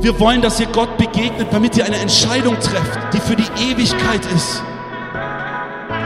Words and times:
Wir 0.00 0.20
wollen, 0.20 0.40
dass 0.40 0.60
ihr 0.60 0.66
Gott 0.66 0.96
begegnet, 0.96 1.48
damit 1.50 1.76
ihr 1.76 1.84
eine 1.84 1.96
Entscheidung 1.96 2.54
trefft, 2.60 3.12
die 3.12 3.18
für 3.18 3.34
die 3.34 3.48
Ewigkeit 3.60 4.24
ist. 4.26 4.62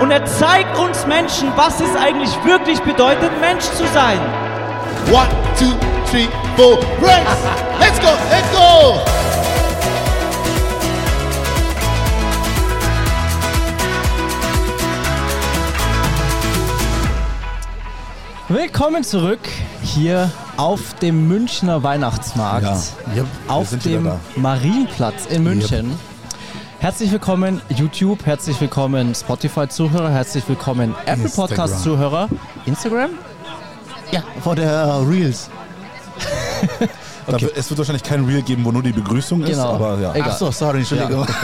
Und 0.01 0.11
er 0.11 0.25
zeigt 0.25 0.79
uns 0.79 1.07
Menschen, 1.07 1.53
was 1.57 1.79
es 1.79 1.95
eigentlich 1.95 2.33
wirklich 2.43 2.81
bedeutet, 2.81 3.31
Mensch 3.39 3.65
zu 3.65 3.87
sein. 3.93 4.19
One, 5.13 5.29
two, 5.59 5.75
three, 6.11 6.27
four, 6.57 6.79
race! 7.03 7.21
Let's 7.79 8.01
go, 8.01 8.09
let's 8.31 8.51
go! 8.57 8.99
Willkommen 18.49 19.05
zurück 19.05 19.41
hier 19.83 20.31
auf 20.63 20.95
dem 21.03 21.27
Münchner 21.27 21.83
Weihnachtsmarkt. 21.83 22.63
Ja, 22.63 23.17
yep, 23.17 23.27
auf 23.49 23.77
dem. 23.85 24.09
Marienplatz 24.37 25.27
in 25.27 25.43
München. 25.43 25.99
Herzlich 26.79 27.11
willkommen 27.11 27.61
YouTube, 27.69 28.25
herzlich 28.25 28.61
willkommen 28.61 29.13
Spotify-Zuhörer, 29.13 30.11
herzlich 30.11 30.49
willkommen 30.49 30.95
Apple. 31.05 31.29
Podcast-Zuhörer. 31.31 32.29
Instagram? 32.67 33.11
Ja, 34.13 34.23
vor 34.41 34.55
der 34.55 35.01
Reels. 35.09 35.51
Wird- 37.27 37.57
Es 37.57 37.69
wird 37.69 37.79
wahrscheinlich 37.79 38.05
kein 38.05 38.25
Reel 38.25 38.43
geben, 38.43 38.65
wo 38.65 38.71
nur 38.71 38.85
die 38.85 38.93
Begrüßung 38.93 39.43
ist, 39.43 39.51
Genau. 39.51 39.75
aber 39.75 39.99
ja. 39.99 40.15
Egal. 40.15 40.29
Ach 40.33 40.37
so, 40.39 40.51
sorry, 40.53 40.79
Entschuldigung. 40.79 41.27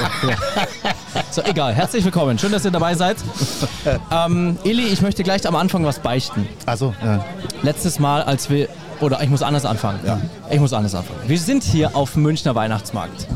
So, 1.31 1.43
egal. 1.43 1.75
Herzlich 1.75 2.05
willkommen. 2.05 2.39
Schön, 2.39 2.53
dass 2.53 2.65
ihr 2.65 2.71
dabei 2.71 2.95
seid. 2.95 3.17
ähm, 4.13 4.57
Eli, 4.65 4.85
ich 4.87 5.03
möchte 5.03 5.23
gleich 5.25 5.47
am 5.49 5.57
Anfang 5.57 5.85
was 5.85 5.99
beichten. 5.99 6.49
Also, 6.67 6.95
ja. 7.05 7.25
Letztes 7.63 7.99
Mal, 7.99 8.23
als 8.23 8.49
wir. 8.51 8.69
Oder 9.01 9.23
ich 9.23 9.29
muss 9.29 9.43
anders 9.43 9.65
anfangen. 9.65 10.01
Ja. 10.05 10.21
Ich 10.51 10.59
muss 10.61 10.73
anders 10.73 10.95
anfangen. 10.95 11.21
Wir 11.27 11.39
sind 11.39 11.63
hier 11.63 11.95
auf 11.95 12.15
dem 12.15 12.23
Münchner 12.23 12.55
Weihnachtsmarkt. 12.55 13.27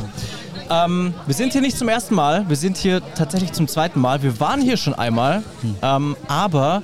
Ähm, 0.70 1.14
wir 1.26 1.34
sind 1.34 1.52
hier 1.52 1.60
nicht 1.60 1.76
zum 1.76 1.88
ersten 1.88 2.14
Mal, 2.14 2.48
wir 2.48 2.56
sind 2.56 2.76
hier 2.78 3.02
tatsächlich 3.14 3.52
zum 3.52 3.68
zweiten 3.68 4.00
Mal. 4.00 4.22
Wir 4.22 4.40
waren 4.40 4.60
hier 4.60 4.76
schon 4.76 4.94
einmal, 4.94 5.42
ähm, 5.82 6.16
aber 6.28 6.82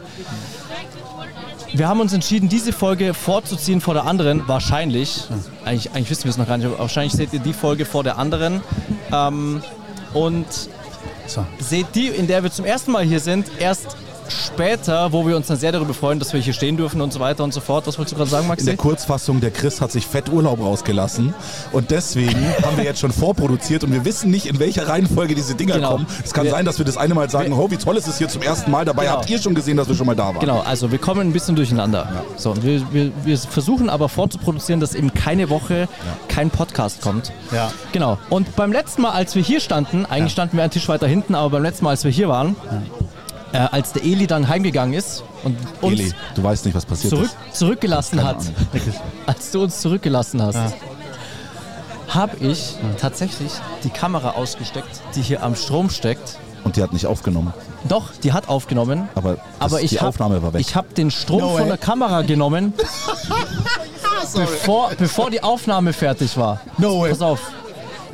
wir 1.73 1.89
haben 1.89 2.01
uns 2.01 2.13
entschieden, 2.13 2.49
diese 2.49 2.73
Folge 2.73 3.15
vorzuziehen 3.15 3.81
vor 3.81 3.95
der 3.95 4.05
anderen. 4.05 4.47
Wahrscheinlich. 4.47 5.25
Eigentlich, 5.65 5.91
eigentlich 5.93 6.11
wissen 6.11 6.25
wir 6.25 6.31
es 6.31 6.39
noch 6.39 6.47
gar 6.47 6.59
nicht, 6.59 6.67
aber 6.67 6.79
wahrscheinlich 6.79 7.13
seht 7.15 7.33
ihr 7.33 7.41
die 7.41 7.53
Folge 7.53 7.85
vor 7.85 8.05
der 8.05 8.19
anderen. 8.19 8.61
Ähm, 9.13 9.63
und 10.15 10.47
So. 11.27 11.45
seht 11.59 11.95
die, 11.95 12.09
in 12.09 12.27
der 12.27 12.43
wir 12.43 12.51
zum 12.51 12.65
ersten 12.65 12.93
Mal 12.93 13.05
hier 13.05 13.21
sind, 13.21 13.47
erst 13.59 13.97
später, 14.63 15.13
wo 15.13 15.25
wir 15.25 15.37
uns 15.37 15.47
dann 15.47 15.57
sehr 15.57 15.71
darüber 15.71 15.95
freuen, 15.95 16.19
dass 16.19 16.33
wir 16.33 16.41
hier 16.41 16.53
stehen 16.53 16.77
dürfen 16.77 17.01
und 17.01 17.13
so 17.13 17.21
weiter 17.21 17.45
und 17.45 17.55
so 17.55 17.61
fort. 17.61 17.87
Was 17.87 17.97
wolltest 17.97 18.15
du 18.15 18.17
gerade 18.17 18.29
sagen, 18.31 18.43
In 18.47 18.49
Maxi? 18.49 18.65
der 18.67 18.77
Kurzfassung, 18.77 19.41
der 19.41 19.53
Chris 19.53 19.81
hat 19.81 19.93
sich 19.93 20.05
Fetturlaub 20.05 20.59
rausgelassen 20.59 21.33
und 21.71 21.93
deswegen 21.93 22.45
haben 22.65 22.77
wir 22.77 22.83
jetzt 22.83 22.99
schon 22.99 23.13
vorproduziert 23.13 23.85
und 23.85 23.93
wir 23.93 24.05
wissen 24.05 24.33
nicht, 24.33 24.47
in 24.47 24.59
welcher 24.59 24.89
Reihenfolge 24.89 25.37
diese 25.37 25.55
Dinger 25.55 25.75
Genau. 25.77 25.91
kommen. 25.93 26.07
Es 26.25 26.35
kann 26.35 26.43
Wir- 26.45 26.51
sein, 26.51 26.65
dass 26.65 26.79
wir 26.79 26.85
das 26.85 26.97
eine 26.97 27.15
Mal 27.15 27.31
sagen, 27.31 27.53
oh, 27.53 27.71
wie 27.71 27.77
toll 27.77 27.97
ist 27.99 28.09
es 28.09 28.19
hier 28.19 28.29
zum 28.29 28.43
ersten 28.43 28.73
Mal. 28.73 28.85
Dabei 28.85 29.05
Genau. 29.05 29.19
habt 29.19 29.31
ihr 29.31 29.39
schon 29.39 29.55
gesehen, 29.55 29.77
dass 29.77 29.87
wir 29.87 29.95
schon 29.95 30.07
mal 30.07 30.17
da 30.17 30.27
waren. 30.27 30.41
Genau, 30.41 30.59
also 30.59 30.91
wir 30.91 30.99
kommen 30.99 31.21
ein 31.21 31.33
bisschen 31.33 31.55
durcheinander. 31.55 32.09
So, 32.37 32.51
und 32.51 32.65
wir, 32.65 32.83
wir, 32.93 33.13
wir 33.25 33.39
versuchen 33.39 33.89
aber 33.89 34.09
vorzuproduzieren, 34.09 34.81
dass 34.81 34.97
eben 34.97 35.15
keine 35.15 35.51
Woche 35.51 35.87
kein 36.29 36.51
Podcast 36.51 37.01
kommt. 37.01 37.31
Ja. 37.53 37.71
Genau. 37.93 38.19
Und 38.29 38.57
beim 38.57 38.73
letzten 38.73 39.03
Mal, 39.03 39.11
als 39.13 39.37
wir 39.37 39.43
hier 39.43 39.61
standen, 39.61 40.05
eigentlich 40.05 40.33
standen 40.33 40.57
wir 40.57 40.65
einen 40.65 40.73
Tisch 40.73 40.89
weiter 40.89 41.07
hinten, 41.07 41.37
aber 41.37 41.51
beim 41.51 41.63
letzten 41.63 41.85
Mal, 41.85 41.91
als 41.91 42.03
wir 42.03 42.11
hier 42.11 42.29
waren, 42.29 42.57
äh, 43.53 43.59
als 43.59 43.93
der 43.93 44.05
Eli 44.05 44.27
dann 44.27 44.49
heimgegangen 44.49 44.95
ist 44.95 45.25
und 45.45 45.57
uns 45.81 46.01
Eli, 46.01 46.13
du 46.35 46.43
weißt 46.43 46.65
nicht, 46.65 46.75
was 46.75 46.85
passiert 46.87 47.11
zurück, 47.11 47.31
ist. 47.49 47.57
zurückgelassen 47.57 48.23
hat, 48.23 48.39
als 49.27 49.51
du 49.51 49.63
uns 49.63 49.81
zurückgelassen 49.81 50.43
hast, 50.43 50.75
habe 52.09 52.37
ich 52.41 52.75
tatsächlich 53.01 53.53
die 53.85 53.91
Kamera 53.91 54.31
ausgesteckt, 54.31 55.03
die 55.15 55.23
hier 55.23 55.43
am 55.43 55.55
Strom 55.55 55.91
steckt. 55.91 56.39
Und 56.65 56.77
die 56.77 56.83
hat 56.83 56.93
nicht 56.93 57.07
aufgenommen. 57.07 57.55
Doch, 57.89 58.11
die 58.23 58.33
hat 58.33 58.49
aufgenommen. 58.49 59.09
Aber, 59.15 59.39
Aber 59.59 59.81
ich 59.81 59.91
die 59.91 60.01
hab, 60.01 60.09
Aufnahme 60.09 60.43
war 60.43 60.53
weg. 60.53 60.61
Ich 60.61 60.75
habe 60.75 60.89
den 60.95 61.11
Strom 61.11 61.41
No 61.41 61.57
von 61.57 61.69
der 61.69 61.79
Kamera 61.79 62.23
genommen, 62.23 62.75
bevor, 64.35 64.91
bevor 64.99 65.31
die 65.31 65.43
Aufnahme 65.43 65.93
fertig 65.93 66.37
war. 66.37 66.61
No 66.77 67.01
way. 67.01 67.11
Pass 67.11 67.23
auf. 67.23 67.41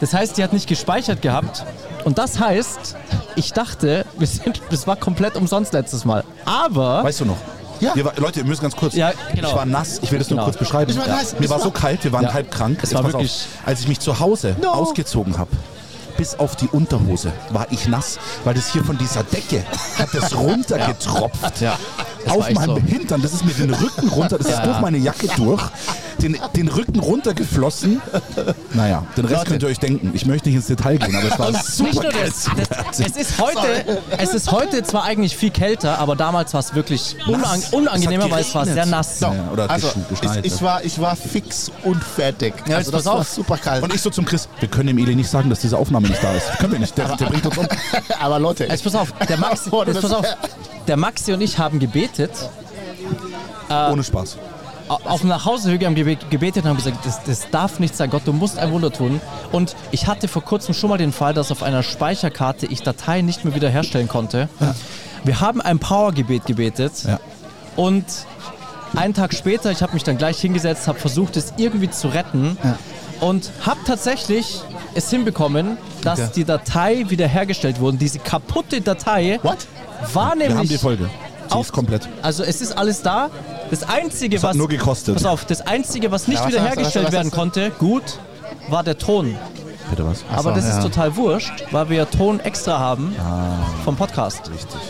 Das 0.00 0.12
heißt, 0.12 0.37
die 0.37 0.43
hat 0.44 0.53
nicht 0.53 0.66
gespeichert 0.69 1.22
gehabt. 1.22 1.65
Und 2.05 2.19
das 2.19 2.38
heißt, 2.38 2.97
ich 3.37 3.53
dachte, 3.53 4.05
wir 4.19 4.27
sind, 4.27 4.60
das 4.71 4.87
war 4.87 4.97
komplett 4.97 5.37
umsonst 5.37 5.72
letztes 5.72 6.05
Mal. 6.05 6.25
Aber 6.44 7.03
weißt 7.05 7.21
du 7.21 7.25
noch? 7.27 7.37
Ja. 7.81 7.94
Wir 7.94 8.05
Leute, 8.16 8.41
ihr 8.41 8.47
müsst 8.47 8.62
ganz 8.62 8.77
kurz. 8.77 8.94
Ja, 8.94 9.12
genau. 9.34 9.49
Ich 9.49 9.55
war 9.56 9.66
nass. 9.66 9.99
Ich 10.03 10.10
will 10.12 10.19
das 10.19 10.28
nur 10.31 10.37
Genau. 10.37 10.44
kurz 10.47 10.56
beschreiben. 10.59 10.91
Ich 10.91 10.97
war 10.99 11.06
Ja. 11.09 11.16
nass. 11.16 11.34
Mir 11.38 11.50
war 11.50 11.59
so 11.60 11.71
kalt, 11.71 12.05
wir 12.05 12.12
waren 12.12 12.25
Ja. 12.25 12.32
halb 12.32 12.50
krank. 12.50 12.78
Es 12.82 12.94
war 12.94 13.03
pass 13.03 13.15
auf. 13.15 13.21
wirklich- 13.21 13.47
Als 13.66 13.81
ich 13.81 13.88
mich 13.88 14.00
zu 14.00 14.21
Hause 14.21 14.56
No. 14.62 14.71
ausgezogen 14.71 15.38
habe, 15.38 15.50
bis 16.16 16.38
auf 16.38 16.55
die 16.56 16.69
Unterhose, 16.69 17.32
war 17.50 17.66
ich 17.71 17.88
nass, 17.88 18.19
weil 18.44 18.55
das 18.55 18.71
hier 18.72 18.84
von 18.84 18.97
dieser 18.97 19.25
Decke 19.25 19.65
hat 19.99 20.15
es 20.15 20.34
runtergetropft. 20.37 21.61
Ja, 21.61 21.76
das 22.25 22.32
war 22.32 22.38
Auf 22.38 22.50
meinem 22.53 22.76
so. 22.76 22.81
Hintern, 22.82 23.21
das 23.22 23.32
ist 23.34 23.44
mir 23.44 23.53
den 23.55 23.75
Rücken 23.75 24.09
runter, 24.09 24.38
das 24.38 24.47
ist 24.47 24.65
durch 24.65 24.81
meine 24.81 24.99
Jacke 24.99 25.26
durch, 25.37 25.62
den, 26.25 26.39
den 26.57 26.69
Rücken 26.69 26.99
runtergeflossen. 27.01 28.01
Naja, 28.73 29.05
den 29.17 29.27
Rest 29.27 29.47
könnt 29.47 29.62
ihr 29.62 29.69
euch 29.69 29.79
denken. 29.79 30.11
Ich 30.15 30.27
möchte 30.27 30.49
nicht 30.49 30.57
ins 30.57 30.67
Detail 30.67 30.97
gehen, 30.97 31.15
aber 31.15 31.29
es 31.29 31.39
war 31.39 31.51
nicht 31.53 31.65
super 31.65 31.93
nur 31.93 32.12
das, 32.12 32.51
das, 32.89 33.01
es, 33.01 33.17
ist 33.17 33.41
heute, 33.41 34.01
es 34.19 34.35
ist 34.35 34.51
heute 34.51 34.83
zwar 34.83 35.05
eigentlich 35.05 35.37
viel 35.37 35.51
kälter, 35.51 35.99
aber 35.99 36.17
damals 36.17 36.53
war 36.55 36.61
es 36.61 36.75
wirklich 36.75 37.17
unang 37.27 37.59
Es 37.59 37.73
unangenehmer, 37.73 38.31
weil 38.31 38.41
es 38.41 38.55
war 38.55 38.65
sehr 38.65 38.87
nass. 38.87 39.21
Ja, 39.21 39.33
oder 39.53 39.71
Also, 39.71 39.89
ich, 40.11 40.45
ich, 40.53 40.62
war, 40.62 40.83
ich 40.85 41.01
war 41.01 41.15
fix 41.15 41.71
und 41.85 42.03
fertig. 42.03 42.55
Ja, 42.67 42.77
also, 42.77 42.91
das 42.91 43.05
war 43.05 43.15
auf. 43.21 43.29
super 43.29 43.59
kalt. 43.59 43.83
Und 43.83 43.95
ich 43.95 44.01
so 44.01 44.11
zum 44.11 44.25
Chris, 44.25 44.49
wir 44.61 44.69
können 44.69 44.89
dem 44.89 44.99
Eli 44.99 45.15
nicht 45.15 45.29
sagen, 45.31 45.51
dass 45.51 45.61
diese 45.61 45.77
Aufnahme 45.79 46.09
nicht 46.09 46.23
da 46.23 46.33
ist. 46.35 46.59
Können 46.59 46.73
wir 46.73 46.79
nicht, 46.79 46.97
der, 46.97 47.15
der 47.17 47.27
bringt 47.27 47.45
uns 47.47 47.59
um. 47.59 47.67
Aber 48.21 48.39
Leute, 48.39 48.65
Jetzt 48.65 48.83
pass 48.85 48.95
auf, 48.95 49.12
der 49.29 49.37
Maxi, 49.39 49.69
Oh, 49.71 49.83
jetzt 49.85 49.97
das- 49.97 50.03
pass 50.03 50.12
auf, 50.12 50.27
der 50.87 50.97
Maxi 50.97 51.33
und 51.33 51.41
ich 51.41 51.59
haben 51.59 51.79
gebetet, 51.79 52.31
Ohne 53.69 54.03
Spaß. 54.05 54.37
Au- 54.89 54.99
auf 55.05 55.21
dem 55.21 55.28
Nachhauseweg 55.28 55.84
haben 55.84 55.95
gebe- 55.95 56.17
gebetet 56.31 56.65
und 56.65 56.71
haben 56.71 56.77
gesagt, 56.77 57.05
das, 57.05 57.22
das 57.25 57.50
darf 57.50 57.78
nicht 57.81 57.97
sein, 57.97 58.11
Gott, 58.11 58.22
du 58.25 58.33
musst 58.33 58.59
ein 58.59 58.71
Wunder 58.72 58.91
tun. 58.93 59.21
Und 59.53 59.75
ich 59.91 60.06
hatte 60.06 60.28
vor 60.28 60.43
kurzem 60.43 60.75
schon 60.75 60.91
mal 60.91 60.99
den 60.99 61.12
Fall, 61.12 61.34
dass 61.34 61.50
auf 61.50 61.62
einer 61.62 61.83
Speicherkarte 61.83 62.67
ich 62.67 62.83
Dateien 62.83 63.27
nicht 63.27 63.44
mehr 63.44 63.55
wiederherstellen 63.55 64.09
konnte. 64.09 64.49
Wir 65.25 65.41
haben 65.41 65.61
ein 65.61 65.78
Powergebet 65.78 66.47
gebetet 66.47 66.93
Ja. 67.06 67.19
und 67.77 68.05
einen 68.97 69.15
Tag 69.15 69.34
später, 69.34 69.71
ich 69.73 69.83
habe 69.83 69.94
mich 69.94 70.05
dann 70.05 70.19
gleich 70.19 70.39
hingesetzt, 70.41 70.87
habe 70.87 70.99
versucht, 71.00 71.37
es 71.37 71.55
irgendwie 71.56 71.91
zu 71.91 72.09
retten 72.09 72.56
und 73.21 73.50
habe 73.62 73.81
tatsächlich 73.87 74.61
es 74.94 75.11
hinbekommen, 75.11 75.78
dass 76.03 76.19
Ja. 76.19 76.27
die 76.28 76.44
Datei 76.44 77.05
wiederhergestellt 77.09 77.81
wurde. 77.81 77.97
Diese 77.97 78.19
kaputte 78.21 78.81
Datei 78.81 79.41
What? 79.43 79.67
war 80.12 80.31
nämlich 80.37 80.49
Wir 80.50 80.56
haben 80.59 80.69
die 80.69 80.78
Folge. 80.78 81.11
Auf- 81.50 81.67
ist 81.67 81.73
komplett. 81.73 82.09
Also 82.23 82.43
es 82.43 82.61
ist 82.61 82.77
alles 82.77 83.03
da. 83.03 83.31
Das 83.81 83.89
Einzige, 83.89 84.37
hat 84.37 84.45
was 84.45 84.57
nur 84.57 84.69
gekostet. 84.69 85.15
Pass 85.15 85.25
auf, 85.25 85.45
das 85.47 85.61
Einzige, 85.61 86.12
was 86.12 86.29
nicht 86.29 86.39
Ja, 86.39 86.45
was 86.45 86.53
wiederhergestellt 86.53 87.07
du, 87.07 87.09
was 87.09 87.12
werden 87.12 87.31
konnte, 87.33 87.71
gut, 87.73 88.21
war 88.69 88.85
der 88.85 88.97
Ton. 88.97 89.37
Bitte 89.91 90.07
was? 90.07 90.25
Aber 90.33 90.53
das 90.53 90.65
ja. 90.65 90.79
ist 90.79 90.83
total 90.83 91.17
wurscht, 91.17 91.65
weil 91.73 91.91
wir 91.91 91.97
ja 91.97 92.05
Ton 92.05 92.39
extra 92.39 92.79
haben 92.79 93.15
vom 93.85 93.97
Podcast. 93.97 94.43
Ah. 94.47 94.53
Richtig. 94.53 94.81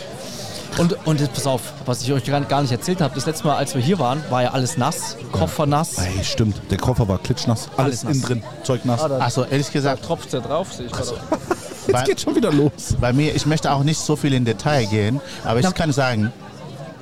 Und, 0.77 1.07
und 1.07 1.19
jetzt, 1.19 1.33
pass 1.33 1.47
auf, 1.47 1.61
was 1.85 2.03
ich 2.03 2.11
euch 2.11 2.23
gar 2.25 2.41
gar 2.41 2.61
nicht 2.61 2.71
erzählt 2.71 3.01
habe, 3.01 3.15
das 3.15 3.25
letzte 3.25 3.47
Mal, 3.47 3.55
als 3.55 3.73
wir 3.73 3.81
hier 3.81 3.97
waren, 3.97 4.21
war 4.29 4.43
ja 4.43 4.51
alles 4.51 4.77
nass, 4.77 5.15
Koffer 5.31 5.65
nass. 5.65 5.97
Ey, 5.97 6.23
stimmt. 6.23 6.61
Der 6.69 6.77
Koffer 6.77 7.07
war 7.07 7.17
klitschnass. 7.17 7.69
Alles, 7.77 8.03
Alles 8.03 8.03
nass. 8.03 8.13
innen 8.13 8.21
drin. 8.23 8.43
Zeug 8.63 8.85
nass. 8.85 9.01
Also 9.01 9.45
ehrlich 9.45 9.71
gesagt, 9.71 10.03
Tropft 10.03 10.31
ja 10.33 10.41
drauf, 10.41 10.73
sehe 10.73 10.85
ich 10.87 10.91
gerade. 10.91 11.13
bei, 11.87 11.99
Jetzt 11.99 12.05
geht 12.05 12.21
schon 12.21 12.35
wieder 12.35 12.51
los. 12.51 12.95
bei 12.99 13.13
mir, 13.13 13.33
ich 13.33 13.45
möchte 13.45 13.71
auch 13.71 13.83
nicht 13.83 13.99
so 13.99 14.15
viel 14.15 14.33
in 14.33 14.43
Detail 14.43 14.85
gehen, 14.85 15.21
aber 15.43 15.61
ich 15.61 15.73
kann 15.73 15.91
sagen, 15.91 16.33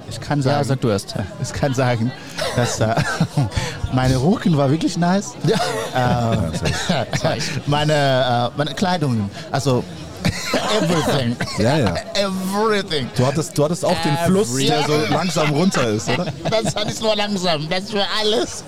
ich 0.10 0.20
kann 0.20 0.42
sagen, 0.42 0.58
Ja, 0.58 0.64
sag 0.64 0.82
du 0.82 0.90
erst. 0.90 1.16
ich 1.42 1.54
kann 1.54 1.74
sagen, 1.74 2.12
dass 2.56 2.80
äh, 2.80 2.96
meine 3.94 4.18
Rücken 4.18 4.58
war 4.58 4.70
wirklich 4.70 4.98
nice. 4.98 5.34
Äh, 5.96 6.36
meine, 7.68 7.94
äh, 8.54 8.58
meine 8.58 8.74
Kleidung, 8.74 9.30
also 9.52 9.84
everything, 10.80 11.36
Ja, 11.58 11.78
ja. 11.78 11.94
everything. 12.16 13.10
Du 13.16 13.26
hattest, 13.26 13.58
du 13.58 13.64
hattest 13.66 13.84
auch 13.86 13.98
den 14.04 14.18
Fluss, 14.26 14.56
der 14.56 14.84
so 14.84 14.94
langsam 15.10 15.50
runter 15.50 15.88
ist, 15.90 16.08
oder? 16.10 16.28
Das 16.50 16.76
war 16.76 16.86
nicht 16.86 17.02
nur 17.02 17.16
langsam, 17.16 17.68
das 17.70 17.94
war 17.94 18.06
alles. 18.22 18.64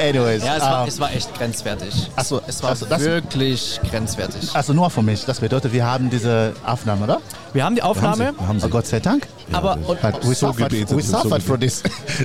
Anyways, 0.00 0.42
Ja, 0.44 0.56
es 0.56 0.62
war, 0.62 0.84
äh, 0.84 0.88
es 0.88 0.98
war 1.00 1.12
echt 1.12 1.34
grenzwertig. 1.34 2.10
Ach 2.16 2.24
so, 2.24 2.40
es 2.46 2.62
war 2.62 2.70
also 2.70 2.86
das- 2.86 3.00
wirklich 3.02 3.78
grenzwertig. 3.90 4.48
also 4.54 4.72
nur 4.72 4.88
für 4.90 5.02
mich. 5.02 5.24
Das 5.26 5.40
bedeutet, 5.40 5.72
wir 5.74 5.84
haben 5.86 6.08
diese 6.08 6.54
Aufnahme, 6.64 7.04
oder? 7.04 7.20
Wir 7.52 7.64
haben 7.64 7.74
die 7.74 7.82
Aufnahme, 7.82 8.32
Wir 8.38 8.48
haben 8.48 8.56
Oh 8.58 8.64
sie. 8.64 8.70
Gott 8.70 8.86
sei 8.86 9.00
Dank. 9.00 9.26
aber, 9.52 9.74
und, 9.86 10.00
But 10.00 10.22
we 10.22 10.28
So 10.34 10.46
suffered, 10.46 10.70
gebetet, 10.70 10.96
we 10.96 11.02
so 11.02 11.18
suffered 11.20 11.42
for 11.42 11.58
this. 11.60 11.82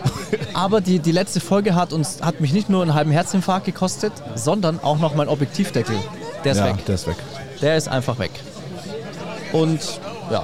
aber 0.53 0.79
die, 0.79 0.99
die 0.99 1.11
letzte 1.11 1.39
Folge 1.41 1.75
hat 1.75 1.91
uns 1.91 2.19
hat 2.21 2.39
mich 2.39 2.53
nicht 2.53 2.69
nur 2.69 2.81
einen 2.81 2.93
halben 2.93 3.11
Herzinfarkt 3.11 3.65
gekostet, 3.65 4.13
sondern 4.35 4.79
auch 4.81 4.97
noch 4.99 5.13
mein 5.15 5.27
Objektivdeckel. 5.27 5.97
Der 6.45 6.51
ist 6.53 6.57
Ja, 6.59 6.65
weg. 6.67 6.85
der 6.85 6.95
ist 6.95 7.07
weg. 7.07 7.17
Der 7.61 7.75
ist 7.75 7.87
einfach 7.89 8.19
weg. 8.19 8.31
Und 9.51 9.79
ja, 10.31 10.43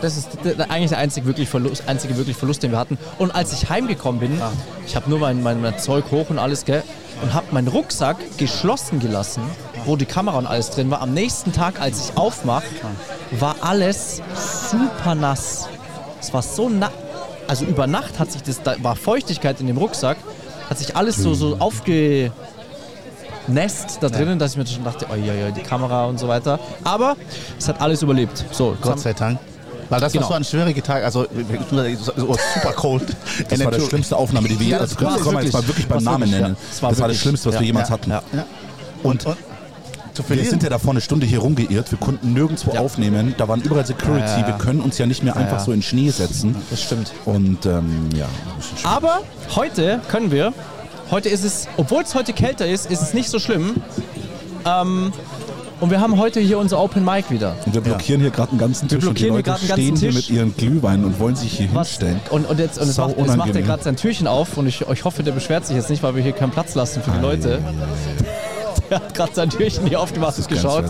Das 0.00 0.16
ist 0.16 0.28
eigentlich 0.68 0.90
der 0.90 0.98
einzige 0.98 1.26
wirklich, 1.26 1.48
Verlust, 1.48 1.84
einzige 1.86 2.16
wirklich 2.16 2.36
Verlust, 2.36 2.62
den 2.62 2.72
wir 2.72 2.78
hatten. 2.78 2.98
Und 3.18 3.34
als 3.34 3.52
ich 3.52 3.68
heimgekommen 3.70 4.20
bin, 4.20 4.40
ich 4.86 4.96
habe 4.96 5.08
nur 5.08 5.18
mein, 5.18 5.42
mein, 5.42 5.60
mein 5.60 5.78
Zeug 5.78 6.04
hoch 6.10 6.30
und 6.30 6.38
alles, 6.38 6.64
gell, 6.64 6.82
und 7.22 7.32
habe 7.32 7.46
meinen 7.52 7.68
Rucksack 7.68 8.16
geschlossen 8.36 9.00
gelassen, 9.00 9.42
wo 9.84 9.96
die 9.96 10.06
Kamera 10.06 10.38
und 10.38 10.46
alles 10.46 10.70
drin 10.70 10.90
war. 10.90 11.00
Am 11.00 11.14
nächsten 11.14 11.52
Tag, 11.52 11.80
als 11.80 12.08
ich 12.08 12.16
aufmache, 12.16 12.64
war 13.32 13.56
alles 13.60 14.20
super 14.70 15.14
nass. 15.14 15.68
Es 16.20 16.32
war 16.32 16.42
so 16.42 16.68
nass. 16.68 16.90
Also 17.46 17.66
über 17.66 17.86
Nacht 17.86 18.18
hat 18.18 18.32
sich 18.32 18.42
das, 18.42 18.62
da 18.62 18.74
war 18.82 18.96
Feuchtigkeit 18.96 19.60
in 19.60 19.66
dem 19.66 19.76
Rucksack, 19.76 20.16
hat 20.70 20.78
sich 20.78 20.96
alles 20.96 21.16
so, 21.16 21.34
so 21.34 21.56
aufge 21.58 22.32
Nest 23.46 23.98
da 24.00 24.08
drinnen, 24.08 24.38
dass 24.38 24.52
ich 24.52 24.56
mir 24.56 24.66
schon 24.66 24.84
dachte, 24.84 25.06
oh 25.12 25.14
ja, 25.14 25.34
ja, 25.34 25.50
die 25.50 25.62
Kamera 25.62 26.06
und 26.06 26.18
so 26.18 26.28
weiter. 26.28 26.58
Aber 26.82 27.16
es 27.58 27.68
hat 27.68 27.80
alles 27.80 28.02
überlebt. 28.02 28.44
So, 28.50 28.76
Gott 28.80 29.00
sei 29.00 29.12
Dank. 29.12 29.38
Weil 29.90 30.00
das 30.00 30.12
Genau. 30.12 30.24
war 30.24 30.28
so 30.30 30.34
ein 30.34 30.44
schwieriger 30.44 30.82
Tag, 30.82 31.04
also 31.04 31.26
so 32.04 32.36
super 32.54 32.72
cold. 32.74 33.04
Das 33.48 33.64
war 33.64 33.72
die 33.72 33.80
schlimmste 33.80 34.16
Aufnahme, 34.16 34.48
die 34.48 34.58
wir 34.58 34.66
Ja, 34.68 34.78
das 34.78 34.96
können 34.96 35.10
wir 35.24 35.42
jetzt 35.42 35.52
mal 35.52 35.66
wirklich 35.66 35.86
beim 35.86 36.02
Namen 36.02 36.30
nennen. 36.30 36.56
Das 36.70 36.82
war, 36.82 37.08
das 37.08 37.16
Schlimmste, 37.18 37.50
was 37.52 37.60
wir 37.60 37.66
jemals 37.66 37.90
hatten. 37.90 38.12
Und, 39.02 39.24
Wir 40.28 40.44
sind 40.44 40.62
ja 40.62 40.68
davor 40.68 40.92
eine 40.92 41.00
Stunde 41.00 41.26
hier 41.26 41.40
rumgeirrt, 41.40 41.90
wir 41.90 41.98
konnten 41.98 42.32
nirgendwo 42.34 42.72
Ja. 42.72 42.80
aufnehmen, 42.80 43.34
da 43.36 43.48
waren 43.48 43.60
überall 43.62 43.84
Security, 43.84 44.20
Ja, 44.20 44.36
ja, 44.36 44.40
ja. 44.42 44.46
wir 44.46 44.54
können 44.64 44.80
uns 44.80 44.96
ja 44.96 45.06
nicht 45.06 45.24
mehr 45.24 45.34
einfach 45.36 45.58
ja. 45.58 45.64
so 45.64 45.72
in 45.72 45.82
Schnee 45.82 46.08
setzen. 46.10 46.54
Das 46.70 46.80
stimmt. 46.82 47.12
Und 47.24 47.66
ähm, 47.66 48.08
ja. 48.16 48.26
Aber 48.84 49.22
heute 49.56 50.00
können 50.08 50.30
wir. 50.30 50.52
Heute 51.10 51.28
ist 51.28 51.44
es, 51.44 51.66
obwohl 51.76 52.02
es 52.04 52.14
heute 52.14 52.32
kälter 52.32 52.64
ist, 52.66 52.88
ist 52.90 53.02
es 53.02 53.12
nicht 53.12 53.28
so 53.28 53.38
schlimm. 53.40 53.74
Ähm, 54.64 55.12
und 55.84 55.90
wir 55.90 56.00
haben 56.00 56.16
heute 56.16 56.40
hier 56.40 56.58
unser 56.58 56.80
Open 56.80 57.04
Mic 57.04 57.30
wieder. 57.30 57.56
Und 57.66 57.74
wir 57.74 57.82
blockieren 57.82 58.18
hier 58.18 58.30
gerade 58.30 58.52
einen 58.52 58.58
ganzen 58.58 58.88
Tisch 58.88 59.06
und 59.06 59.18
die 59.18 59.26
blockieren 59.26 59.34
hier 59.34 59.36
Leute 59.36 59.50
gerade 59.50 59.60
einen 59.60 59.68
ganzen 59.68 59.96
stehen 59.96 59.96
hier 59.96 60.12
mit 60.14 60.30
ihren 60.30 60.56
Glühwein 60.56 61.04
und 61.04 61.20
wollen 61.20 61.36
sich 61.36 61.58
hier 61.58 61.68
Was, 61.74 61.88
hinstellen. 61.88 62.20
und, 62.30 62.48
und 62.48 62.58
jetzt, 62.58 62.78
und 62.78 62.88
es 62.88 62.94
Sau 62.94 63.08
macht, 63.08 63.18
jetzt 63.18 63.36
macht 63.36 63.54
er 63.54 63.60
gerade 63.60 63.82
sein 63.82 63.96
Türchen 63.96 64.26
auf 64.26 64.56
und 64.56 64.66
ich, 64.66 64.80
ich 64.80 65.04
hoffe, 65.04 65.22
der 65.22 65.32
beschwert 65.32 65.66
sich 65.66 65.76
jetzt 65.76 65.90
nicht, 65.90 66.02
weil 66.02 66.16
wir 66.16 66.22
hier 66.22 66.32
keinen 66.32 66.52
Platz 66.52 66.74
lassen 66.74 67.02
für 67.02 67.10
die 67.10 67.20
Leute. 67.20 67.60
Der 68.90 68.98
hat 69.00 69.14
gerade 69.14 69.34
sein 69.34 69.50
Türchen 69.50 69.86
hier 69.86 70.00
aufgemacht 70.00 70.38
und 70.38 70.48
geschaut. 70.48 70.84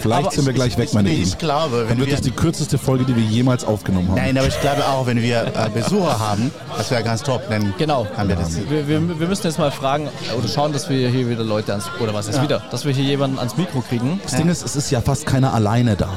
Vielleicht 0.00 0.26
Aber 0.26 0.30
sind 0.30 0.46
wir 0.46 0.52
gleich 0.52 0.76
weg, 0.78 0.92
meine 0.94 1.08
ich, 1.10 1.16
Lieben. 1.16 1.28
ich 1.28 1.38
glaube, 1.38 1.78
Dann 1.80 1.90
wenn 1.90 1.98
wird 1.98 2.08
wir, 2.08 2.16
das 2.16 2.24
die 2.24 2.30
kürzeste 2.30 2.78
Folge, 2.78 3.04
die 3.04 3.16
wir 3.16 3.22
jemals 3.24 3.64
aufgenommen 3.64 4.08
haben. 4.08 4.16
Nein, 4.16 4.38
aber 4.38 4.46
ich 4.46 4.60
glaube 4.60 4.86
auch, 4.86 5.06
wenn 5.06 5.20
wir 5.20 5.42
äh, 5.54 5.68
Besucher 5.72 6.18
haben, 6.18 6.50
das 6.76 6.90
wäre 6.90 7.02
ganz 7.02 7.22
top, 7.22 7.42
dann 7.48 7.74
Genau. 7.78 8.06
haben 8.16 8.28
wir 8.28 8.36
das. 8.36 8.56
Wir, 8.68 8.86
wir, 8.88 9.18
wir 9.20 9.26
müssen 9.28 9.46
jetzt 9.46 9.58
mal 9.58 9.70
fragen 9.70 10.08
oder 10.38 10.48
schauen, 10.48 10.72
dass 10.72 10.88
wir 10.88 11.08
hier 11.08 11.28
wieder 11.28 11.44
Leute 11.44 11.72
ans, 11.72 11.86
oder 12.00 12.14
was 12.14 12.28
ist 12.28 12.40
wieder, 12.42 12.62
dass 12.70 12.84
wir 12.84 12.92
hier 12.92 13.04
jemanden 13.04 13.38
ans 13.38 13.56
Mikro 13.56 13.80
kriegen. 13.80 14.20
Das 14.22 14.36
Ding 14.36 14.48
ist, 14.48 14.64
es 14.64 14.76
ist 14.76 14.90
ja 14.90 15.00
fast 15.00 15.26
keiner 15.26 15.52
alleine 15.52 15.96
da. 15.96 16.10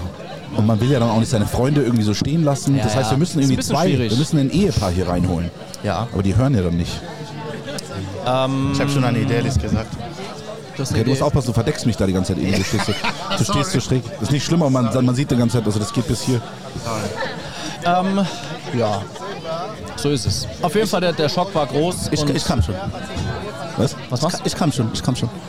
Und 0.56 0.66
man 0.66 0.81
will 0.81 0.92
ja 0.92 1.00
dann 1.00 1.10
auch 1.10 1.19
nicht 1.19 1.30
seine 1.30 1.45
Freunde 1.45 1.81
irgendwie 1.83 2.04
so 2.04 2.13
stehen 2.13 2.44
lassen. 2.44 2.75
Ja, 2.75 2.83
das 2.83 2.95
heißt, 2.95 3.06
ja. 3.06 3.12
wir 3.12 3.18
müssen 3.19 3.39
irgendwie 3.39 3.60
zwei, 3.62 3.86
schwierig. 3.88 4.12
wir 4.12 4.18
müssen 4.18 4.39
ein 4.39 4.50
Ehepaar 4.50 4.92
hier 4.92 5.07
reinholen. 5.07 5.51
Ja. 5.83 6.07
Aber 6.12 6.24
die 6.24 6.36
hören 6.36 6.56
ja 6.56 6.62
dann 6.63 6.75
nicht. 6.75 7.00
Ich 8.24 8.30
habe 8.80 8.89
schon 8.92 9.04
eine 9.04 9.19
Idee, 9.19 9.39
Liz 9.42 9.57
gesagt. 9.60 9.88
Du 10.80 10.84
hast 10.84 10.92
Okay, 10.94 11.04
du 11.04 11.10
musst 11.10 11.22
aufpassen, 11.22 11.48
du 11.48 11.54
verdeckst 11.54 11.86
mich 11.86 11.98
da 11.98 12.06
die 12.06 12.14
ganze 12.14 12.34
Zeit. 12.34 12.42
Edi. 12.42 12.56
Du 12.56 12.64
stehst 12.64 12.86
so, 12.86 12.94
du 13.38 13.44
stehst 13.52 13.72
so 13.72 13.80
schräg. 13.81 14.02
Das 14.14 14.22
ist 14.22 14.31
nicht 14.31 14.46
schlimm, 14.46 14.62
aber 14.62 14.70
man, 14.70 15.06
man 15.06 15.14
sieht 15.14 15.30
die 15.30 15.36
ganze 15.36 15.58
Zeit, 15.58 15.66
also 15.66 15.78
das 15.78 15.92
geht 15.92 16.08
bis 16.08 16.22
hier. 16.22 16.42
Ähm, 17.84 18.26
ja, 18.78 19.02
so 19.98 20.10
ist 20.10 20.26
es. 20.26 20.48
Auf 20.62 20.74
jeden 20.76 20.88
Fall, 20.88 21.02
der, 21.02 21.12
der 21.12 21.28
Schock 21.28 21.54
war 21.54 21.66
groß. 21.68 22.08
Ich, 22.12 22.24
ich 22.24 22.46
kann 22.46 22.64
schon. 22.64 22.76
Was? 23.76 23.94
Was 24.10 24.22
machst 24.22 24.40
du? 24.40 24.44
Ich 24.46 24.56
kann 24.56 24.72
schon, 24.72 24.90
ich 24.94 25.04
kann 25.04 25.18
schon. 25.18 25.30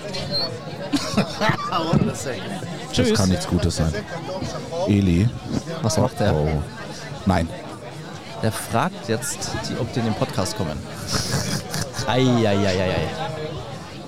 Das 2.97 3.13
kann 3.15 3.29
nichts 3.29 3.47
Gutes 3.47 3.77
sein. 3.77 3.95
Eli. 4.89 5.29
Was 5.81 5.97
macht 5.97 6.19
der? 6.19 6.35
Oh. 6.35 6.49
Nein. 7.25 7.49
Der 8.43 8.51
fragt 8.51 9.09
jetzt, 9.09 9.53
die, 9.69 9.79
ob 9.79 9.93
die 9.93 10.01
in 10.01 10.07
den 10.07 10.15
Podcast 10.15 10.57
kommen. 10.57 10.77
Eieieiei. 12.09 13.09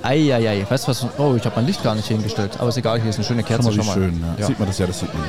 Eieiei. 0.03 0.67
Weißt 0.69 0.85
du 0.85 0.89
was? 0.91 1.07
Oh, 1.19 1.35
ich 1.37 1.45
habe 1.45 1.57
mein 1.57 1.67
Licht 1.67 1.83
gar 1.83 1.95
nicht 1.95 2.09
hingestellt. 2.09 2.53
Aber 2.59 2.69
ist 2.69 2.77
egal, 2.77 3.01
hier 3.01 3.11
ist 3.11 3.17
eine 3.17 3.25
schöne 3.25 3.43
Schau 3.43 3.49
Kerze. 3.49 3.63
mal, 3.65 3.73
wie 3.73 3.77
Schau 3.79 3.85
mal. 3.87 3.95
schön. 3.95 4.21
Ja. 4.37 4.41
Ja, 4.41 4.47
Sieht 4.47 4.59
man 4.59 4.69
das 4.69 4.79
ja, 4.79 4.87
das 4.87 4.99
sieht 5.01 5.15
man. 5.15 5.23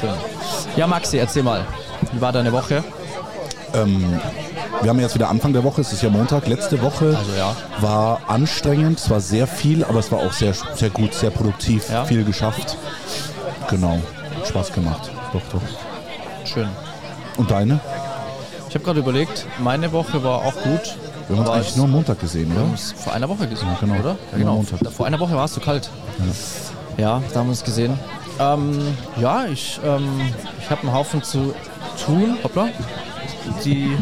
schön. 0.00 0.10
Ja, 0.76 0.86
Maxi, 0.86 1.18
erzähl 1.18 1.42
mal. 1.42 1.64
Wie 2.12 2.20
war 2.20 2.32
deine 2.32 2.52
Woche? 2.52 2.82
Wir 3.72 4.88
haben 4.90 4.98
jetzt 4.98 5.14
wieder 5.14 5.28
Anfang 5.28 5.52
der 5.52 5.62
Woche, 5.62 5.80
es 5.82 5.92
ist 5.92 6.02
ja 6.02 6.10
Montag. 6.10 6.46
Letzte 6.48 6.80
Woche 6.82 7.16
Also 7.16 7.32
ja. 7.38 7.54
war 7.80 8.20
anstrengend, 8.28 8.98
es 8.98 9.08
war 9.10 9.20
sehr 9.20 9.46
viel, 9.46 9.84
aber 9.84 9.98
es 10.00 10.10
war 10.10 10.18
auch 10.20 10.32
sehr, 10.32 10.54
sehr 10.74 10.90
gut, 10.90 11.14
sehr 11.14 11.30
produktiv, 11.30 11.88
Ja. 11.90 12.04
viel 12.04 12.24
geschafft. 12.24 12.76
Genau, 13.68 14.00
Spaß 14.48 14.72
gemacht. 14.72 15.10
Doch, 15.32 15.42
doch. 15.52 16.46
Schön. 16.48 16.68
Und 17.36 17.50
deine? 17.50 17.78
Ich 18.68 18.74
habe 18.74 18.84
gerade 18.84 18.98
überlegt, 19.00 19.46
meine 19.58 19.92
Woche 19.92 20.24
war 20.24 20.38
auch 20.38 20.54
gut. 20.62 20.96
Wir 21.30 21.36
haben 21.38 21.46
uns 21.46 21.50
eigentlich 21.56 21.76
nur 21.76 21.84
am 21.84 21.90
Montag 21.92 22.20
gesehen, 22.20 22.48
Wir 22.50 22.56
haben 22.56 22.62
oder? 22.64 22.72
uns 22.72 22.92
vor 22.92 23.12
einer 23.12 23.28
Woche 23.28 23.46
gesehen, 23.46 23.68
Ja, 23.68 23.76
genau. 23.80 23.94
oder? 24.00 24.16
Ja, 24.36 24.44
Montag. 24.46 24.92
Vor 24.92 25.06
einer 25.06 25.18
Woche 25.20 25.34
war 25.34 25.44
es 25.44 25.52
zu 25.52 25.60
kalt. 25.60 25.88
Ja, 26.96 27.22
da 27.32 27.38
haben 27.40 27.46
wir 27.46 27.50
uns 27.50 27.62
gesehen. 27.64 27.98
Ähm, 28.38 28.78
ja, 29.20 29.46
ich, 29.46 29.78
ähm, 29.84 30.20
ich 30.60 30.68
habe 30.70 30.82
einen 30.82 30.92
Haufen 30.92 31.22
zu 31.22 31.54
tun. 32.04 32.36
Hoppla. 32.42 32.68
Die. 33.64 33.96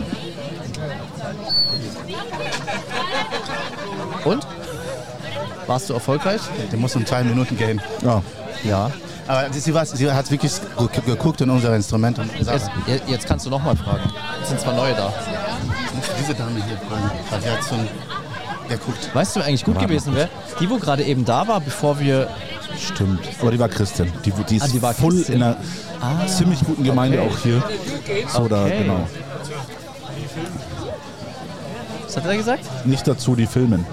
Und? 4.25 4.47
Warst 5.67 5.91
du 5.91 5.95
erfolgreich? 5.95 6.41
Der 6.73 6.79
muss 6.79 6.97
um 6.97 7.05
zwei 7.05 7.23
Minuten 7.25 7.57
gehen. 7.57 7.81
Ja. 8.03 8.23
Ja. 8.65 8.91
Aber 9.27 9.53
sie, 9.53 9.75
war, 9.75 9.85
sie 9.85 10.11
hat 10.11 10.31
wirklich 10.31 10.53
gu- 10.77 10.89
geguckt 11.05 11.41
in 11.43 11.51
unser 11.51 11.77
Instrument 11.77 12.19
und 12.19 12.35
gesagt, 12.39 12.71
Jetzt, 12.87 13.03
je- 13.07 13.13
jetzt 13.13 13.27
kannst 13.27 13.45
du 13.45 13.51
nochmal 13.51 13.77
fragen. 13.77 14.11
Es 14.43 14.49
sind 14.49 14.61
zwei 14.61 14.73
neue 14.73 14.95
da. 14.95 15.13
Diese 16.21 16.35
Dame 16.35 16.63
hier 16.65 17.53
hat 17.53 17.65
so 17.65 17.75
ein, 17.75 17.89
der 18.69 18.77
guckt. 18.79 19.15
Weißt 19.15 19.37
du, 19.37 19.41
wer 19.41 19.47
eigentlich 19.47 19.65
gut 19.65 19.75
Warte. 19.77 19.89
gewesen 19.89 20.15
wäre? 20.15 20.29
Die, 20.61 20.69
wo 20.71 20.77
gerade 20.79 21.03
eben 21.05 21.25
da 21.25 21.47
war, 21.49 21.61
bevor 21.61 21.99
wir. 22.01 22.29
Stimmt. 22.79 23.21
Aber 23.41 23.51
die 23.51 23.59
war 23.59 23.69
Christin. 23.69 24.13
Die, 24.25 24.31
die 24.31 24.57
ist 24.57 24.63
Ah, 24.63 24.69
die 24.69 24.83
war 24.83 24.95
voll 24.95 25.15
Christin. 25.17 25.37
in 25.37 25.43
einer 25.43 25.57
ziemlich 26.27 26.61
guten 26.65 26.85
Gemeinde 26.85 27.21
okay. 27.21 27.31
auch 27.31 27.39
hier. 27.43 27.63
So, 28.29 28.47
da, 28.49 28.65
Okay. 28.65 28.83
genau. 28.83 29.07
Was 32.05 32.17
hat 32.17 32.25
er 32.27 32.37
gesagt? 32.37 32.87
Nicht 32.87 33.07
dazu 33.07 33.35
die 33.37 33.47
filmen. 33.47 33.85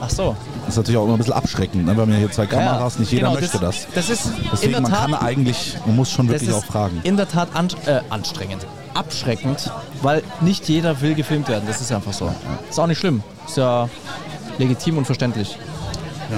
Ach 0.00 0.08
so. 0.10 0.36
Das 0.60 0.70
ist 0.70 0.76
natürlich 0.76 0.96
auch 0.98 1.04
immer 1.04 1.14
ein 1.14 1.18
bisschen 1.18 1.32
abschreckend. 1.34 1.84
Ne? 1.86 1.94
Wir 1.94 2.02
haben 2.02 2.12
ja 2.12 2.18
hier 2.18 2.30
zwei 2.30 2.46
Kameras, 2.46 2.98
nicht 2.98 3.10
jeder 3.12 3.28
Genau, 3.28 3.40
möchte 3.40 3.58
das. 3.58 3.86
Das 3.94 4.08
ist 4.08 4.28
Deswegen, 4.52 4.72
man 4.82 4.84
Tat, 4.84 5.00
kann 5.10 5.14
eigentlich, 5.14 5.76
man 5.86 5.96
muss 5.96 6.10
schon 6.10 6.26
das 6.28 6.40
wirklich 6.40 6.54
auch 6.56 6.64
fragen. 6.64 7.00
in 7.02 7.16
der 7.16 7.28
Tat 7.28 7.48
an, 7.54 7.68
äh, 7.86 8.00
anstrengend, 8.10 8.64
abschreckend, 8.94 9.70
weil 10.02 10.22
nicht 10.40 10.68
jeder 10.68 11.00
will 11.00 11.14
gefilmt 11.14 11.48
werden. 11.48 11.64
Das 11.66 11.80
ist 11.80 11.92
einfach 11.92 12.12
so. 12.12 12.32
Ist 12.68 12.78
auch 12.78 12.86
nicht 12.86 12.98
schlimm. 12.98 13.22
Ist 13.46 13.56
ja 13.56 13.88
legitim 14.58 14.98
und 14.98 15.04
verständlich. 15.04 15.58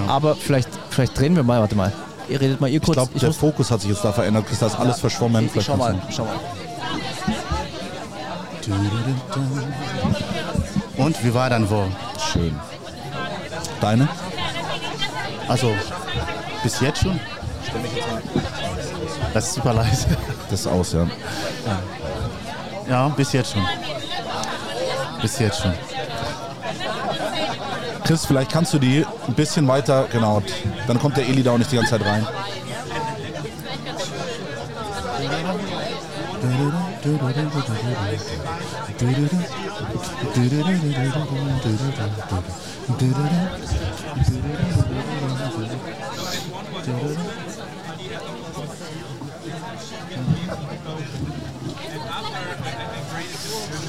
Aber 0.08 0.34
vielleicht, 0.34 0.68
vielleicht 0.90 1.18
drehen 1.18 1.36
wir 1.36 1.42
mal, 1.42 1.60
warte 1.60 1.74
mal. 1.76 1.92
Ihr 2.28 2.40
redet 2.40 2.60
mal 2.60 2.68
ihr 2.68 2.76
Ich 2.76 2.82
kurz. 2.82 2.96
glaube, 2.96 3.18
der 3.18 3.32
Fokus 3.32 3.70
hat 3.70 3.80
sich 3.80 3.90
jetzt 3.90 4.04
da 4.04 4.12
verändert. 4.12 4.50
Ist 4.50 4.62
alles 4.62 5.00
verschwommen. 5.00 5.46
ich, 5.46 5.54
ich 5.56 5.64
schau 5.64 5.76
mal, 5.76 5.94
schau 6.10 6.24
mal. 6.24 6.34
Und 10.96 11.24
wie 11.24 11.32
war 11.34 11.50
dann 11.50 11.68
wo? 11.70 11.84
Schön. 12.32 12.58
Deine? 13.80 14.08
Also, 15.48 15.72
bis 16.62 16.80
jetzt 16.80 17.02
schon? 17.02 17.20
Das 19.32 19.48
ist 19.48 19.54
super 19.54 19.74
leise. 19.74 20.06
Das 20.50 20.60
ist 20.60 20.66
aus, 20.66 20.92
ja. 20.94 21.00
Ja, 21.02 21.08
bis 23.16 23.32
jetzt 23.32 23.52
schon. 23.52 23.66
Bis 25.20 25.38
jetzt 25.38 25.62
schon. 25.62 25.72
Chris, 28.04 28.24
vielleicht 28.24 28.52
kannst 28.52 28.72
du 28.72 28.78
die 28.78 29.04
ein 29.26 29.34
bisschen 29.34 29.66
weiter, 29.66 30.06
genau. 30.12 30.42
Dann 30.86 30.98
kommt 30.98 31.16
der 31.16 31.28
Eli 31.28 31.42
da 31.42 31.52
auch 31.52 31.58
nicht 31.58 31.72
die 31.72 31.76
ganze 31.76 31.90
Zeit 31.90 32.06
rein. 32.06 32.26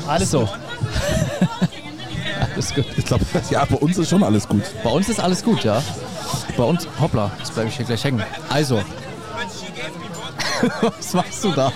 Alles 0.07 0.31
so. 0.31 0.47
alles 2.53 2.73
gut. 2.73 2.85
Ich 2.97 3.05
glaube, 3.05 3.25
ja, 3.49 3.65
bei 3.65 3.75
uns 3.75 3.97
ist 3.97 4.09
schon 4.09 4.23
alles 4.23 4.47
gut. 4.47 4.63
Bei 4.83 4.89
uns 4.89 5.09
ist 5.09 5.19
alles 5.19 5.43
gut, 5.43 5.63
ja. 5.63 5.81
Bei 6.55 6.63
uns, 6.63 6.87
hoppla, 6.99 7.31
jetzt 7.39 7.53
bleibe 7.53 7.69
ich 7.69 7.77
hier 7.77 7.85
gleich 7.85 8.03
hängen. 8.03 8.23
Also. 8.49 8.81
Was 10.81 11.13
machst 11.13 11.43
du 11.43 11.51
da? 11.51 11.71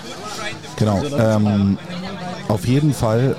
Genau. 0.76 1.02
Ähm, 1.04 1.78
auf 2.48 2.66
jeden 2.66 2.92
Fall 2.92 3.36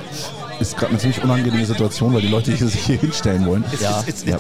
ist 0.60 0.76
gerade 0.78 0.92
eine 0.92 1.00
ziemlich 1.00 1.24
unangenehme 1.24 1.66
Situation, 1.66 2.14
weil 2.14 2.22
die 2.22 2.28
Leute 2.28 2.56
sich 2.56 2.86
hier 2.86 2.98
hinstellen 2.98 3.46
wollen. 3.46 3.64
Ja. 3.82 4.04
Ja. 4.26 4.38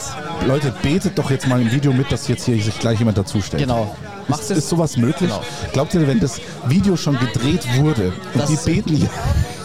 Leute, 0.48 0.74
betet 0.82 1.18
doch 1.18 1.30
jetzt 1.32 1.48
mal 1.48 1.62
im 1.62 1.72
Video 1.72 1.92
mit, 1.94 2.12
dass 2.12 2.28
jetzt 2.28 2.46
hier 2.46 2.62
sich 2.62 2.80
gleich 2.80 3.00
jemand 3.00 3.18
dazustellt. 3.18 3.64
Genau. 3.64 3.96
Ist, 4.30 4.52
ist 4.52 4.70
sowas 4.70 4.96
möglich? 4.96 5.30
Genau. 5.30 5.42
Glaubt 5.74 5.94
ihr, 5.94 6.08
wenn 6.08 6.20
das 6.20 6.40
Video 6.68 6.96
schon 6.96 7.20
gedreht 7.20 7.68
wurde 7.78 8.14
und 8.34 8.42
Das- 8.42 8.50
die 8.50 8.72
beten 8.72 8.96
hier, 8.96 9.10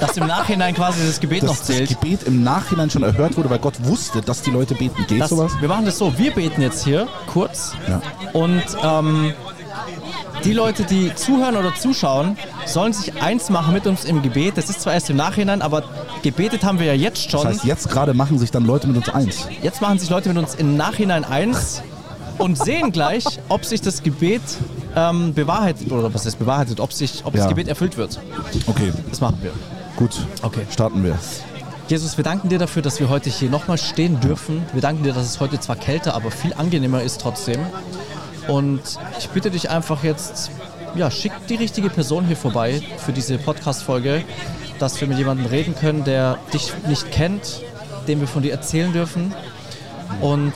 Dass 0.00 0.16
im 0.16 0.26
Nachhinein 0.26 0.74
quasi 0.74 1.00
das 1.06 1.18
Gebet 1.20 1.42
noch 1.42 1.50
dass 1.50 1.58
das 1.66 1.66
zählt. 1.76 1.88
Gebet 1.90 2.22
im 2.24 2.42
Nachhinein 2.42 2.88
schon 2.90 3.02
erhört 3.02 3.36
wurde, 3.36 3.50
weil 3.50 3.58
Gott 3.58 3.74
wusste, 3.84 4.20
dass 4.20 4.42
die 4.42 4.50
Leute 4.50 4.74
beten? 4.74 5.04
Geht 5.08 5.20
Das, 5.20 5.30
sowas? 5.30 5.52
wir 5.60 5.68
machen 5.68 5.84
das 5.86 5.98
so, 5.98 6.16
wir 6.18 6.32
beten 6.32 6.60
jetzt 6.62 6.84
hier 6.84 7.06
kurz 7.26 7.72
Ja. 7.88 8.00
und 8.32 8.62
ähm, 8.82 9.32
die 10.44 10.52
Leute, 10.52 10.84
die 10.84 11.14
zuhören 11.14 11.56
oder 11.56 11.74
zuschauen, 11.74 12.36
sollen 12.66 12.92
sich 12.92 13.20
eins 13.22 13.50
machen 13.50 13.74
mit 13.74 13.86
uns 13.86 14.04
im 14.04 14.22
Gebet. 14.22 14.56
Das 14.56 14.70
ist 14.70 14.80
zwar 14.80 14.94
erst 14.94 15.10
im 15.10 15.16
Nachhinein, 15.16 15.62
aber 15.62 15.82
gebetet 16.22 16.64
haben 16.64 16.78
wir 16.78 16.86
ja 16.86 16.92
jetzt 16.94 17.30
schon. 17.30 17.42
Das 17.44 17.54
heißt, 17.56 17.64
jetzt 17.64 17.88
gerade 17.90 18.14
machen 18.14 18.38
sich 18.38 18.50
dann 18.50 18.64
Leute 18.64 18.86
mit 18.86 18.96
uns 18.96 19.08
eins. 19.08 19.48
Jetzt 19.62 19.80
machen 19.80 19.98
sich 19.98 20.10
Leute 20.10 20.28
mit 20.28 20.38
uns 20.38 20.54
im 20.54 20.76
Nachhinein 20.76 21.24
eins 21.24 21.82
und 22.38 22.56
sehen 22.58 22.92
gleich, 22.92 23.24
ob 23.48 23.64
sich 23.64 23.80
das 23.80 24.02
Gebet 24.02 24.42
ähm, 24.96 25.34
bewahrheitet 25.34 25.90
oder 25.90 26.12
was 26.14 26.24
heißt 26.24 26.38
bewahrheitet, 26.38 26.80
ob 26.80 26.92
sich, 26.92 27.22
ob 27.24 27.34
Ja. 27.34 27.40
das 27.40 27.48
Gebet 27.48 27.68
erfüllt 27.68 27.96
wird. 27.96 28.18
Okay, 28.66 28.92
Das 29.10 29.20
machen 29.20 29.38
wir. 29.42 29.52
gut. 29.96 30.16
Okay. 30.42 30.60
Starten 30.70 31.02
wir. 31.04 31.18
Jesus, 31.88 32.16
wir 32.18 32.24
danken 32.24 32.48
dir 32.50 32.58
dafür, 32.58 32.82
dass 32.82 33.00
wir 33.00 33.08
heute 33.08 33.30
hier 33.30 33.48
nochmal 33.48 33.78
stehen 33.78 34.20
dürfen. 34.20 34.62
Wir 34.74 34.82
danken 34.82 35.04
dir, 35.04 35.14
dass 35.14 35.24
es 35.24 35.40
heute 35.40 35.58
zwar 35.58 35.76
kälter, 35.76 36.14
aber 36.14 36.30
viel 36.30 36.52
angenehmer 36.54 37.02
ist 37.02 37.20
trotzdem. 37.20 37.60
Und 38.48 38.80
ich 39.18 39.28
bitte 39.28 39.50
dich 39.50 39.70
einfach 39.70 40.02
jetzt, 40.02 40.50
ja, 40.94 41.10
schick 41.10 41.32
die 41.48 41.54
richtige 41.54 41.90
Person 41.90 42.24
hier 42.24 42.36
vorbei 42.36 42.82
für 42.96 43.12
diese 43.12 43.38
Podcast-Folge, 43.38 44.24
dass 44.78 45.00
wir 45.00 45.06
mit 45.06 45.18
jemandem 45.18 45.46
reden 45.46 45.74
können, 45.76 46.02
der 46.02 46.38
dich 46.52 46.72
nicht 46.88 47.12
kennt, 47.12 47.62
dem 48.08 48.20
wir 48.20 48.26
von 48.26 48.42
dir 48.42 48.52
erzählen 48.52 48.92
dürfen. 48.92 49.34
Und 50.20 50.54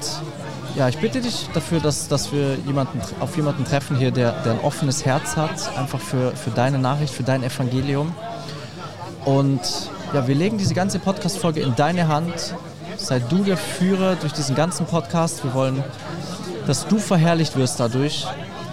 ja, 0.74 0.88
ich 0.88 0.98
bitte 0.98 1.20
dich 1.20 1.48
dafür, 1.52 1.80
dass, 1.80 2.08
dass 2.08 2.32
wir 2.32 2.56
jemanden, 2.66 3.00
auf 3.20 3.36
jemanden 3.36 3.64
treffen 3.64 3.96
hier, 3.96 4.10
der, 4.10 4.32
der 4.42 4.52
ein 4.52 4.60
offenes 4.60 5.04
Herz 5.04 5.36
hat, 5.36 5.76
einfach 5.76 6.00
für, 6.00 6.32
für 6.34 6.50
deine 6.50 6.78
Nachricht, 6.78 7.12
für 7.12 7.22
dein 7.22 7.42
Evangelium. 7.44 8.14
Und 9.26 9.60
ja, 10.14 10.26
wir 10.26 10.34
legen 10.34 10.56
diese 10.56 10.74
ganze 10.74 10.98
Podcast-Folge 10.98 11.60
in 11.60 11.76
deine 11.76 12.08
Hand. 12.08 12.54
Sei 12.96 13.18
du 13.18 13.44
der 13.44 13.56
Führer 13.56 14.16
durch 14.16 14.32
diesen 14.32 14.54
ganzen 14.54 14.86
Podcast. 14.86 15.44
Wir 15.44 15.52
wollen, 15.54 15.84
dass 16.66 16.86
du 16.86 16.98
verherrlicht 16.98 17.56
wirst 17.56 17.80
dadurch. 17.80 18.26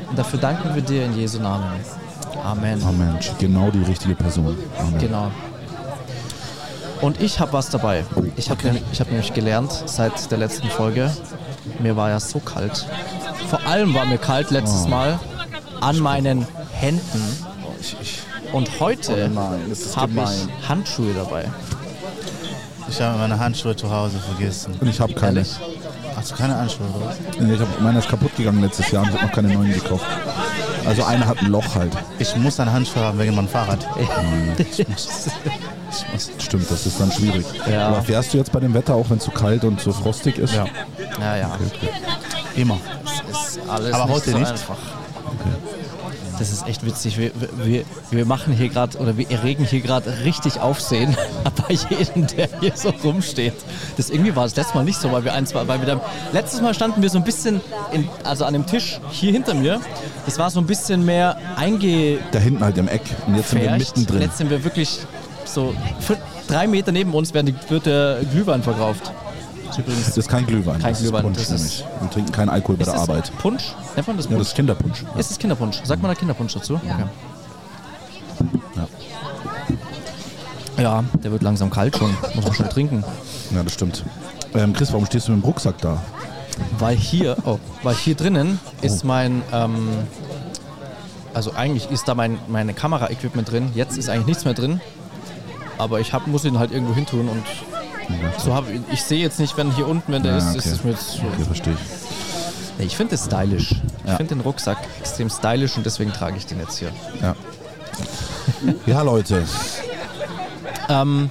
Und 0.09 0.17
dafür 0.17 0.39
danken 0.39 0.73
wir 0.75 0.81
dir 0.81 1.05
in 1.05 1.15
Jesu 1.15 1.39
Namen. 1.39 1.65
Amen. 2.43 2.81
Amen. 2.83 3.17
Genau 3.37 3.69
die 3.69 3.83
richtige 3.83 4.15
Person. 4.15 4.57
Amen. 4.79 4.99
Genau. 4.99 5.31
Und 7.01 7.21
ich 7.21 7.39
habe 7.39 7.53
was 7.53 7.69
dabei. 7.69 8.03
Ich 8.35 8.49
habe 8.49 8.63
nämlich, 8.63 8.83
ich 8.91 8.99
hab 8.99 9.09
nämlich 9.09 9.33
gelernt 9.33 9.71
seit 9.85 10.29
der 10.31 10.37
letzten 10.37 10.67
Folge. 10.69 11.11
Mir 11.79 11.95
war 11.95 12.09
ja 12.09 12.19
so 12.19 12.39
kalt. 12.39 12.85
Vor 13.49 13.65
allem 13.65 13.93
war 13.93 14.05
mir 14.05 14.17
kalt 14.17 14.51
letztes 14.51 14.87
Mal 14.87 15.19
an 15.79 15.99
meinen 15.99 16.45
Händen. 16.73 17.21
Und 18.51 18.79
heute 18.79 19.13
ist 19.71 19.95
habe 19.95 20.11
ich 20.11 20.67
Handschuhe 20.67 21.13
dabei. 21.13 21.45
Ich 22.89 22.99
habe 22.99 23.17
meine 23.19 23.39
Handschuhe 23.39 23.75
zu 23.75 23.89
Hause 23.89 24.17
vergessen. 24.19 24.75
Und 24.79 24.87
ich 24.87 24.99
habe 24.99 25.13
keine. 25.13 25.39
Ehrlich? 25.39 25.78
Hast 26.19 26.31
du 26.31 26.35
keine 26.35 26.55
Handschuhe, 26.57 26.85
oder? 26.95 27.05
was? 27.07 27.15
Nee, 27.39 27.53
Ich 27.53 27.59
hab, 27.61 27.81
meiner 27.81 27.99
ist 27.99 28.09
kaputt 28.09 28.35
gegangen 28.35 28.61
letztes 28.61 28.91
Jahr 28.91 29.03
und 29.03 29.09
ich 29.09 29.15
habe 29.15 29.25
noch 29.27 29.31
keine 29.33 29.47
neuen 29.53 29.71
gekauft. 29.73 30.05
Also 30.85 31.03
eine 31.05 31.25
hat 31.25 31.37
ein 31.39 31.47
Loch 31.47 31.75
halt. 31.75 31.93
Ich 32.19 32.35
muss 32.35 32.59
eine 32.59 32.71
Handschuhe 32.73 33.03
haben 33.03 33.17
wegen 33.19 33.35
meinem 33.35 33.47
Fahrrad. 33.47 33.87
Stimmt, 36.39 36.69
das 36.69 36.85
ist 36.85 36.99
dann 36.99 37.11
schwierig. 37.11 37.45
Ja. 37.71 37.87
Aber 37.87 38.01
fährst 38.01 38.33
du 38.33 38.37
jetzt 38.37 38.51
bei 38.51 38.59
dem 38.59 38.73
Wetter 38.73 38.95
auch, 38.95 39.09
wenn 39.09 39.17
es 39.17 39.23
so 39.23 39.31
kalt 39.31 39.63
und 39.63 39.79
so 39.79 39.91
frostig 39.93 40.37
ist? 40.37 40.53
Ja, 40.53 40.65
Ja, 41.19 41.37
ja. 41.37 41.57
immer. 42.55 42.77
ist 43.31 43.59
alles 43.69 43.93
Aber 43.93 44.05
nicht 44.05 44.15
heute 44.15 44.31
so 44.31 44.37
nicht. 44.39 44.51
einfach. 44.51 44.77
Das 46.39 46.53
ist 46.53 46.65
echt 46.67 46.85
witzig. 46.85 47.17
Wir, 47.17 47.31
wir, 47.63 47.83
wir 48.11 48.25
machen 48.25 48.53
hier 48.53 48.69
gerade 48.69 48.97
oder 48.97 49.17
wir 49.17 49.29
erregen 49.29 49.65
hier 49.65 49.81
gerade 49.81 50.23
richtig 50.23 50.61
Aufsehen 50.61 51.15
bei 51.67 51.73
jedem, 51.73 52.27
der 52.27 52.47
hier 52.61 52.71
so 52.75 52.89
rumsteht. 53.03 53.53
Das 53.97 54.09
irgendwie 54.09 54.33
war 54.35 54.43
das 54.43 54.55
letztes 54.55 54.73
Mal 54.73 54.85
nicht 54.85 54.99
so, 54.99 55.11
weil 55.11 55.25
wir 55.25 55.33
eins 55.33 55.53
weil 55.53 55.67
wir 55.67 55.85
dann 55.85 55.99
letztes 56.31 56.61
Mal 56.61 56.73
standen 56.73 57.01
wir 57.01 57.09
so 57.09 57.17
ein 57.17 57.25
bisschen 57.25 57.59
in, 57.91 58.07
also 58.23 58.45
an 58.45 58.53
dem 58.53 58.65
Tisch 58.65 59.01
hier 59.11 59.33
hinter 59.33 59.53
mir. 59.53 59.81
Das 60.25 60.39
war 60.39 60.49
so 60.49 60.61
ein 60.61 60.65
bisschen 60.65 61.03
mehr 61.03 61.37
einge 61.57 62.19
Da 62.31 62.39
hinten 62.39 62.63
halt 62.63 62.77
im 62.77 62.87
Eck. 62.87 63.01
Und 63.27 63.35
jetzt 63.35 63.49
sind 63.49 63.61
wir 63.61 63.71
mittendrin. 63.71 64.21
Jetzt 64.21 64.37
sind 64.37 64.49
wir 64.49 64.63
wirklich 64.63 64.99
so 65.43 65.73
drei 66.47 66.67
Meter 66.67 66.93
neben 66.93 67.13
uns 67.13 67.33
werden 67.33 67.47
die, 67.47 67.71
wird 67.71 67.85
der 67.85 68.21
Glühwein 68.31 68.63
verkauft. 68.63 69.11
Das 69.77 70.07
ist 70.07 70.17
Das 70.17 70.27
kein 70.27 70.45
Glühwein. 70.45 70.79
Kein 70.79 70.93
das 70.93 71.01
Glühwein, 71.01 71.21
Punsch 71.23 71.37
das 71.37 71.49
ist- 71.49 71.51
nämlich. 71.79 71.85
Wir 72.01 72.09
trinken 72.09 72.31
keinen 72.31 72.49
Alkohol 72.49 72.77
bei 72.77 72.83
der 72.85 72.93
das 72.93 73.01
Arbeit. 73.03 73.31
Punsch? 73.39 73.73
Nennt 73.95 74.07
man 74.07 74.17
das 74.17 74.25
Ja, 74.25 74.29
Punsch? 74.31 74.39
das 74.41 74.47
ist 74.49 74.55
Kinderpunsch. 74.55 75.03
Ist 75.17 75.31
es 75.31 75.37
Kinderpunsch? 75.39 75.81
Sagt 75.83 76.01
man 76.01 76.11
da 76.11 76.15
Kinderpunsch 76.15 76.53
dazu? 76.53 76.75
Okay. 76.75 77.05
Ja, 80.77 81.03
der 81.23 81.31
wird 81.31 81.43
langsam 81.43 81.69
kalt 81.69 81.97
schon. 81.97 82.15
Muss 82.35 82.45
man 82.45 82.53
schnell 82.53 82.69
trinken. 82.69 83.03
Ja, 83.53 83.63
das 83.63 83.73
stimmt. 83.73 84.03
Ähm, 84.55 84.71
Chris, 84.73 84.91
warum 84.93 85.05
stehst 85.05 85.27
du 85.27 85.33
mit 85.33 85.41
dem 85.43 85.45
Rucksack 85.45 85.77
da? 85.79 86.01
Weil 86.77 86.95
hier, 86.95 87.35
oh, 87.45 87.59
weil 87.83 87.95
hier 87.95 88.15
drinnen 88.15 88.59
ist 88.81 89.03
mein, 89.03 89.41
ähm, 89.51 89.89
also 91.33 91.53
eigentlich 91.53 91.89
ist 91.91 92.07
da 92.07 92.15
mein 92.15 92.37
meine 92.47 92.73
Kamera-Equipment 92.73 93.51
drin. 93.51 93.71
Jetzt 93.75 93.97
ist 93.97 94.09
eigentlich 94.09 94.25
nichts 94.27 94.45
mehr 94.45 94.53
drin. 94.53 94.79
Aber 95.77 95.99
ich 95.99 96.13
hab, 96.13 96.27
muss 96.27 96.43
ihn 96.45 96.59
halt 96.59 96.71
irgendwo 96.71 96.93
hin 96.93 97.05
tun 97.05 97.27
und 97.29 97.43
so 98.37 98.53
habe 98.53 98.71
ich, 98.71 98.81
ich 98.91 99.03
sehe 99.03 99.19
jetzt 99.19 99.39
nicht, 99.39 99.57
wenn 99.57 99.71
hier 99.71 99.87
unten, 99.87 100.11
wenn 100.11 100.23
der 100.23 100.33
Ja, 100.33 100.37
ist, 100.37 100.49
okay. 100.49 100.57
ist 100.59 100.65
es 100.67 100.83
mir 100.83 100.91
jetzt 100.91 101.11
so. 101.11 101.21
Okay, 101.23 101.43
verstehe 101.45 101.73
ich. 102.79 102.85
Ich 102.85 102.95
finde 102.95 103.15
es 103.15 103.25
stylisch. 103.25 103.71
Ich 103.71 104.09
Ja. 104.09 104.15
finde 104.17 104.35
den 104.35 104.41
Rucksack 104.41 104.77
extrem 104.99 105.29
stylisch 105.29 105.75
und 105.77 105.85
deswegen 105.85 106.13
trage 106.13 106.37
ich 106.37 106.45
den 106.45 106.59
jetzt 106.59 106.77
hier. 106.79 106.91
Ja. 107.21 107.35
ja, 108.85 109.01
Leute. 109.01 109.43
Ähm, 110.87 111.29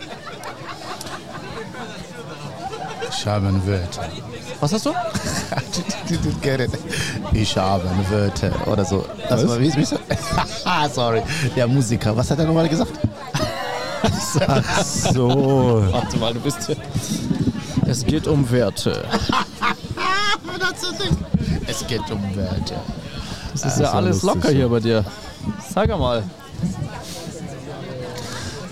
Ich 3.10 3.26
habe 3.26 3.48
ein 3.48 3.66
Wörter. 3.66 4.02
was 4.60 4.72
hast 4.72 4.86
du? 4.86 4.92
Ich 7.32 7.56
habe 7.56 7.88
ein 7.88 8.10
Wörter. 8.10 8.50
Oder 8.68 8.84
so. 8.84 9.04
Das 9.28 9.46
war, 9.48 9.58
wie, 9.60 9.74
wie 9.74 9.84
so? 9.84 9.98
Sorry. 10.92 11.22
Der 11.56 11.66
Musiker. 11.66 12.16
Was 12.16 12.30
hat 12.30 12.38
er 12.38 12.44
nochmal 12.46 12.68
gesagt? 12.68 12.92
So. 14.84 15.28
Warte 15.90 16.16
mal, 16.18 16.34
du 16.34 16.40
bist 16.40 16.66
hier. 16.66 16.76
Es 17.86 18.04
geht 18.04 18.26
um 18.26 18.50
Werte. 18.50 19.04
Es 21.66 21.86
geht 21.86 22.10
um 22.10 22.36
Wörter. 22.36 22.80
Das 23.52 23.64
ist 23.64 23.80
ja 23.80 23.92
alles 23.92 24.22
lustig, 24.22 24.42
locker 24.42 24.50
ja. 24.50 24.56
hier 24.56 24.68
bei 24.68 24.80
dir. 24.80 25.04
Sag 25.72 25.88
mal. 25.90 26.22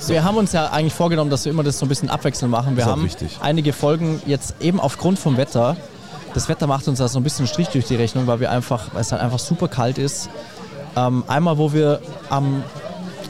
Wir 0.06 0.24
haben 0.24 0.36
uns 0.36 0.52
ja 0.52 0.68
eigentlich 0.70 0.94
vorgenommen, 0.94 1.30
dass 1.30 1.44
wir 1.44 1.52
immer 1.52 1.64
das 1.64 1.78
so 1.78 1.86
ein 1.86 1.88
bisschen 1.88 2.08
abwechselnd 2.08 2.50
machen. 2.50 2.76
Wir 2.76 2.86
haben 2.86 3.04
wichtig. 3.04 3.38
einige 3.40 3.72
Folgen 3.72 4.22
jetzt 4.24 4.54
eben 4.60 4.80
aufgrund 4.80 5.18
vom 5.18 5.36
Wetter. 5.36 5.76
Das 6.34 6.48
Wetter 6.48 6.66
macht 6.66 6.86
uns 6.86 6.98
da 6.98 7.08
so 7.08 7.18
ein 7.18 7.22
bisschen 7.22 7.40
einen 7.40 7.48
Strich 7.48 7.68
durch 7.68 7.86
die 7.86 7.96
Rechnung, 7.96 8.26
weil 8.26 8.40
wir 8.40 8.50
einfach, 8.50 8.94
weil 8.94 9.00
es 9.00 9.10
halt 9.10 9.22
einfach 9.22 9.38
super 9.38 9.68
kalt 9.68 9.98
ist. 9.98 10.28
Ähm, 10.96 11.24
einmal, 11.26 11.58
wo 11.58 11.72
wir 11.72 12.00
am, 12.30 12.62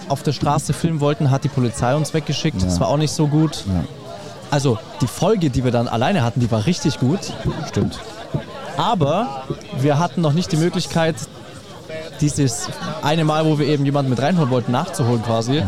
auf 0.09 0.23
der 0.23 0.33
Straße 0.33 0.73
filmen 0.73 1.01
wollten, 1.01 1.31
hat 1.31 1.45
die 1.45 1.49
Polizei 1.49 1.95
uns 1.95 2.15
weggeschickt. 2.15 2.63
Das 2.63 2.81
war 2.81 2.89
auch 2.89 2.97
nicht 2.97 3.13
so 3.13 3.27
gut. 3.27 3.65
Also 4.51 4.79
die 5.01 5.07
Folge, 5.07 5.51
die 5.51 5.65
wir 5.65 5.73
dann 5.73 5.89
alleine 5.89 6.23
hatten, 6.23 6.41
die 6.41 6.51
war 6.51 6.67
richtig 6.67 7.01
gut. 7.01 7.21
Stimmt. 7.69 7.99
Aber 8.77 9.45
wir 9.79 9.99
hatten 9.99 10.21
noch 10.21 10.33
nicht 10.33 10.53
die 10.53 10.57
Möglichkeit, 10.57 11.17
dieses 12.21 12.69
eine 13.03 13.25
Mal, 13.25 13.45
wo 13.47 13.59
wir 13.59 13.67
eben 13.67 13.85
jemanden 13.85 14.11
mit 14.11 14.21
reinholen 14.21 14.51
wollten, 14.51 14.73
nachzuholen 14.73 15.23
quasi. 15.23 15.63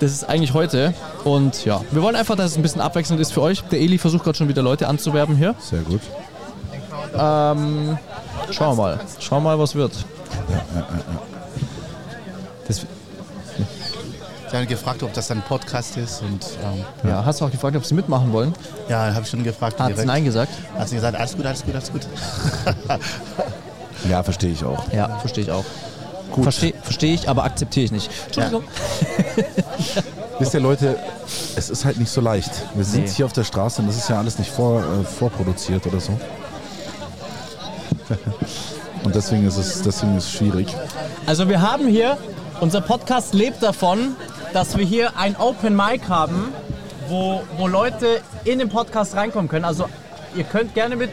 Das 0.00 0.12
ist 0.12 0.28
eigentlich 0.28 0.54
heute. 0.54 0.94
Und 1.24 1.64
ja, 1.64 1.80
wir 1.90 2.02
wollen 2.02 2.16
einfach, 2.16 2.36
dass 2.36 2.52
es 2.52 2.56
ein 2.56 2.62
bisschen 2.62 2.80
abwechselnd 2.80 3.20
ist 3.20 3.32
für 3.32 3.42
euch. 3.42 3.62
Der 3.64 3.80
Eli 3.80 3.98
versucht 3.98 4.24
gerade 4.24 4.36
schon 4.38 4.48
wieder 4.48 4.62
Leute 4.62 4.88
anzuwerben 4.88 5.36
hier. 5.36 5.54
Sehr 5.58 5.80
gut. 5.80 6.00
Schauen 7.12 7.98
wir 8.50 8.74
mal. 8.74 9.00
Schauen 9.18 9.42
wir 9.42 9.50
mal, 9.50 9.58
was 9.58 9.74
wird. 9.74 9.92
Das, 12.66 12.86
Ich 14.48 14.54
habe 14.54 14.66
gefragt, 14.66 15.02
ob 15.02 15.12
das 15.12 15.30
ein 15.30 15.42
Podcast 15.42 15.96
ist. 15.96 16.22
Und 16.22 16.46
ähm, 16.64 16.84
ja, 17.10 17.24
hast 17.24 17.40
du 17.40 17.44
auch 17.44 17.50
gefragt, 17.50 17.76
ob 17.76 17.84
sie 17.84 17.94
mitmachen 17.94 18.32
wollen? 18.32 18.54
ja, 18.88 19.12
habe 19.12 19.22
ich 19.22 19.28
schon 19.30 19.44
gefragt. 19.44 19.78
Hat 19.78 19.96
sie 19.96 20.04
Nein 20.06 20.24
gesagt? 20.24 20.52
Hat 20.76 20.88
sie 20.88 20.96
gesagt, 20.96 21.16
alles 21.16 21.36
gut, 21.36 21.46
alles 21.46 21.62
gut, 21.64 21.74
alles 21.74 21.92
gut. 21.92 22.02
Ja, 24.08 24.22
verstehe 24.22 24.52
ich 24.52 24.64
auch. 24.64 24.90
Ja, 24.92 25.18
verstehe 25.18 25.44
ich 25.44 25.50
auch. 25.50 25.64
Verstehe 26.42 26.72
versteh 26.82 27.14
ich, 27.14 27.28
aber 27.28 27.44
akzeptiere 27.44 27.84
ich 27.86 27.92
nicht. 27.92 28.10
Entschuldigung. 28.26 28.62
Wisst 30.38 30.54
ihr, 30.54 30.60
Leute, 30.60 30.96
es 31.56 31.68
ist 31.68 31.84
halt 31.84 31.98
nicht 31.98 32.10
so 32.10 32.20
leicht. 32.20 32.50
Wir 32.74 32.84
sind 32.84 33.04
Nee. 33.06 33.10
hier 33.10 33.26
auf 33.26 33.32
der 33.32 33.44
Straße 33.44 33.82
und 33.82 33.88
das 33.88 33.96
ist 33.96 34.08
ja 34.08 34.18
alles 34.18 34.38
nicht 34.38 34.50
vor, 34.50 34.80
äh, 34.80 35.04
vorproduziert 35.04 35.84
oder 35.86 35.98
so. 36.00 36.12
Und 39.04 39.14
deswegen 39.14 39.46
ist 39.46 39.56
es, 39.56 39.82
deswegen 39.82 40.16
ist 40.16 40.24
es 40.24 40.32
schwierig. 40.32 40.74
Also 41.26 41.48
wir 41.48 41.60
haben 41.62 41.86
hier, 41.88 42.18
unser 42.60 42.80
Podcast 42.80 43.32
lebt 43.32 43.62
davon, 43.62 44.16
dass 44.52 44.76
wir 44.76 44.84
hier 44.84 45.16
ein 45.16 45.36
Open 45.36 45.76
Mic 45.76 46.08
haben 46.08 46.52
wo, 47.08 47.42
wo 47.56 47.66
Leute 47.66 48.20
in 48.44 48.58
den 48.58 48.68
Podcast 48.68 49.16
reinkommen 49.16 49.48
können. 49.48 49.64
Also 49.64 49.88
ihr 50.36 50.44
könnt 50.44 50.74
gerne 50.74 50.96
mit 50.96 51.10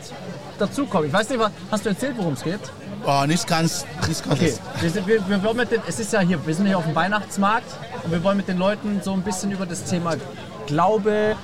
dazukommen. 0.59 1.07
Ich 1.07 1.13
weiß 1.13 1.29
nicht, 1.29 1.39
was, 1.39 1.51
hast 1.71 1.85
du 1.85 1.89
erzählt, 1.89 2.15
worum 2.17 2.33
es 2.33 2.43
geht? 2.43 2.59
Oh, 3.05 3.23
nicht 3.25 3.47
ganz, 3.47 3.85
nicht 4.07 4.23
ganz. 4.23 4.39
Okay, 4.39 4.53
wir, 4.81 4.89
sind, 4.89 5.07
wir, 5.07 5.29
wir 5.29 5.43
wollen 5.43 5.57
mit 5.57 5.71
den, 5.71 5.81
es 5.87 5.99
ist 5.99 6.11
ja 6.11 6.21
hier, 6.21 6.45
wir 6.45 6.55
sind 6.55 6.65
hier 6.65 6.77
auf 6.77 6.85
dem 6.85 6.95
Weihnachtsmarkt 6.95 7.67
und 8.03 8.11
wir 8.11 8.23
wollen 8.23 8.37
mit 8.37 8.47
den 8.47 8.57
Leuten 8.57 9.01
so 9.03 9.13
ein 9.13 9.21
bisschen 9.21 9.51
über 9.51 9.65
das 9.65 9.83
Thema 9.83 10.15
Glaube, 10.65 11.35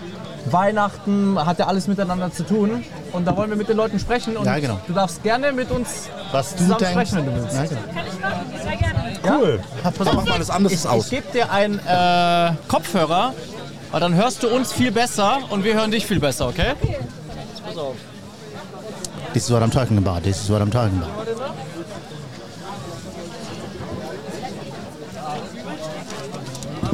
Weihnachten, 0.49 1.37
hat 1.45 1.59
ja 1.59 1.67
alles 1.67 1.87
miteinander 1.87 2.31
zu 2.31 2.43
tun. 2.43 2.83
Und 3.11 3.25
da 3.27 3.37
wollen 3.37 3.49
wir 3.51 3.57
mit 3.57 3.69
den 3.69 3.77
Leuten 3.77 3.99
sprechen 3.99 4.35
und 4.37 4.45
Ja, 4.45 4.57
genau. 4.57 4.79
du 4.87 4.93
darfst 4.93 5.21
gerne 5.21 5.51
mit 5.51 5.69
uns 5.69 6.09
Was 6.31 6.51
du 6.55 6.63
zusammen 6.63 6.79
denkst. 6.79 6.93
sprechen, 7.09 7.17
wenn 7.17 7.25
du 7.25 7.41
willst. 7.43 7.55
Ja, 7.55 7.65
genau. 7.65 7.81
Cool. 9.23 9.59
Dann 9.83 10.15
mach 10.15 10.25
mal 10.25 10.39
das 10.39 10.49
anderes 10.49 10.79
Ich, 10.79 10.83
ich 10.85 10.89
aus. 10.89 11.09
gebe 11.09 11.31
dir 11.31 11.51
einen 11.51 11.79
äh, 11.79 12.53
Kopfhörer, 12.67 13.33
weil 13.91 13.99
dann 13.99 14.15
hörst 14.15 14.41
du 14.43 14.49
uns 14.49 14.73
viel 14.73 14.91
besser 14.91 15.39
und 15.49 15.63
wir 15.63 15.75
hören 15.75 15.91
dich 15.91 16.05
viel 16.05 16.19
besser, 16.19 16.47
okay? 16.47 16.73
This 19.33 19.45
is 19.45 19.51
what 19.51 19.61
I'm 19.63 19.71
talking 19.71 19.97
about. 19.97 20.21
This 20.23 20.41
is 20.43 20.49
what 20.49 20.61
I'm 20.61 20.71
talking 20.71 21.01
about. 21.01 21.25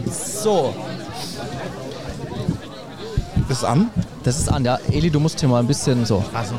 So, 0.10 0.74
Ist 3.50 3.64
an. 3.64 3.90
das 4.24 4.38
ist 4.40 4.50
an, 4.50 4.66
ja. 4.66 4.78
Eli, 4.92 5.10
du 5.10 5.20
musst 5.20 5.40
hier 5.40 5.50
mal 5.50 5.60
ein 5.60 5.68
bisschen 5.68 6.06
so. 6.06 6.24
Also, 6.34 6.56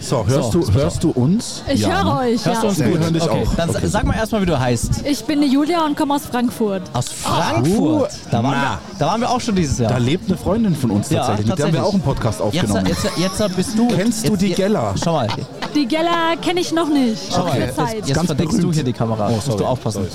So, 0.00 0.26
hörst, 0.26 0.52
So, 0.52 0.60
du, 0.60 0.72
hörst 0.72 1.02
du 1.04 1.10
uns? 1.10 1.62
Ich 1.68 1.80
Ja, 1.80 1.88
höre 2.02 2.04
ne? 2.04 2.20
euch, 2.20 2.44
Hörst 2.44 2.46
du 2.46 2.66
ja. 2.66 2.68
uns 2.70 2.78
Wir 2.78 2.86
gut? 2.88 3.00
hören 3.00 3.14
dich 3.14 3.22
okay. 3.22 3.44
auch. 3.48 3.54
Dann 3.54 3.70
Okay. 3.70 3.86
sag 3.86 4.04
mal 4.04 4.14
erstmal, 4.14 4.42
wie 4.42 4.46
du 4.46 4.58
heißt. 4.58 4.90
Ich 5.04 5.24
bin 5.24 5.40
die 5.40 5.48
Julia 5.48 5.84
und 5.84 5.96
komme 5.96 6.14
aus 6.14 6.26
Frankfurt. 6.26 6.82
Aus 6.92 7.08
Frankfurt. 7.08 8.10
Da 8.30 8.42
waren, 8.42 8.52
wir, 8.60 8.78
da 8.98 9.06
waren 9.06 9.20
wir 9.20 9.30
auch 9.30 9.40
schon 9.40 9.54
dieses 9.56 9.78
Jahr. 9.78 9.90
Da 9.92 9.98
lebt 9.98 10.28
eine 10.28 10.36
Freundin 10.38 10.74
von 10.76 10.90
uns 10.90 11.10
Ja, 11.10 11.18
tatsächlich. 11.20 11.46
Mit 11.48 11.58
der 11.58 11.66
haben 11.66 11.72
wir 11.74 11.84
auch 11.84 11.92
einen 11.92 12.02
Podcast 12.02 12.40
Jetzt, 12.52 12.64
aufgenommen. 12.70 12.86
jetzt, 12.86 13.38
jetzt 13.38 13.56
bist 13.56 13.78
du. 13.78 13.88
Kennst 13.88 14.24
du 14.26 14.30
jetzt, 14.32 14.42
die 14.42 14.48
jetzt- 14.48 14.56
Geller? 14.56 14.94
Schau 15.02 15.12
mal. 15.14 15.28
Die 15.74 15.86
Geller 15.86 16.36
kenne 16.42 16.60
ich 16.60 16.72
noch 16.72 16.88
nicht. 16.88 17.22
Schau 17.32 17.44
mal. 17.44 17.56
der 17.58 17.66
Jetzt, 17.66 17.78
jetzt 18.08 18.14
Ganz 18.14 18.26
verdeckst 18.26 18.52
du 18.54 18.58
berühmt. 18.58 18.74
hier 18.74 18.84
die 18.84 18.92
Kamera. 18.92 19.28
Oh, 19.28 19.32
Musst 19.32 19.46
sorry. 19.46 19.58
du 19.58 19.64
aufpassen. 19.66 20.06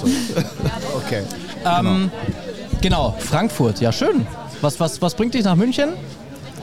okay. 0.96 1.24
Ähm, 1.66 2.10
genau, 2.82 3.16
Frankfurt. 3.20 3.80
Ja, 3.82 3.92
schön. 3.92 4.26
Was, 4.62 4.80
was, 4.80 5.02
was 5.02 5.14
bringt 5.16 5.34
dich 5.34 5.44
nach 5.44 5.56
München? 5.56 5.90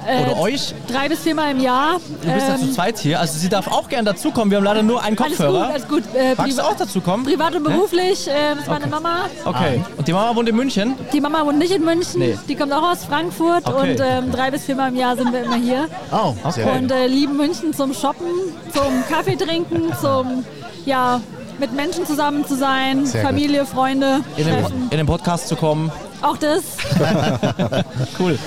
Oder 0.09 0.39
euch? 0.39 0.75
Drei 0.87 1.09
bis 1.09 1.21
viermal 1.21 1.51
im 1.53 1.61
Jahr. 1.61 2.01
Du 2.23 2.33
bist 2.33 2.49
ja 2.49 2.57
zu 2.57 2.73
zweit 2.73 2.99
hier. 2.99 3.21
Also 3.21 3.39
sie 3.39 3.49
darf 3.49 3.67
auch 3.69 3.89
gern 3.89 4.05
dazukommen. 4.05 4.51
Wir 4.51 4.59
haben 4.59 4.65
leider 4.65 4.83
nur 4.83 5.03
einen 5.03 5.19
alles 5.19 5.37
gut, 5.37 5.47
Kopfhörer. 5.47 5.69
alles 5.69 5.89
gut. 5.89 6.03
Äh, 6.15 6.35
Magst 6.37 6.59
du 6.59 6.63
auch 6.63 6.77
dazukommen? 6.77 7.27
Privat 7.27 7.55
und 7.55 7.65
beruflich. 7.65 8.27
Äh, 8.29 8.33
das 8.55 8.61
ist 8.63 8.69
meine 8.69 8.87
Mama. 8.87 9.27
Okay. 9.45 9.83
Und 9.97 10.09
die 10.09 10.13
Mama 10.13 10.35
wohnt 10.37 10.49
in 10.49 10.57
München? 10.57 10.95
Die 11.13 11.21
Mama 11.21 11.45
wohnt 11.45 11.59
nicht 11.59 11.73
in 11.73 11.85
München. 11.85 12.21
Nee. 12.21 12.39
Die 12.49 12.55
kommt 12.55 12.73
auch 12.73 12.93
aus 12.93 13.05
Frankfurt. 13.05 13.67
Okay. 13.69 13.93
Und 13.93 14.01
ähm, 14.03 14.33
drei 14.33 14.51
bis 14.51 14.65
viermal 14.65 14.89
im 14.91 14.97
Jahr 14.97 15.17
sind 15.17 15.33
wir 15.33 15.43
immer 15.43 15.57
hier. 15.57 15.89
Oh, 16.11 16.35
sehr 16.51 16.65
gut. 16.65 16.77
Und 16.77 16.91
äh, 16.93 17.07
lieben 17.07 17.37
München 17.37 17.73
zum 17.75 17.93
Shoppen, 17.93 18.27
zum 18.73 19.05
Kaffee 19.11 19.37
trinken, 19.37 19.93
zum, 20.01 20.45
ja, 20.87 21.21
mit 21.59 21.73
Menschen 21.75 22.07
zusammen 22.07 22.47
zu 22.47 22.55
sein, 22.57 23.05
Sehr 23.05 23.21
gut. 23.23 23.31
Familie, 23.31 23.67
Freunde 23.67 24.21
In 24.37 24.47
den, 24.47 24.65
in 24.91 24.97
den 24.99 25.07
Podcast 25.07 25.49
zu 25.49 25.57
kommen. 25.57 25.91
Auch 26.23 26.37
das. 26.37 26.63
Cool. 28.19 28.39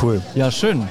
Cool. 0.00 0.22
Ja, 0.34 0.50
schön. 0.50 0.88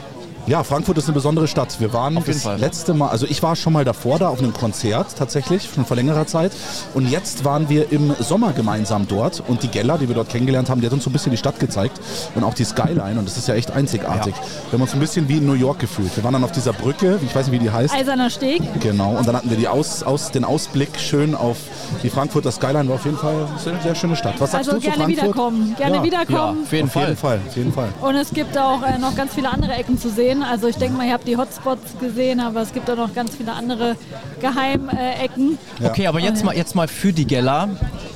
Ja, 0.50 0.64
Frankfurt 0.64 0.98
ist 0.98 1.06
eine 1.06 1.14
besondere 1.14 1.48
Stadt. 1.48 1.80
Wir 1.80 1.94
waren 1.94 2.18
Auf 2.18 2.26
jeden 2.26 2.40
das 2.40 2.44
Fall. 2.44 2.58
letzte 2.60 2.96
Mal, 2.96 3.10
also 3.10 3.28
ich 3.28 3.44
war 3.44 3.56
schon 3.56 3.72
mal 3.72 3.86
davor 3.86 4.18
da 4.18 4.30
auf 4.30 4.40
einem 4.40 4.52
Konzert 4.52 5.16
tatsächlich, 5.16 5.70
schon 5.72 5.86
vor 5.86 5.96
längerer 5.96 6.26
Zeit. 6.26 6.52
Und 6.96 7.08
jetzt 7.08 7.46
waren 7.46 7.70
wir 7.70 7.92
im 7.92 8.16
Sommer 8.20 8.52
gemeinsam 8.54 9.08
dort. 9.08 9.44
Und 9.48 9.62
die 9.62 9.68
Geller, 9.68 10.00
die 10.00 10.08
wir 10.08 10.16
dort 10.16 10.30
kennengelernt 10.30 10.72
haben, 10.72 10.82
die 10.82 10.88
hat 10.88 10.94
uns 10.94 11.04
so 11.04 11.12
ein 11.12 11.14
bisschen 11.14 11.30
die 11.32 11.38
Stadt 11.38 11.60
gezeigt. 11.60 12.02
Und 12.34 12.44
auch 12.44 12.56
die 12.56 12.64
Skyline. 12.64 13.20
Und 13.20 13.28
das 13.28 13.38
ist 13.38 13.48
ja 13.48 13.54
echt 13.54 13.70
einzigartig. 13.70 14.34
Wir 14.34 14.74
haben 14.74 14.82
uns 14.82 14.94
ein 14.96 15.00
bisschen 15.00 15.30
wie 15.30 15.38
in 15.38 15.46
New 15.46 15.54
York 15.54 15.78
gefühlt. 15.78 16.16
Wir 16.16 16.24
waren 16.24 16.34
dann 16.34 16.44
auf 16.44 16.52
dieser 16.52 16.74
Brücke, 16.74 17.20
ich 17.24 17.36
weiß 17.36 17.46
nicht, 17.48 17.60
wie 17.62 17.64
die 17.64 17.70
heißt. 17.70 17.94
Eiserner 17.94 18.32
Steg. 18.32 18.64
Genau, 18.80 19.18
und 19.18 19.28
dann 19.28 19.36
hatten 19.36 19.52
wir 19.52 19.58
die 19.58 19.68
aus, 19.68 20.02
aus, 20.02 20.32
den 20.32 20.44
Ausblick 20.46 21.00
schön 21.00 21.36
auf 21.36 21.58
die 22.02 22.10
Frankfurter 22.10 22.52
Skyline. 22.52 22.88
War 22.90 22.96
auf 22.96 23.06
jeden 23.06 23.18
Fall 23.18 23.36
eine 23.68 23.82
sehr 23.84 23.94
schöne 23.94 24.16
Stadt. 24.16 24.34
Was 24.40 24.50
sagst 24.54 24.68
Also 24.68 24.72
du 24.72 24.78
zu 24.78 24.82
gerne 24.90 25.04
Frankfurt? 25.04 25.24
wiederkommen. 25.26 25.76
Gerne 25.78 25.96
Ja. 25.98 26.04
wiederkommen. 26.04 26.64
auf 26.64 26.72
jeden 26.74 26.88
Auf 26.88 26.94
Fall. 26.94 27.04
jeden 27.04 27.18
Fall, 27.18 27.40
auf 27.48 27.56
jeden 27.56 27.72
Fall. 27.74 27.90
Und 28.02 28.16
es 28.16 28.32
gibt 28.32 28.58
auch 28.58 28.82
äh, 28.82 28.98
noch 28.98 29.16
ganz 29.16 29.36
viele 29.36 29.52
andere 29.52 29.74
Ecken 29.74 30.00
zu 30.00 30.10
sehen. 30.10 30.39
Also 30.44 30.68
ich 30.68 30.76
denke 30.78 30.98
mal, 30.98 31.06
ihr 31.08 31.14
habt 31.14 31.28
die 31.28 31.38
Hotspots 31.38 32.00
gesehen, 32.00 32.40
aber 32.40 32.62
es 32.62 32.74
gibt 32.74 32.90
auch 32.90 32.96
noch 32.98 33.14
ganz 33.14 33.36
viele 33.36 33.54
andere 33.54 33.96
Geheimecken. 34.42 35.58
Okay, 35.84 36.08
aber 36.08 36.20
jetzt 36.20 36.44
mal, 36.44 36.56
jetzt 36.56 36.76
mal 36.76 36.88
für 36.88 37.14
die 37.14 37.26
Geller, 37.26 37.70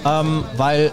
ähm, 0.06 0.44
weil 0.58 0.92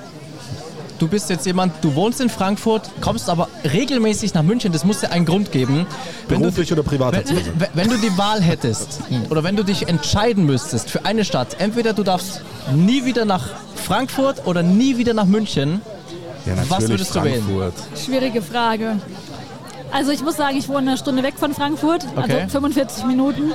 du 0.99 1.09
bist 1.09 1.31
jetzt 1.31 1.47
jemand, 1.47 1.73
du 1.83 1.95
wohnst 1.95 2.21
in 2.21 2.29
Frankfurt, 2.29 2.91
kommst 3.01 3.29
aber 3.31 3.49
regelmäßig 3.73 4.35
nach 4.35 4.43
München, 4.43 4.71
das 4.73 4.85
muss 4.85 5.01
ja 5.03 5.09
einen 5.11 5.25
Grund 5.25 5.51
geben. 5.53 5.87
Wenn 6.29 6.41
Beruflich 6.41 6.69
du, 6.69 6.75
oder 6.75 6.83
privat? 6.83 7.13
wenn, 7.15 7.25
wenn- 7.59 7.69
wenn 7.75 7.89
du 7.89 7.97
die 7.97 8.17
Wahl 8.19 8.41
hättest 8.43 9.01
oder 9.31 9.43
wenn 9.43 9.57
du 9.57 9.65
dich 9.65 9.89
entscheiden 9.89 10.45
müsstest 10.45 10.91
für 10.91 11.05
eine 11.07 11.25
Stadt, 11.25 11.57
entweder 11.59 11.93
du 11.95 12.03
darfst 12.03 12.43
nie 12.75 13.05
wieder 13.05 13.25
nach 13.25 13.49
Frankfurt 13.77 14.47
oder 14.47 14.63
nie 14.63 14.97
wieder 14.99 15.15
nach 15.15 15.25
München, 15.27 15.81
Ja, 16.47 16.55
Was 16.57 16.69
natürlich 16.71 16.91
würdest 16.91 17.15
du 17.17 17.23
wählen? 17.25 17.43
Frankfurt. 17.45 17.75
Schwierige 18.03 18.41
Frage. 18.43 18.97
Also 19.93 20.13
ich 20.13 20.23
muss 20.23 20.37
sagen, 20.37 20.57
ich 20.57 20.69
wohne 20.69 20.79
eine 20.91 20.97
Stunde 20.97 21.23
weg 21.23 21.35
von 21.37 21.53
Frankfurt, 21.55 22.05
Okay. 22.17 22.43
also 22.43 22.49
45 22.61 23.05
Minuten. 23.07 23.53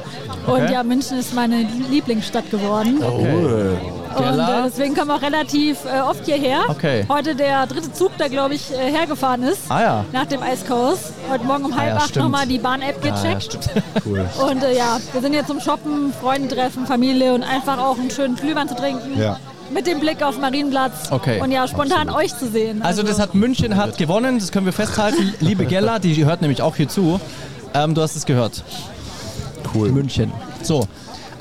Und 0.47 0.53
Okay. 0.53 0.73
ja, 0.73 0.83
München 0.83 1.17
ist 1.17 1.33
meine 1.33 1.65
Lieblingsstadt 1.89 2.49
geworden. 2.51 2.99
Cool. 3.01 3.77
Und 4.17 4.23
Geller. 4.23 4.59
äh, 4.59 4.63
deswegen 4.69 4.95
kommen 4.95 5.07
wir 5.09 5.15
auch 5.15 5.21
relativ 5.21 5.77
äh, 5.85 5.99
oft 5.99 6.25
hierher. 6.25 6.59
Okay. 6.69 7.05
Heute 7.09 7.35
der 7.35 7.67
dritte 7.67 7.91
Zug, 7.91 8.17
der 8.17 8.29
glaube 8.29 8.53
ich 8.55 8.71
äh, 8.71 8.91
hergefahren 8.91 9.43
ist. 9.43 9.63
Ah 9.69 9.81
ja. 9.81 10.05
Nach 10.13 10.25
dem 10.25 10.41
Eiskurs. 10.41 11.11
Heute 11.29 11.43
Morgen 11.45 11.65
um 11.65 11.75
halb 11.75 11.89
ja, 11.89 11.95
acht 11.97 12.09
stimmt. 12.09 12.25
nochmal 12.25 12.45
die 12.47 12.57
Bahn-App 12.57 13.03
Ja, 13.03 13.09
ja, 13.15 13.21
gecheckt. 13.21 13.43
stimmt. 13.43 13.83
Cool. 14.05 14.25
Und 14.49 14.63
äh, 14.63 14.75
ja, 14.77 14.99
wir 15.13 15.21
sind 15.21 15.33
hier 15.33 15.45
zum 15.45 15.59
Shoppen, 15.59 16.13
Freunde 16.13 16.53
treffen, 16.55 16.85
Familie 16.85 17.33
und 17.33 17.43
einfach 17.43 17.77
auch 17.79 17.97
einen 17.97 18.11
schönen 18.11 18.35
Glühwein 18.35 18.67
zu 18.69 18.75
trinken. 18.75 19.19
Ja. 19.19 19.37
Mit 19.75 19.88
dem 19.88 19.99
Blick 19.99 20.23
auf 20.23 20.39
Marienplatz. 20.39 21.11
Okay. 21.11 21.41
Und 21.41 21.51
ja, 21.51 21.67
spontan 21.67 22.09
euch 22.09 22.33
zu 22.33 22.47
sehen. 22.49 22.81
Also 22.81 23.03
das 23.03 23.19
hat 23.19 23.35
München 23.35 23.75
hat 23.75 23.97
gewonnen, 23.97 24.39
das 24.39 24.53
können 24.53 24.65
wir 24.65 24.71
festhalten. 24.71 25.33
Liebe 25.41 25.65
Geller, 25.65 25.99
die 25.99 26.23
hört 26.23 26.39
nämlich 26.39 26.61
auch 26.61 26.77
hier 26.77 26.88
zu. 26.88 27.19
Ähm, 27.73 27.93
du 27.93 28.01
hast 28.01 28.15
es 28.15 28.25
gehört. 28.25 28.63
Cool. 29.73 29.91
München. 29.91 30.31
So. 30.63 30.88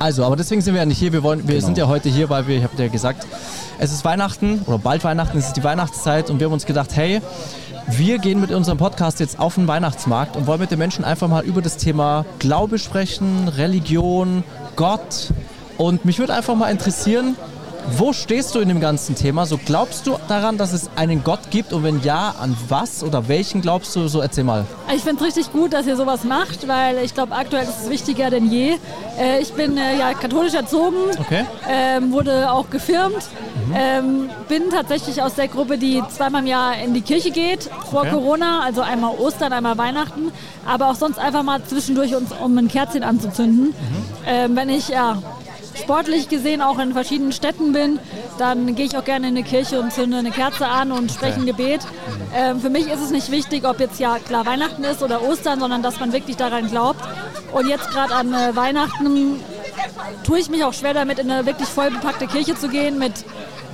Also, 0.00 0.24
aber 0.24 0.34
deswegen 0.34 0.62
sind 0.62 0.74
wir 0.74 0.80
ja 0.80 0.84
nicht 0.86 0.98
hier. 0.98 1.12
Wir, 1.12 1.22
wollen, 1.22 1.46
wir 1.46 1.54
Genau. 1.54 1.64
sind 1.66 1.78
ja 1.78 1.86
heute 1.86 2.08
hier, 2.08 2.28
weil 2.28 2.48
wir, 2.48 2.56
ich 2.58 2.64
habe 2.64 2.76
dir 2.76 2.88
gesagt, 2.88 3.24
es 3.78 3.92
ist 3.92 4.04
Weihnachten 4.04 4.62
oder 4.66 4.78
bald 4.78 5.04
Weihnachten, 5.04 5.38
es 5.38 5.46
ist 5.46 5.56
die 5.56 5.62
Weihnachtszeit 5.62 6.28
und 6.28 6.40
wir 6.40 6.46
haben 6.46 6.54
uns 6.54 6.66
gedacht, 6.66 6.90
hey, 6.96 7.20
wir 7.86 8.18
gehen 8.18 8.40
mit 8.40 8.50
unserem 8.50 8.78
Podcast 8.78 9.20
jetzt 9.20 9.38
auf 9.38 9.54
den 9.54 9.68
Weihnachtsmarkt 9.68 10.34
und 10.34 10.48
wollen 10.48 10.60
mit 10.60 10.72
den 10.72 10.80
Menschen 10.80 11.04
einfach 11.04 11.28
mal 11.28 11.44
über 11.44 11.62
das 11.62 11.76
Thema 11.76 12.24
Glaube 12.40 12.80
sprechen, 12.80 13.46
Religion, 13.46 14.42
Gott. 14.74 15.28
Und 15.78 16.04
mich 16.04 16.18
würde 16.18 16.34
einfach 16.34 16.56
mal 16.56 16.70
interessieren, 16.72 17.36
wo 17.98 18.12
stehst 18.12 18.54
du 18.54 18.60
in 18.60 18.68
dem 18.68 18.80
ganzen 18.80 19.14
Thema? 19.14 19.46
So 19.46 19.58
glaubst 19.64 20.06
du 20.06 20.16
daran, 20.28 20.56
dass 20.58 20.72
es 20.72 20.88
einen 20.96 21.22
Gott 21.22 21.50
gibt 21.50 21.72
und 21.72 21.82
wenn 21.84 22.02
ja, 22.02 22.34
an 22.40 22.56
was 22.68 23.02
oder 23.04 23.28
welchen 23.28 23.60
glaubst 23.60 23.94
du? 23.94 24.08
So 24.08 24.20
erzähl 24.20 24.44
mal. 24.44 24.64
Ich 24.94 25.02
finde 25.02 25.20
es 25.22 25.26
richtig 25.28 25.52
gut, 25.52 25.72
dass 25.72 25.86
ihr 25.86 25.96
sowas 25.96 26.24
macht, 26.24 26.66
weil 26.66 26.98
ich 27.04 27.14
glaube, 27.14 27.34
aktuell 27.34 27.64
ist 27.64 27.82
es 27.84 27.90
wichtiger 27.90 28.30
denn 28.30 28.50
je. 28.50 28.76
Äh, 29.18 29.40
ich 29.40 29.52
bin 29.52 29.76
äh, 29.76 29.98
ja 29.98 30.14
katholisch 30.14 30.54
erzogen, 30.54 30.96
Okay. 31.20 31.44
ähm, 31.68 32.12
wurde 32.12 32.50
auch 32.50 32.70
gefirmt, 32.70 33.28
ähm, 33.74 34.30
bin 34.48 34.70
tatsächlich 34.70 35.22
aus 35.22 35.34
der 35.34 35.48
Gruppe, 35.48 35.78
die 35.78 36.02
zweimal 36.08 36.42
im 36.42 36.48
Jahr 36.48 36.76
in 36.78 36.94
die 36.94 37.02
Kirche 37.02 37.30
geht, 37.30 37.70
vor 37.90 38.00
Okay. 38.00 38.10
Corona, 38.10 38.60
also 38.64 38.80
einmal 38.82 39.12
Ostern, 39.18 39.52
einmal 39.52 39.78
Weihnachten, 39.78 40.32
aber 40.66 40.90
auch 40.90 40.94
sonst 40.96 41.18
einfach 41.18 41.42
mal 41.42 41.62
zwischendurch, 41.64 42.14
uns, 42.14 42.30
um 42.42 42.56
ein 42.58 42.68
Kerzchen 42.68 43.02
anzuzünden. 43.02 43.74
Ähm, 44.26 44.56
wenn 44.56 44.68
ich 44.68 44.88
ja 44.88 45.18
sportlich 45.76 46.28
gesehen 46.28 46.62
auch 46.62 46.78
in 46.78 46.92
verschiedenen 46.92 47.32
Städten 47.32 47.72
bin, 47.72 47.98
dann 48.38 48.74
gehe 48.74 48.86
ich 48.86 48.96
auch 48.96 49.04
gerne 49.04 49.28
in 49.28 49.36
eine 49.36 49.44
Kirche 49.44 49.80
und 49.80 49.92
zünde 49.92 50.18
eine 50.18 50.30
Kerze 50.30 50.66
an 50.66 50.92
und 50.92 51.10
spreche 51.10 51.40
ein 51.40 51.46
Gebet. 51.46 51.80
Ähm, 52.34 52.60
für 52.60 52.70
mich 52.70 52.86
ist 52.88 53.00
es 53.00 53.10
nicht 53.10 53.30
wichtig, 53.30 53.66
ob 53.66 53.80
jetzt 53.80 54.00
ja 54.00 54.18
klar 54.18 54.46
Weihnachten 54.46 54.84
ist 54.84 55.02
oder 55.02 55.22
Ostern, 55.22 55.60
sondern 55.60 55.82
dass 55.82 56.00
man 56.00 56.12
wirklich 56.12 56.36
daran 56.36 56.70
glaubt. 56.70 57.00
Und 57.52 57.68
jetzt 57.68 57.90
gerade 57.90 58.14
an 58.14 58.32
äh, 58.32 58.54
Weihnachten 58.56 59.40
tue 60.24 60.38
ich 60.38 60.50
mich 60.50 60.64
auch 60.64 60.72
schwer 60.74 60.94
damit, 60.94 61.18
in 61.18 61.30
eine 61.30 61.46
wirklich 61.46 61.68
voll 61.68 61.90
bepackte 61.90 62.26
Kirche 62.26 62.54
zu 62.54 62.68
gehen, 62.68 62.98
mit 62.98 63.12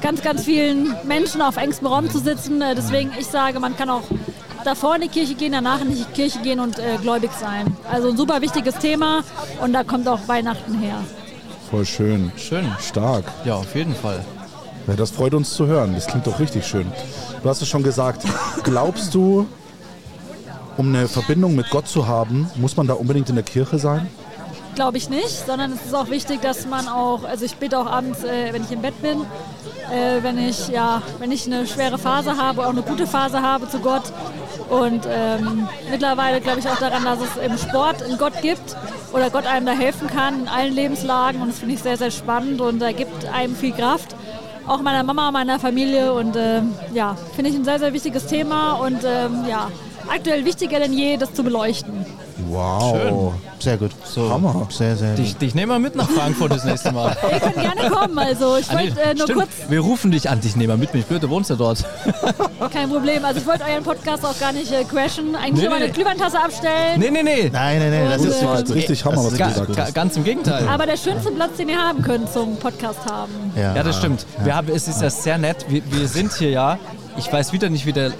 ganz, 0.01 0.23
ganz 0.23 0.45
vielen 0.45 0.95
Menschen 1.05 1.43
auf 1.43 1.57
engstem 1.57 1.87
Raum 1.87 2.11
zu 2.11 2.19
sitzen. 2.19 2.61
Äh, 2.61 2.75
deswegen, 2.75 3.13
ich 3.19 3.27
sage, 3.27 3.61
man 3.61 3.77
kann 3.77 3.91
auch 3.91 4.05
davor 4.65 4.97
in 4.97 5.03
die 5.03 5.09
Kirche 5.09 5.35
gehen, 5.35 5.53
danach 5.53 5.81
in 5.81 5.95
die 5.95 6.05
Kirche 6.05 6.41
gehen 6.41 6.61
und 6.61 6.79
äh, 6.79 6.99
gläubig 7.01 7.31
sein. 7.33 7.77
Also 7.91 8.09
ein 8.09 8.17
super 8.17 8.41
wichtiges 8.41 8.77
Thema 8.77 9.23
und 9.63 9.73
da 9.73 9.85
kommt 9.85 10.07
auch 10.09 10.29
Weihnachten 10.29 10.79
her. 10.79 11.03
Voll 11.71 11.87
schön. 11.87 12.33
Schön. 12.37 12.67
Stark. 12.81 13.25
Ja, 13.45 13.55
auf 13.55 13.75
jeden 13.77 13.95
Fall. 13.95 14.25
Ja, 14.89 14.95
das 14.95 15.11
freut 15.11 15.35
uns 15.35 15.55
zu 15.55 15.67
hören. 15.67 15.95
Das 15.95 16.09
klingt 16.09 16.27
doch 16.27 16.41
richtig 16.41 16.67
schön. 16.67 16.91
Du 17.43 17.49
hast 17.49 17.63
es 17.63 17.69
schon 17.69 17.85
gesagt. 17.85 18.25
Glaubst 18.65 19.15
du, 19.15 19.47
um 20.77 20.89
eine 20.89 21.07
Verbindung 21.07 21.55
mit 21.55 21.71
Gott 21.71 21.87
zu 21.87 22.09
haben, 22.09 22.51
muss 22.57 22.77
man 22.77 22.89
da 22.89 22.95
unbedingt 22.95 23.29
in 23.29 23.37
der 23.37 23.45
Kirche 23.45 23.79
sein? 23.79 24.09
Glaube 24.75 24.99
ich 24.99 25.11
nicht, 25.11 25.47
sondern 25.47 25.73
es 25.73 25.87
ist 25.87 25.95
auch 25.95 26.11
wichtig, 26.11 26.41
dass 26.43 26.67
man 26.67 26.89
auch, 26.89 27.25
also 27.25 27.45
ich 27.45 27.57
bete 27.57 27.79
auch 27.79 27.87
abends, 27.87 28.25
äh, 28.25 28.53
wenn 28.53 28.63
ich 28.63 28.73
im 28.73 28.83
Bett 28.83 29.01
bin, 29.03 29.21
äh, 29.91 30.23
wenn 30.23 30.39
ich 30.39 30.69
ja, 30.69 31.03
wenn 31.19 31.33
ich 31.33 31.47
eine 31.47 31.67
schwere 31.67 31.99
Phase 31.99 32.37
habe, 32.37 32.65
auch 32.65 32.71
eine 32.71 32.83
gute 32.83 33.07
Phase 33.07 33.43
habe 33.43 33.69
zu 33.69 33.81
Gott. 33.81 34.05
Und 34.69 35.07
ähm, 35.09 35.69
mittlerweile 35.91 36.41
glaube 36.41 36.61
ich 36.61 36.69
auch 36.69 36.79
daran, 36.79 37.05
dass 37.05 37.19
es 37.21 37.37
im 37.43 37.59
Sport 37.59 38.03
einen 38.03 38.19
Gott 38.19 38.41
gibt 38.41 38.77
oder 39.13 39.31
Gott 39.31 39.47
einem 39.47 39.67
da 39.67 39.73
helfen 39.73 40.07
kann 40.07 40.43
in 40.43 40.49
allen 40.49 40.75
Lebenslagen. 40.75 41.43
Und 41.43 41.49
das 41.49 41.59
finde 41.59 41.75
ich 41.75 41.83
sehr, 41.83 41.97
sehr 41.97 42.11
spannend 42.11 42.61
und 42.61 42.79
da 42.79 42.93
gibt 42.93 43.27
einem 43.27 43.57
viel 43.57 43.73
Kraft. 43.73 44.15
Auch 44.67 44.81
meiner 44.83 45.03
Mama, 45.03 45.33
meiner 45.33 45.59
Familie 45.59 46.13
und 46.13 46.37
ähm, 46.37 46.75
ja, 46.95 47.17
finde 47.35 47.51
ich 47.51 47.57
ein 47.57 47.65
sehr, 47.65 47.81
sehr 47.81 47.93
wichtiges 47.93 48.27
Thema 48.27 48.75
und 48.75 49.01
ähm, 49.05 49.45
ja, 49.49 49.69
aktuell 50.11 50.45
wichtiger 50.45 50.81
denn 50.81 50.93
je, 50.93 51.17
das 51.17 51.33
zu 51.35 51.43
beleuchten. 51.43 52.05
Wow. 52.49 53.35
Sehr 53.59 53.77
gut. 53.77 53.91
So. 54.05 54.31
Hammer. 54.31 54.67
Sehr, 54.71 54.97
sehr 54.97 55.15
Dich, 55.15 55.37
dich 55.37 55.55
nehmen 55.55 55.71
wir 55.71 55.79
mit 55.79 55.95
nach 55.95 56.09
Frankfurt 56.09 56.53
das 56.53 56.65
nächste 56.65 56.91
Mal. 56.91 57.15
Ihr 57.33 57.39
könnt 57.39 57.55
gerne 57.57 57.91
kommen, 57.91 58.19
also 58.19 58.57
ich 58.57 58.69
Ah, 58.71 58.75
wollte 58.79 59.01
äh, 59.01 59.15
nur 59.15 59.25
stimmt. 59.25 59.39
kurz, 59.41 59.51
Wir 59.69 59.81
rufen 59.81 60.11
dich 60.11 60.29
an, 60.31 60.41
dich 60.41 60.57
nehmen 60.57 60.71
wir 60.71 60.77
mit. 60.79 60.95
Ich 60.95 61.03
spüre, 61.03 61.21
du 61.21 61.29
wohnst 61.29 61.51
ja 61.51 61.57
dort. 61.57 61.85
kein 62.73 62.89
Problem, 62.89 63.25
also 63.25 63.41
ich 63.41 63.47
wollte 63.47 63.65
euren 63.65 63.85
Podcast 63.85 64.25
auch 64.25 64.39
gar 64.41 64.53
nicht 64.53 64.73
äh, 64.73 64.85
crashen, 64.85 65.35
eigentlich 65.37 65.53
Nee, 65.57 65.61
nur 65.63 65.71
meine 65.71 65.87
nee. 65.87 65.93
Glühwein-Tasse 65.93 66.41
abstellen. 66.41 66.99
Nee, 66.99 67.11
nee, 67.11 67.23
nee. 67.23 67.51
Nein, 67.53 67.79
nein, 67.79 67.91
nein, 67.91 68.09
das 68.11 68.25
ist 68.25 68.43
äh, 68.43 68.55
jetzt 68.57 68.75
richtig 68.75 69.05
Hammer, 69.05 69.19
was 69.19 69.31
du 69.35 69.37
gesagt 69.37 69.77
hast. 69.79 69.95
ganz 69.95 70.17
im 70.17 70.25
Gegenteil. 70.25 70.67
Aber 70.67 70.87
der 70.87 70.97
schönste 70.97 71.31
Platz, 71.33 71.57
den 71.59 71.69
ihr 71.69 71.79
haben 71.79 72.03
könnt 72.03 72.33
zum 72.33 72.57
Podcast 72.57 73.01
haben. 73.09 73.33
Ja, 73.55 73.75
das 73.83 73.99
stimmt. 73.99 74.25
Wir 74.43 74.57
haben, 74.57 74.69
es 74.75 74.89
ist 74.89 75.03
ja 75.03 75.11
sehr 75.11 75.37
nett. 75.39 75.67
Wir, 75.69 75.83
wir 75.91 76.09
sind 76.09 76.33
hier 76.33 76.51
ja. 76.51 76.79
Ich 77.19 77.31
weiß 77.31 77.53
wieder 77.53 77.69
nicht, 77.69 77.85
wie 77.87 77.93
der. 77.93 78.13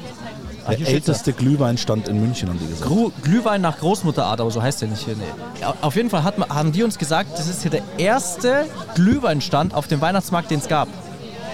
Der 0.77 0.89
älteste 0.89 1.33
Glühweinstand 1.33 2.09
in 2.09 2.21
München, 2.21 2.49
haben 2.49 2.59
die 2.59 2.65
ja. 2.65 2.71
gesagt. 2.71 2.89
Gru 2.89 3.11
Glühwein 3.23 3.61
nach 3.61 3.79
Großmutterart, 3.79 4.41
aber 4.41 4.51
so 4.51 4.63
heißt 4.63 4.81
der 4.83 4.89
nicht 4.89 5.05
hier. 5.05 5.15
Nee. 5.17 5.23
Ja, 5.61 5.75
Auf 5.81 5.97
jeden 5.97 6.11
Fall 6.11 6.23
hat, 6.25 6.39
man- 6.39 6.49
haben 6.49 6.73
die 6.73 6.83
uns 6.83 6.99
gesagt, 6.99 7.39
das 7.39 7.49
ist 7.49 7.63
hier 7.63 7.71
der 7.71 7.83
erste 7.99 8.67
Glühweinstand 8.95 9.75
auf 9.75 9.87
dem 9.89 10.01
Weihnachtsmarkt, 10.01 10.51
den 10.51 10.59
es 10.61 10.69
gab. 10.69 10.89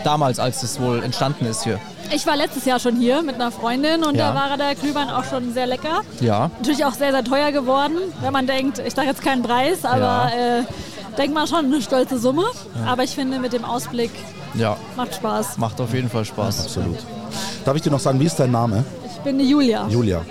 Damals, 0.05 0.39
als 0.39 0.63
es 0.63 0.81
wohl 0.81 1.03
entstanden 1.03 1.47
ist 1.47 1.65
hier. 1.65 1.79
Ich 2.13 2.27
war 2.27 2.37
letztes 2.37 2.65
Jahr 2.65 2.79
schon 2.79 2.97
hier 2.97 3.23
mit 3.23 3.35
einer 3.35 3.51
Freundin 3.51 4.05
und 4.05 4.15
Ja. 4.15 4.33
da 4.33 4.35
war 4.51 4.57
der 4.57 4.75
Glühwein 4.77 5.11
auch 5.11 5.25
schon 5.25 5.53
sehr 5.53 5.67
lecker. 5.67 6.03
Ja. 6.21 6.51
Natürlich 6.59 6.85
auch 6.85 6.93
sehr, 6.95 7.11
sehr 7.11 7.25
teuer 7.25 7.51
geworden, 7.51 7.97
wenn 8.21 8.33
man 8.33 8.47
denkt, 8.47 8.79
ich 8.79 8.95
sage 8.95 9.09
jetzt 9.09 9.23
keinen 9.23 9.43
Preis, 9.43 9.85
aber 9.85 10.31
äh, 10.33 10.63
denkt 11.17 11.35
man 11.35 11.47
schon 11.49 11.65
eine 11.65 11.83
stolze 11.83 12.19
Summe. 12.19 12.45
Aber 12.87 13.03
ich 13.03 13.11
finde, 13.11 13.39
mit 13.41 13.53
dem 13.53 13.65
Ausblick 13.65 14.13
Ja. 14.55 14.77
macht 14.97 15.17
Spaß. 15.17 15.59
Macht 15.59 15.81
auf 15.81 15.93
jeden 15.93 16.09
Fall 16.09 16.25
Spaß. 16.25 16.67
Absolut. 16.67 16.99
Darf 17.65 17.75
ich 17.75 17.83
dir 17.83 17.91
noch 17.91 17.99
sagen, 18.01 18.21
wie 18.21 18.27
ist 18.27 18.39
dein 18.39 18.53
Name? 18.53 18.85
Bin 19.27 19.41
die 19.41 19.51
Julia. 19.51 19.89
Julia. 19.89 20.25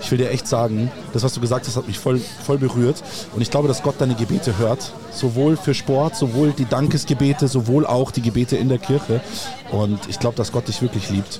Ich 0.00 0.10
will 0.10 0.18
dir 0.18 0.28
echt 0.28 0.48
sagen, 0.48 0.90
das, 1.12 1.22
was 1.22 1.32
du 1.34 1.40
gesagt 1.40 1.68
hast, 1.68 1.76
hat 1.76 1.86
mich 1.86 2.00
voll, 2.00 2.18
voll 2.18 2.58
berührt. 2.58 3.00
Und 3.32 3.42
ich 3.42 3.50
glaube, 3.52 3.68
dass 3.68 3.80
Gott 3.80 3.94
deine 4.00 4.16
Gebete 4.16 4.58
hört. 4.58 4.92
Sowohl 5.12 5.56
für 5.56 5.72
Sport, 5.72 6.16
sowohl 6.16 6.50
die 6.50 6.64
Dankesgebete, 6.64 7.46
sowohl 7.46 7.86
auch 7.86 8.10
die 8.10 8.22
Gebete 8.22 8.56
in 8.56 8.68
der 8.68 8.78
Kirche. 8.78 9.20
Und 9.70 10.00
ich 10.08 10.18
glaube, 10.18 10.36
dass 10.36 10.50
Gott 10.50 10.66
dich 10.66 10.82
wirklich 10.82 11.10
liebt. 11.10 11.38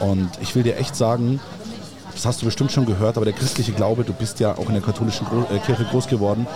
Und 0.00 0.30
ich 0.40 0.56
will 0.56 0.64
dir 0.64 0.78
echt 0.78 0.96
sagen, 0.96 1.38
das 2.18 2.26
hast 2.26 2.42
du 2.42 2.46
bestimmt 2.46 2.72
schon 2.72 2.84
gehört, 2.84 3.16
aber 3.16 3.24
der 3.24 3.32
christliche 3.32 3.70
Glaube, 3.70 4.02
du 4.02 4.12
bist 4.12 4.40
ja 4.40 4.58
auch 4.58 4.66
in 4.66 4.72
der 4.72 4.82
katholischen 4.82 5.24
Gro 5.28 5.46
äh, 5.54 5.60
Kirche 5.60 5.84
groß 5.84 6.08
geworden, 6.08 6.48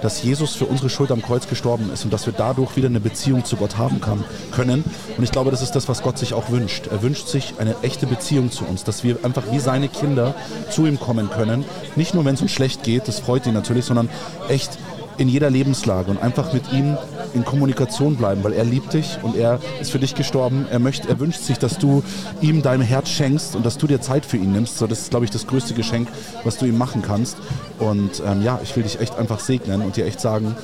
dass 0.00 0.22
Jesus 0.22 0.54
für 0.54 0.66
unsere 0.66 0.88
Schuld 0.90 1.10
am 1.10 1.22
Kreuz 1.22 1.48
gestorben 1.48 1.90
ist 1.92 2.04
und 2.04 2.12
dass 2.12 2.26
wir 2.26 2.32
dadurch 2.32 2.76
wieder 2.76 2.86
eine 2.86 3.00
Beziehung 3.00 3.44
zu 3.44 3.56
Gott 3.56 3.76
haben 3.76 4.00
kann, 4.00 4.22
können. 4.52 4.84
Und 5.16 5.24
ich 5.24 5.32
glaube, 5.32 5.50
das 5.50 5.60
ist 5.60 5.72
das, 5.72 5.88
was 5.88 6.02
Gott 6.02 6.18
sich 6.18 6.34
auch 6.34 6.50
wünscht. 6.50 6.86
Er 6.86 7.02
wünscht 7.02 7.26
sich 7.26 7.54
eine 7.58 7.74
echte 7.82 8.06
Beziehung 8.06 8.52
zu 8.52 8.64
uns, 8.64 8.84
dass 8.84 9.02
wir 9.02 9.18
einfach 9.24 9.42
wie 9.50 9.58
seine 9.58 9.88
Kinder 9.88 10.36
zu 10.70 10.86
ihm 10.86 11.00
kommen 11.00 11.30
können. 11.30 11.64
Nicht 11.96 12.14
nur, 12.14 12.24
wenn 12.24 12.34
es 12.34 12.42
uns 12.42 12.52
schlecht 12.52 12.84
geht, 12.84 13.08
das 13.08 13.18
freut 13.18 13.44
ihn 13.44 13.54
natürlich, 13.54 13.86
sondern 13.86 14.08
echt 14.48 14.78
in 15.18 15.28
jeder 15.28 15.50
Lebenslage 15.50 16.10
und 16.10 16.22
einfach 16.22 16.52
mit 16.52 16.72
ihm 16.72 16.96
in 17.34 17.44
Kommunikation 17.44 18.16
bleiben, 18.16 18.42
weil 18.44 18.52
er 18.52 18.64
liebt 18.64 18.94
dich 18.94 19.18
und 19.22 19.36
er 19.36 19.60
ist 19.80 19.90
für 19.90 19.98
dich 19.98 20.14
gestorben. 20.14 20.66
Er 20.70 20.78
möchte, 20.78 21.08
er 21.08 21.18
wünscht 21.18 21.42
sich, 21.42 21.58
dass 21.58 21.78
du 21.78 22.02
ihm 22.40 22.62
dein 22.62 22.80
Herz 22.80 23.08
schenkst 23.08 23.56
und 23.56 23.66
dass 23.66 23.76
du 23.78 23.86
dir 23.86 24.00
Zeit 24.00 24.24
für 24.24 24.36
ihn 24.36 24.52
nimmst. 24.52 24.78
So, 24.78 24.86
das 24.86 25.00
ist, 25.00 25.10
glaube 25.10 25.24
ich, 25.24 25.30
das 25.30 25.46
größte 25.46 25.74
Geschenk, 25.74 26.08
was 26.44 26.56
du 26.56 26.66
ihm 26.66 26.78
machen 26.78 27.02
kannst. 27.02 27.36
Und 27.78 28.22
ähm, 28.24 28.42
ja, 28.42 28.60
ich 28.62 28.74
will 28.76 28.84
dich 28.84 29.00
echt 29.00 29.16
einfach 29.18 29.40
segnen 29.40 29.82
und 29.82 29.96
dir 29.96 30.06
echt 30.06 30.20
sagen, 30.20 30.56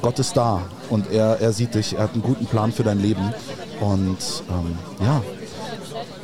Gott 0.00 0.18
ist 0.18 0.36
da 0.36 0.62
und 0.90 1.12
er, 1.12 1.40
er 1.40 1.52
sieht 1.52 1.76
dich, 1.76 1.94
er 1.94 2.04
hat 2.04 2.14
einen 2.14 2.22
guten 2.22 2.46
Plan 2.46 2.72
für 2.72 2.82
dein 2.82 3.00
Leben. 3.00 3.32
Und 3.80 4.42
ähm, 4.50 4.76
ja, 5.04 5.22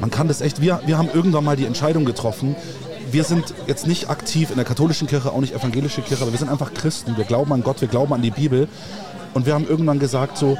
man 0.01 0.11
kann 0.11 0.27
das 0.27 0.41
echt, 0.41 0.61
wir, 0.61 0.81
wir 0.87 0.99
haben 0.99 1.09
irgendwann 1.13 1.45
mal 1.45 1.57
die 1.57 1.67
Entscheidung 1.67 2.05
getroffen, 2.05 2.57
wir 3.11 3.25
sind 3.25 3.55
jetzt 3.67 3.87
nicht 3.87 4.11
aktiv 4.11 4.51
in 4.51 4.57
der 4.57 4.65
katholischen 4.65 5.07
Kirche, 5.07 5.33
auch 5.33 5.41
nicht 5.41 5.55
evangelische 5.55 6.03
Kirche, 6.03 6.23
aber 6.23 6.33
wir 6.33 6.39
sind 6.39 6.49
einfach 6.49 6.75
Christen. 6.75 7.17
Wir 7.17 7.25
glauben 7.25 7.53
an 7.53 7.63
Gott, 7.63 7.81
wir 7.81 7.89
glauben 7.89 8.13
an 8.13 8.23
die 8.23 8.31
Bibel. 8.31 8.69
Und 9.35 9.47
wir 9.47 9.55
haben 9.55 9.69
irgendwann 9.69 9.99
gesagt, 9.99 10.39
so, 10.39 10.57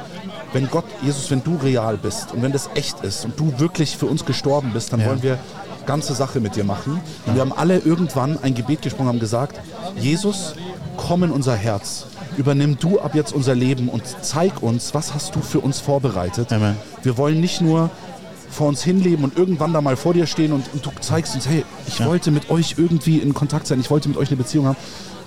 wenn 0.53 0.69
Gott, 0.69 0.85
Jesus, 1.01 1.29
wenn 1.31 1.43
du 1.43 1.55
real 1.57 1.97
bist 1.97 2.33
und 2.33 2.41
wenn 2.41 2.51
das 2.51 2.69
echt 2.75 3.01
ist 3.01 3.25
und 3.25 3.39
du 3.39 3.59
wirklich 3.59 3.97
für 3.97 4.05
uns 4.05 4.25
gestorben 4.25 4.71
bist, 4.73 4.93
dann 4.93 5.05
wollen 5.05 5.21
wir 5.21 5.37
ganze 5.85 6.13
Sache 6.13 6.39
mit 6.39 6.55
dir 6.55 6.63
machen. 6.63 7.01
Und 7.25 7.33
wir 7.33 7.41
haben 7.41 7.51
alle 7.51 7.79
irgendwann 7.79 8.37
ein 8.43 8.53
Gebet 8.53 8.83
gesprochen, 8.83 9.07
haben 9.07 9.19
gesagt, 9.19 9.59
Jesus, 9.97 10.53
komm 10.97 11.23
in 11.23 11.31
unser 11.31 11.55
Herz. 11.55 12.05
Übernimm 12.37 12.77
du 12.79 12.99
ab 12.99 13.15
jetzt 13.15 13.33
unser 13.33 13.55
Leben 13.55 13.89
und 13.89 14.03
zeig 14.21 14.61
uns, 14.61 14.93
was 14.93 15.15
hast 15.15 15.35
du 15.35 15.41
für 15.41 15.59
uns 15.59 15.79
vorbereitet. 15.79 16.53
Amen. 16.53 16.77
Wir 17.01 17.17
wollen 17.17 17.41
nicht 17.41 17.61
nur 17.61 17.89
vor 18.49 18.67
uns 18.67 18.83
hinleben 18.83 19.23
und 19.23 19.37
irgendwann 19.37 19.73
da 19.73 19.81
mal 19.81 19.95
vor 19.95 20.13
dir 20.13 20.25
stehen 20.25 20.51
und, 20.51 20.65
und 20.73 20.85
du 20.85 20.91
zeigst 20.99 21.35
uns, 21.35 21.47
hey, 21.47 21.63
ich 21.87 22.03
wollte 22.05 22.31
mit 22.31 22.49
euch 22.49 22.75
irgendwie 22.77 23.17
in 23.17 23.33
Kontakt 23.33 23.67
sein, 23.67 23.79
ich 23.79 23.89
wollte 23.89 24.09
mit 24.09 24.17
euch 24.17 24.29
eine 24.29 24.37
Beziehung 24.37 24.67
haben. 24.67 24.77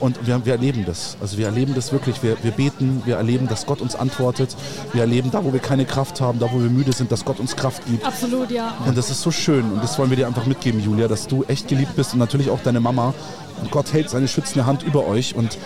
Und 0.03 0.27
wir, 0.27 0.45
wir 0.45 0.55
erleben 0.55 0.85
das. 0.85 1.17
Also 1.21 1.39
wir 1.39 1.47
erleben 1.47 1.77
das 1.77 1.93
wirklich. 1.93 2.25
Wir, 2.25 2.37
wir 2.43 2.51
beten, 2.51 3.03
wir 3.05 3.19
erleben, 3.19 3.47
dass 3.47 3.67
Gott 3.67 3.81
uns 3.81 3.95
antwortet. 3.95 4.57
Wir 4.93 5.03
erleben, 5.03 5.31
da 5.31 5.45
wo 5.45 5.53
wir 5.53 5.61
keine 5.61 5.85
Kraft 5.85 6.21
haben, 6.21 6.41
da 6.41 6.51
wo 6.51 6.61
wir 6.61 6.71
müde 6.71 6.93
sind, 6.93 7.13
dass 7.13 7.25
Gott 7.25 7.39
uns 7.39 7.55
Kraft 7.55 7.87
gibt. 7.87 8.05
Absolut, 8.05 8.51
ja. 8.51 8.75
Und 8.85 8.99
das 8.99 9.11
ist 9.11 9.23
so 9.23 9.31
schön. 9.31 9.63
Und 9.71 9.81
das 9.81 10.01
wollen 10.01 10.11
wir 10.11 10.17
dir 10.17 10.27
einfach 10.27 10.45
mitgeben, 10.45 10.83
Julia, 10.83 11.07
dass 11.07 11.29
du 11.29 11.45
echt 11.45 11.69
geliebt 11.69 11.95
bist 11.95 12.15
und 12.15 12.19
natürlich 12.19 12.51
auch 12.51 12.59
deine 12.65 12.81
Mama. 12.81 13.15
Und 13.61 13.71
Gott 13.71 13.93
hält 13.93 14.11
seine 14.11 14.27
schützende 14.27 14.67
Hand 14.67 14.83
über 14.83 15.07
euch. 15.07 15.37
Und 15.37 15.57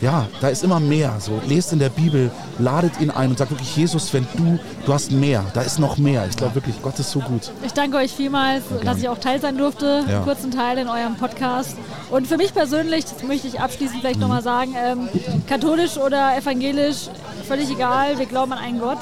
ja, 0.00 0.26
da 0.40 0.48
ist 0.48 0.62
immer 0.64 0.80
mehr. 0.80 1.14
So, 1.20 1.40
lest 1.46 1.72
in 1.72 1.78
der 1.78 1.88
Bibel, 1.88 2.30
ladet 2.58 3.00
ihn 3.00 3.10
ein 3.10 3.30
und 3.30 3.38
sagt 3.38 3.50
wirklich, 3.50 3.76
Jesus, 3.76 4.12
wenn 4.12 4.26
du, 4.36 4.58
du 4.84 4.92
hast 4.92 5.10
mehr, 5.10 5.44
da 5.54 5.62
ist 5.62 5.78
noch 5.78 5.96
mehr. 5.98 6.26
Ich 6.28 6.36
glaube 6.36 6.54
wirklich, 6.56 6.80
Gott 6.82 6.98
ist 6.98 7.10
so 7.10 7.20
gut. 7.20 7.50
Ich 7.64 7.72
danke 7.72 7.96
euch 7.96 8.12
vielmals, 8.12 8.62
dass 8.84 8.98
ich 8.98 9.08
auch 9.08 9.18
Teil 9.18 9.40
sein 9.40 9.56
durfte, 9.58 10.04
Ja. 10.08 10.16
einen 10.16 10.24
kurzen 10.24 10.50
Teil 10.50 10.78
in 10.78 10.88
eurem 10.88 11.16
Podcast. 11.16 11.76
Und 12.10 12.26
für 12.26 12.36
mich 12.36 12.52
persönlich, 12.54 13.04
das 13.04 13.22
möchte 13.22 13.48
ich 13.48 13.60
abschließend 13.60 14.00
vielleicht 14.00 14.20
nochmal 14.20 14.42
sagen, 14.42 14.74
ähm, 14.76 15.08
katholisch 15.48 15.96
oder 15.96 16.36
evangelisch, 16.36 17.08
völlig 17.48 17.70
egal, 17.70 18.18
wir 18.18 18.26
glauben 18.26 18.52
an 18.52 18.58
einen 18.58 18.80
Gott. 18.80 18.98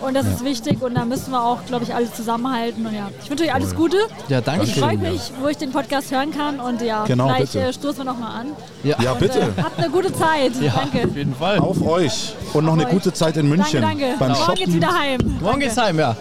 Und 0.00 0.14
das 0.14 0.26
ist 0.26 0.44
wichtig 0.44 0.80
und 0.80 0.94
da 0.94 1.04
müssen 1.04 1.32
wir 1.32 1.42
auch, 1.42 1.64
glaube 1.66 1.84
ich, 1.84 1.92
alle 1.94 2.10
zusammenhalten. 2.12 2.86
Und 2.86 2.94
ja, 2.94 3.08
ich 3.22 3.28
wünsche 3.28 3.44
euch 3.44 3.52
alles 3.52 3.74
Gute. 3.74 3.96
Ja, 4.28 4.40
danke 4.40 4.64
Ich 4.64 4.74
freue 4.74 4.96
mich, 4.96 5.32
wo 5.40 5.48
ich 5.48 5.56
den 5.56 5.72
Podcast 5.72 6.12
hören 6.12 6.30
kann 6.30 6.60
und 6.60 6.80
ja, 6.82 7.04
Genau, 7.04 7.26
vielleicht 7.28 7.52
bitte. 7.52 7.64
äh, 7.66 7.72
stoßen 7.72 7.98
wir 7.98 8.04
nochmal 8.04 8.40
an. 8.40 8.46
Ja, 8.84 8.96
Und, 9.12 9.18
bitte. 9.18 9.40
Äh, 9.40 9.62
habt 9.62 9.76
eine 9.78 9.90
gute 9.90 10.12
Zeit. 10.12 10.52
Ja, 10.60 10.72
danke. 10.76 11.08
auf 11.08 11.16
jeden 11.16 11.34
Fall. 11.34 11.58
Auf 11.58 11.84
euch. 11.84 12.34
Und 12.52 12.64
noch 12.64 12.74
eine 12.74 12.84
euch. 12.86 12.90
gute 12.90 13.12
Zeit 13.12 13.36
in 13.36 13.48
München. 13.48 13.80
Danke, 13.82 14.02
danke. 14.02 14.18
Beim 14.20 14.28
Morgen 14.30 14.40
Shoppen. 14.44 14.54
geht's 14.56 14.74
wieder 14.74 14.98
heim. 14.98 15.20
Morgen 15.20 15.42
Danke. 15.44 15.58
geht's 15.60 15.76
heim, 15.76 15.98
ja. 15.98 16.16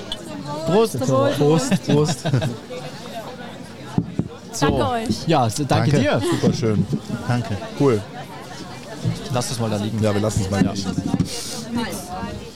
Prost. 0.66 1.00
Prost, 1.00 1.86
Prost. 1.86 2.20
So. 4.54 4.66
Danke 4.66 4.90
euch. 4.90 5.28
Ja, 5.28 5.42
danke, 5.48 5.66
Danke. 5.68 6.00
dir. 6.00 6.20
Super 6.32 6.52
schön. 6.52 6.88
Danke. 7.28 7.56
Cool. 7.80 8.02
Lass 9.32 9.52
es 9.52 9.60
mal 9.60 9.70
da 9.70 9.78
liegen. 9.78 10.02
Ja, 10.02 10.12
wir 10.16 10.22
lassen 10.22 10.42
es 10.42 10.50
mal 10.50 10.62
liegen. 10.62 12.47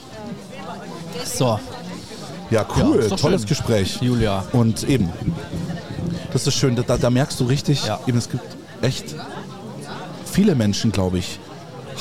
So, 1.34 1.60
Ja, 2.50 2.66
cool. 2.78 3.08
doch 3.10 3.20
Tolles 3.20 3.42
schön. 3.42 3.50
Gespräch. 3.50 3.98
Julia. 4.02 4.44
Und 4.52 4.84
eben, 4.84 5.10
das 6.34 6.46
ist 6.48 6.56
schön, 6.56 6.76
da, 6.76 6.98
da 6.98 7.10
merkst 7.10 7.40
du 7.40 7.46
richtig, 7.46 7.86
Ja. 7.86 8.00
eben, 8.08 8.18
es 8.18 8.30
gibt 8.30 8.44
echt 8.82 9.16
viele 10.26 10.56
Menschen, 10.56 10.92
glaube 10.92 11.18
ich, 11.20 11.40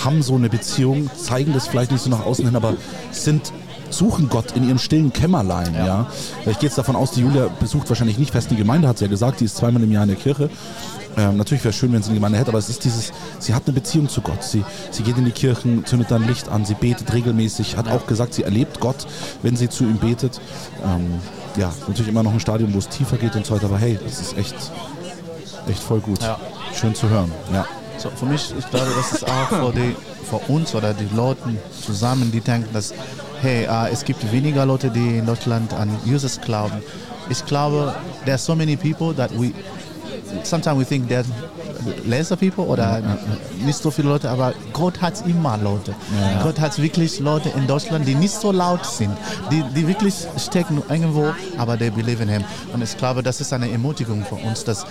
haben 0.04 0.22
so 0.22 0.34
eine 0.34 0.48
Beziehung, 0.48 1.10
zeigen 1.16 1.52
das 1.52 1.66
vielleicht 1.68 1.92
nicht 1.92 2.02
so 2.02 2.10
nach 2.10 2.24
außen 2.24 2.44
hin, 2.44 2.56
aber 2.56 2.74
sind 3.12 3.52
suchen 3.90 4.28
Gott 4.28 4.52
in 4.52 4.66
ihrem 4.66 4.78
stillen 4.78 5.12
Kämmerlein. 5.12 5.74
Ja. 5.74 6.06
Ich 6.46 6.58
gehe 6.60 6.68
jetzt 6.68 6.78
davon 6.78 6.94
aus, 6.94 7.10
die 7.10 7.20
Julia 7.22 7.48
besucht 7.58 7.88
wahrscheinlich 7.88 8.18
nicht 8.18 8.30
fest 8.30 8.50
die 8.50 8.56
Gemeinde, 8.56 8.86
hat 8.86 8.98
sie 8.98 9.04
ja 9.06 9.10
gesagt, 9.10 9.40
die 9.40 9.44
ist 9.46 9.56
zweimal 9.56 9.82
im 9.82 9.90
Jahr 9.90 10.04
in 10.04 10.10
der 10.10 10.18
Kirche. 10.18 10.48
Ähm, 11.16 11.36
natürlich 11.36 11.64
wäre 11.64 11.70
es 11.70 11.76
schön, 11.76 11.92
wenn 11.92 12.02
sie 12.02 12.10
eine 12.10 12.18
Gemeinde 12.18 12.38
hätte, 12.38 12.50
aber 12.50 12.58
es 12.58 12.68
ist 12.68 12.84
dieses, 12.84 13.12
sie 13.38 13.54
hat 13.54 13.64
eine 13.66 13.74
Beziehung 13.74 14.08
zu 14.08 14.20
Gott. 14.20 14.42
Sie, 14.42 14.64
sie 14.90 15.02
geht 15.02 15.18
in 15.18 15.24
die 15.24 15.32
Kirchen, 15.32 15.84
zündet 15.84 16.10
dann 16.10 16.26
Licht 16.26 16.48
an, 16.48 16.64
sie 16.64 16.74
betet 16.74 17.12
regelmäßig, 17.12 17.76
hat 17.76 17.88
auch 17.88 18.06
gesagt, 18.06 18.34
sie 18.34 18.42
erlebt 18.42 18.80
Gott, 18.80 19.06
wenn 19.42 19.56
sie 19.56 19.68
zu 19.68 19.84
ihm 19.84 19.98
betet. 19.98 20.40
Ähm, 20.84 21.20
ja, 21.56 21.72
natürlich 21.80 22.08
immer 22.08 22.22
noch 22.22 22.32
ein 22.32 22.40
Stadium, 22.40 22.72
wo 22.74 22.78
es 22.78 22.88
tiefer 22.88 23.16
geht 23.16 23.34
und 23.34 23.44
so 23.44 23.54
weiter, 23.54 23.66
aber 23.66 23.78
hey, 23.78 23.98
das 24.02 24.20
ist 24.20 24.36
echt, 24.36 24.54
echt 25.68 25.82
voll 25.82 26.00
gut. 26.00 26.22
Ja. 26.22 26.38
Schön 26.78 26.94
zu 26.94 27.08
hören. 27.08 27.30
Ja. 27.52 27.66
So, 27.98 28.08
für 28.08 28.24
mich, 28.24 28.54
ich 28.58 28.70
glaube, 28.70 28.90
das 28.96 29.12
ist 29.12 29.28
auch 29.28 29.48
für, 29.48 29.72
die, 29.72 29.94
für 30.24 30.36
uns 30.50 30.74
oder 30.74 30.94
die 30.94 31.14
Leute 31.14 31.42
zusammen, 31.84 32.32
die 32.32 32.40
denken, 32.40 32.72
dass, 32.72 32.94
hey, 33.42 33.64
äh, 33.64 33.90
es 33.92 34.04
gibt 34.04 34.32
weniger 34.32 34.64
Leute, 34.64 34.90
die 34.90 35.18
in 35.18 35.26
Deutschland 35.26 35.74
an 35.74 35.90
Jesus 36.06 36.40
glauben. 36.40 36.82
Ich 37.28 37.44
glaube, 37.44 37.94
there 38.24 38.32
are 38.32 38.38
so 38.38 38.56
many 38.56 38.74
people 38.74 39.14
that 39.14 39.30
we, 39.38 39.52
sometimes 40.44 40.78
we 40.78 40.84
think 40.84 41.08
that 41.08 41.24
lesser 42.04 42.36
people 42.36 42.64
oder 42.64 43.02
nicht 43.64 43.78
so 43.78 43.90
viele 43.90 44.08
Leute, 44.08 44.30
aber 44.30 44.52
Gott 44.72 45.00
hat 45.00 45.26
immer 45.26 45.56
Leute. 45.58 45.94
Gott 46.42 46.60
hat 46.60 46.80
wirklich 46.80 47.20
Leute 47.20 47.50
in 47.50 47.66
Deutschland, 47.66 48.06
die 48.06 48.14
nicht 48.14 48.34
so 48.34 48.52
laut 48.52 48.84
sind, 48.84 49.16
die, 49.50 49.62
die 49.74 49.86
wirklich 49.86 50.14
stecken 50.36 50.82
irgendwo, 50.88 51.32
aber 51.58 51.78
they 51.78 51.90
believe 51.90 52.22
in 52.22 52.28
him. 52.28 52.44
Und 52.72 52.82
ich 52.82 52.96
glaube, 52.96 53.22
das 53.22 53.40
ist 53.40 53.52
eine 53.52 53.70
Ermutigung 53.70 54.24
für 54.24 54.36
uns, 54.36 54.64
dass 54.64 54.82
äh, 54.82 54.86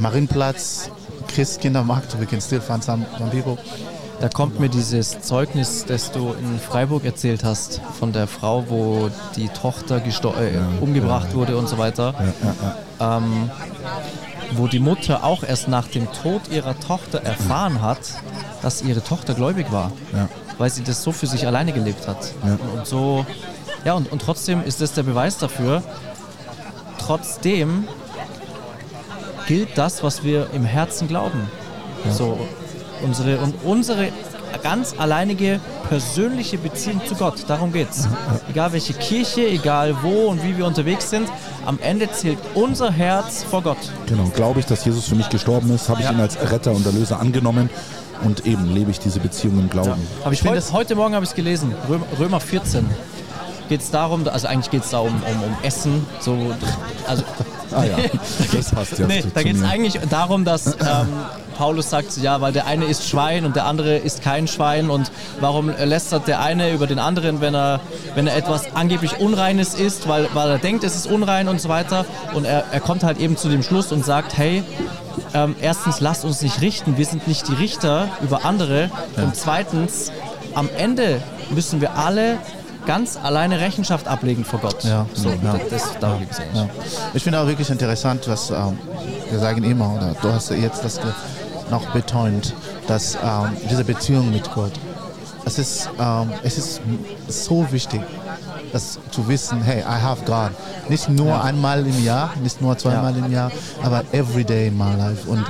Marienplatz, 0.00 0.90
Christkindermarkt, 1.28 2.18
we 2.20 2.26
can 2.26 2.40
still 2.40 2.60
find 2.60 2.82
some, 2.84 3.06
some 3.18 3.30
people. 3.30 3.56
Da 4.20 4.30
kommt 4.30 4.58
mir 4.60 4.70
dieses 4.70 5.20
Zeugnis, 5.20 5.84
das 5.86 6.10
du 6.10 6.32
in 6.32 6.58
Freiburg 6.58 7.04
erzählt 7.04 7.44
hast, 7.44 7.82
von 7.98 8.12
der 8.12 8.26
Frau, 8.26 8.64
wo 8.68 9.10
die 9.36 9.48
Tochter 9.48 9.96
äh, 9.98 10.80
umgebracht 10.80 11.34
wurde 11.34 11.56
und 11.58 11.68
so 11.68 11.76
weiter. 11.76 12.14
Ähm, 12.98 13.50
wo 14.52 14.66
die 14.66 14.78
Mutter 14.78 15.24
auch 15.24 15.42
erst 15.42 15.68
nach 15.68 15.88
dem 15.88 16.10
Tod 16.12 16.42
ihrer 16.50 16.78
Tochter 16.78 17.22
erfahren 17.22 17.82
hat, 17.82 18.00
dass 18.62 18.82
ihre 18.82 19.02
Tochter 19.02 19.34
gläubig 19.34 19.70
war. 19.70 19.92
Ja. 20.12 20.28
Weil 20.58 20.70
sie 20.70 20.82
das 20.82 21.02
so 21.02 21.12
für 21.12 21.26
sich 21.26 21.46
alleine 21.46 21.72
gelebt 21.72 22.08
hat. 22.08 22.32
Und, 22.42 22.60
und 22.78 22.86
so, 22.86 23.26
ja, 23.84 23.94
und, 23.94 24.10
und 24.10 24.22
trotzdem 24.22 24.64
ist 24.64 24.80
das 24.80 24.92
der 24.92 25.02
Beweis 25.02 25.38
dafür, 25.38 25.82
trotzdem 26.98 27.86
gilt 29.46 29.76
das, 29.76 30.02
was 30.02 30.24
wir 30.24 30.48
im 30.52 30.64
Herzen 30.64 31.08
glauben. 31.08 31.48
So, 32.10 32.38
unsere, 33.02 33.38
und 33.38 33.54
unsere 33.64 34.08
ganz 34.62 34.94
alleinige 34.98 35.60
persönliche 35.88 36.58
Beziehung 36.58 37.00
zu 37.06 37.14
Gott, 37.14 37.44
darum 37.46 37.72
geht's. 37.72 38.08
Egal 38.50 38.72
welche 38.72 38.94
Kirche, 38.94 39.46
egal 39.46 39.96
wo 40.02 40.28
und 40.28 40.42
wie 40.42 40.56
wir 40.56 40.66
unterwegs 40.66 41.10
sind, 41.10 41.28
am 41.66 41.78
Ende 41.80 42.10
zählt 42.10 42.38
unser 42.54 42.90
Herz 42.90 43.42
vor 43.42 43.62
Gott. 43.62 43.76
Genau, 44.06 44.24
glaube 44.34 44.60
ich, 44.60 44.66
dass 44.66 44.84
Jesus 44.84 45.08
für 45.08 45.14
mich 45.16 45.28
gestorben 45.28 45.74
ist, 45.74 45.88
habe 45.88 46.00
ich 46.00 46.06
Ja. 46.06 46.12
ihn 46.12 46.20
als 46.20 46.38
Retter 46.50 46.72
und 46.72 46.86
Erlöser 46.86 47.20
angenommen 47.20 47.68
und 48.22 48.46
eben 48.46 48.72
lebe 48.72 48.90
ich 48.90 48.98
diese 49.00 49.20
Beziehung 49.20 49.58
im 49.58 49.68
Glauben. 49.70 50.06
Habe 50.24 50.34
ich 50.34 50.42
heute, 50.44 50.72
heute 50.72 50.94
Morgen 50.94 51.14
habe 51.14 51.24
ich 51.24 51.30
es 51.30 51.36
gelesen, 51.36 51.74
Römer, 51.88 52.06
Römer 52.18 52.40
14. 52.40 52.88
Geht 53.68 53.80
es 53.80 53.90
darum, 53.90 54.26
also 54.28 54.46
eigentlich 54.46 54.70
geht 54.70 54.84
es 54.84 54.90
da 54.90 55.00
um, 55.00 55.08
um, 55.08 55.42
um 55.42 55.56
Essen, 55.62 56.06
so, 56.20 56.54
also 57.06 57.24
Ah 57.72 57.84
ja, 57.84 57.96
das 58.52 58.70
passt 58.70 58.96
ja 58.98 59.06
nee, 59.08 59.22
zu, 59.22 59.28
da 59.34 59.42
geht 59.42 59.56
es 59.56 59.62
eigentlich 59.64 60.00
darum, 60.08 60.44
dass 60.44 60.66
ähm, 60.80 61.08
Paulus 61.56 61.90
sagt, 61.90 62.16
ja, 62.18 62.40
weil 62.40 62.52
der 62.52 62.66
eine 62.66 62.84
ist 62.84 63.08
Schwein 63.08 63.44
und 63.44 63.56
der 63.56 63.64
andere 63.66 63.96
ist 63.96 64.22
kein 64.22 64.46
Schwein 64.48 64.90
und 64.90 65.10
warum 65.40 65.70
lästert 65.70 66.28
der 66.28 66.40
eine 66.40 66.70
über 66.72 66.86
den 66.86 66.98
anderen, 66.98 67.40
wenn 67.40 67.54
er, 67.54 67.80
wenn 68.14 68.26
er 68.26 68.36
etwas 68.36 68.74
angeblich 68.74 69.18
Unreines 69.18 69.74
isst, 69.74 70.08
weil, 70.08 70.28
weil 70.34 70.50
er 70.50 70.58
denkt, 70.58 70.84
es 70.84 70.94
ist 70.94 71.06
unrein 71.06 71.48
und 71.48 71.60
so 71.60 71.68
weiter. 71.68 72.04
Und 72.34 72.44
er, 72.44 72.64
er 72.70 72.80
kommt 72.80 73.02
halt 73.04 73.18
eben 73.18 73.36
zu 73.36 73.48
dem 73.48 73.62
Schluss 73.62 73.92
und 73.92 74.04
sagt, 74.04 74.36
hey, 74.36 74.62
ähm, 75.34 75.56
erstens, 75.60 76.00
lasst 76.00 76.24
uns 76.24 76.42
nicht 76.42 76.60
richten, 76.60 76.96
wir 76.98 77.06
sind 77.06 77.26
nicht 77.26 77.48
die 77.48 77.54
Richter 77.54 78.08
über 78.22 78.44
andere. 78.44 78.90
Und 79.16 79.34
zweitens, 79.34 80.12
am 80.54 80.68
Ende 80.76 81.20
müssen 81.50 81.80
wir 81.80 81.96
alle 81.96 82.38
ganz 82.86 83.18
alleine 83.20 83.58
Rechenschaft 83.60 84.06
ablegen 84.06 84.44
vor 84.44 84.60
Gott. 84.60 84.84
Ja. 84.84 85.06
So, 85.12 85.30
Ja. 85.30 85.58
das, 85.70 85.82
das. 86.00 86.10
Ja. 86.54 86.68
Ich 87.14 87.22
finde 87.24 87.40
auch 87.40 87.46
wirklich 87.46 87.68
interessant, 87.68 88.28
was 88.28 88.50
ähm, 88.50 88.78
wir 89.28 89.38
sagen 89.40 89.64
immer, 89.64 89.94
oder 89.96 90.14
du 90.22 90.32
hast 90.32 90.50
jetzt 90.50 90.84
das 90.84 91.00
noch 91.70 91.86
betont, 91.90 92.54
dass 92.86 93.14
ähm, 93.14 93.56
diese 93.70 93.84
Beziehung 93.84 94.30
mit 94.30 94.52
Gott, 94.54 94.72
es 95.44 95.58
ist, 95.58 95.90
ähm, 95.98 96.32
es 96.42 96.58
ist 96.58 96.80
so 97.28 97.70
wichtig, 97.70 98.00
das 98.72 98.98
zu 99.10 99.28
wissen, 99.28 99.62
hey, 99.62 99.80
I 99.80 100.02
have 100.02 100.24
God. 100.24 100.50
Nicht 100.88 101.08
nur 101.08 101.42
einmal 101.42 101.86
im 101.86 102.04
Jahr, 102.04 102.30
nicht 102.42 102.60
nur 102.60 102.76
zweimal 102.76 103.16
im 103.16 103.30
Jahr, 103.30 103.50
aber 103.82 104.02
every 104.12 104.44
day 104.44 104.68
in 104.68 104.76
my 104.76 104.94
life. 104.96 105.28
Und 105.28 105.44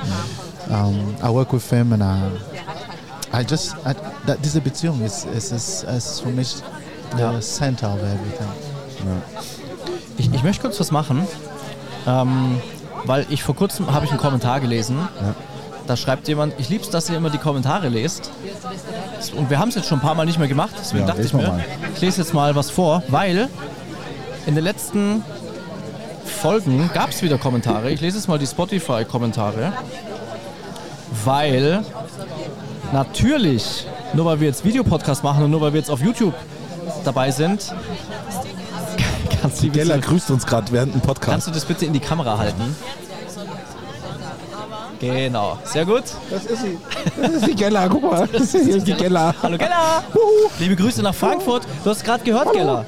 ähm, 0.69 1.15
I 1.23 1.29
work 1.29 1.51
with 1.51 1.69
him 1.69 1.93
and 1.93 2.03
I, 2.03 3.37
I 3.39 3.43
just, 3.47 3.75
I, 3.85 3.93
da, 4.25 4.35
diese 4.35 4.61
Beziehung 4.61 5.01
ist, 5.03 5.25
ist, 5.25 5.51
ist, 5.51 5.83
ist 5.83 6.21
für 6.21 6.29
mich 6.29 6.57
the 7.15 7.39
center 7.39 7.93
of 7.93 7.99
everything. 7.99 8.47
Ich, 10.17 10.33
ich 10.33 10.43
möchte 10.43 10.61
kurz 10.61 10.79
was 10.79 10.91
machen, 10.91 11.27
ähm, 12.05 12.59
weil 13.05 13.25
ich 13.29 13.43
vor 13.43 13.55
kurzem 13.55 13.91
habe 13.93 14.05
ich 14.05 14.11
einen 14.11 14.19
Kommentar 14.19 14.59
gelesen. 14.59 14.97
Da 15.87 15.95
schreibt 15.95 16.27
jemand, 16.27 16.53
ich 16.57 16.67
lieb's, 16.69 16.89
dass 16.89 17.09
ihr 17.09 17.15
immer 17.17 17.29
die 17.29 17.37
Kommentare 17.37 17.87
lest. 17.87 18.29
Und 19.35 19.49
wir 19.49 19.57
haben 19.57 19.69
es 19.69 19.75
jetzt 19.75 19.87
schon 19.87 19.99
ein 19.99 20.01
paar 20.01 20.15
Mal 20.15 20.25
nicht 20.25 20.37
mehr 20.37 20.49
gemacht, 20.49 20.75
deswegen 20.77 21.07
Ja, 21.07 21.13
dachte 21.13 21.21
ich 21.23 21.33
mir, 21.33 21.47
mal. 21.47 21.63
ich 21.95 22.01
lese 22.01 22.21
jetzt 22.21 22.33
mal 22.33 22.55
was 22.55 22.69
vor, 22.69 23.03
weil 23.07 23.47
in 24.45 24.55
den 24.55 24.63
letzten 24.65 25.23
Folgen 26.25 26.89
gab 26.93 27.11
es 27.11 27.21
wieder 27.23 27.37
Kommentare. 27.37 27.89
Ich 27.91 28.01
lese 28.01 28.17
jetzt 28.17 28.27
mal 28.27 28.37
die 28.37 28.47
Spotify-Kommentare, 28.47 29.71
weil 31.23 31.83
natürlich, 32.91 33.87
nur 34.13 34.25
weil 34.25 34.39
wir 34.41 34.47
jetzt 34.47 34.65
Videopodcast 34.65 35.23
machen 35.23 35.45
und 35.45 35.51
nur 35.51 35.61
weil 35.61 35.73
wir 35.73 35.79
jetzt 35.79 35.89
auf 35.89 36.01
YouTube 36.01 36.33
dabei 37.05 37.31
sind, 37.31 37.73
kannst 39.41 39.63
du 39.63 39.69
Geller 39.69 39.97
grüßt 39.99 40.31
uns 40.31 40.45
gerade 40.45 40.71
während 40.71 40.93
dem 40.93 41.01
Podcast. 41.01 41.31
Kannst 41.31 41.47
du 41.47 41.51
das 41.51 41.63
bitte 41.65 41.85
in 41.85 41.93
die 41.93 41.99
Kamera 42.01 42.37
halten? 42.37 42.75
Genau, 44.99 45.57
sehr 45.63 45.85
gut. 45.85 46.03
Das 46.29 46.45
ist 46.45 46.61
sie. 46.61 46.77
Das 47.21 47.31
ist 47.31 47.47
die 47.47 47.55
Geller, 47.55 47.87
guck 47.89 48.03
mal. 48.03 48.27
Das 48.27 48.53
ist, 48.53 48.87
die 48.87 48.93
Geller. 48.93 49.33
Hallo 49.41 49.57
Gella! 49.57 50.03
Liebe 50.59 50.75
Grüße 50.75 51.01
nach 51.03 51.13
Frankfurt. 51.13 51.63
Du 51.83 51.89
hast 51.89 52.03
gerade 52.03 52.23
gehört, 52.23 52.51
Gella. 52.53 52.85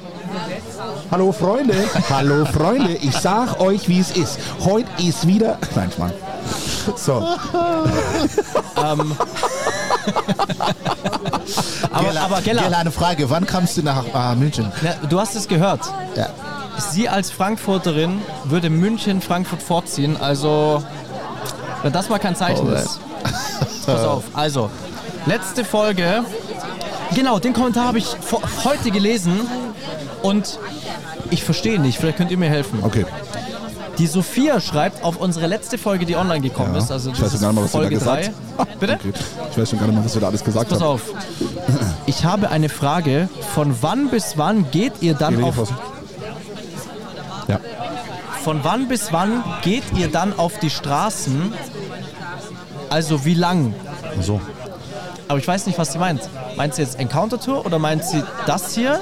Hallo 1.11 1.31
Freunde. 1.31 1.75
Hallo 2.09 2.45
Freunde. 2.45 2.93
Ich 2.93 3.15
sag 3.15 3.59
euch, 3.59 3.87
wie 3.87 3.99
es 3.99 4.11
ist. 4.11 4.39
Heute 4.63 4.89
ist 5.01 5.27
wieder. 5.27 5.57
Nein, 5.75 5.91
Mann. 5.97 6.11
So. 6.95 7.27
Aber, 11.91 12.21
aber 12.21 12.41
Gella, 12.41 12.63
Gela, 12.63 12.77
eine 12.77 12.91
Frage. 12.91 13.29
Wann 13.29 13.45
kommst 13.45 13.77
du 13.77 13.83
nach 13.83 14.03
äh, 14.13 14.35
München? 14.35 14.71
na, 14.81 14.93
du 15.07 15.19
hast 15.19 15.35
es 15.35 15.47
gehört. 15.47 15.81
Ja. 16.15 16.29
Sie 16.77 17.09
als 17.09 17.31
Frankfurterin 17.31 18.21
würde 18.45 18.69
München 18.69 19.21
Frankfurt 19.21 19.61
vorziehen. 19.61 20.15
Also, 20.17 20.83
wenn 21.83 21.91
das 21.93 22.09
mal 22.09 22.19
kein 22.19 22.35
Zeichen 22.35 22.67
Oh, 22.67 22.73
ist. 22.73 22.99
Pass 23.85 24.03
auf. 24.05 24.23
Also, 24.33 24.69
letzte 25.25 25.63
Folge. 25.65 26.23
Genau, 27.15 27.39
den 27.39 27.53
Kommentar 27.53 27.87
habe 27.87 27.97
ich 27.97 28.15
heute 28.63 28.91
gelesen. 28.91 29.39
Und 30.21 30.59
ich 31.31 31.43
verstehe 31.43 31.79
nicht. 31.79 31.97
Vielleicht 31.97 32.17
könnt 32.17 32.29
ihr 32.31 32.37
mir 32.37 32.49
helfen. 32.49 32.79
Okay. 32.83 33.05
Die 33.97 34.07
Sophia 34.07 34.61
schreibt 34.61 35.03
auf 35.03 35.17
unsere 35.17 35.47
letzte 35.47 35.77
Folge, 35.77 36.05
die 36.05 36.15
online 36.15 36.39
gekommen 36.41 36.73
Ja. 36.73 36.79
ist, 36.79 36.91
also 36.91 37.11
Ich 37.11 37.21
weiß 37.21 37.31
schon 37.31 37.41
gar 37.41 37.47
nicht 37.51 37.55
mal, 37.55 37.63
was 37.65 37.71
du 37.71 37.77
da 37.77 37.81
Folge 37.83 37.95
gesagt 37.99 38.31
3. 38.57 38.65
Bitte? 38.79 38.93
okay. 38.95 39.13
Ich 39.51 39.57
weiß 39.57 39.69
schon 39.69 39.79
gar 39.79 39.87
nicht 39.87 39.95
mal, 39.97 40.05
was 40.05 40.13
wir 40.13 40.21
da 40.21 40.27
alles 40.27 40.43
gesagt 40.43 40.69
Pass 40.69 40.79
haben. 40.79 40.87
auf. 40.87 41.01
Ich 42.05 42.23
habe 42.23 42.49
eine 42.49 42.69
Frage. 42.69 43.27
Von 43.55 43.75
wann 43.81 44.09
bis 44.09 44.37
wann 44.37 44.69
geht 44.71 44.93
ihr 45.01 45.15
dann 45.15 45.43
auf. 45.43 45.55
Ja. 47.47 47.59
Von 48.43 48.63
wann 48.63 48.87
bis 48.87 49.11
wann 49.11 49.43
geht 49.61 49.83
ihr 49.95 50.07
dann 50.09 50.37
auf 50.37 50.59
die 50.59 50.69
Straßen? 50.69 51.53
Also 52.89 53.25
wie 53.25 53.33
lang? 53.35 53.73
So. 54.21 54.41
Aber 55.27 55.37
ich 55.37 55.47
weiß 55.47 55.67
nicht, 55.67 55.77
was 55.77 55.91
sie 55.93 55.99
meint. 55.99 56.21
Meint 56.55 56.73
sie 56.73 56.81
jetzt 56.81 56.99
Encounter 56.99 57.39
Tour 57.39 57.65
oder 57.65 57.77
meint 57.77 58.03
sie 58.03 58.23
das 58.47 58.73
hier? 58.73 58.99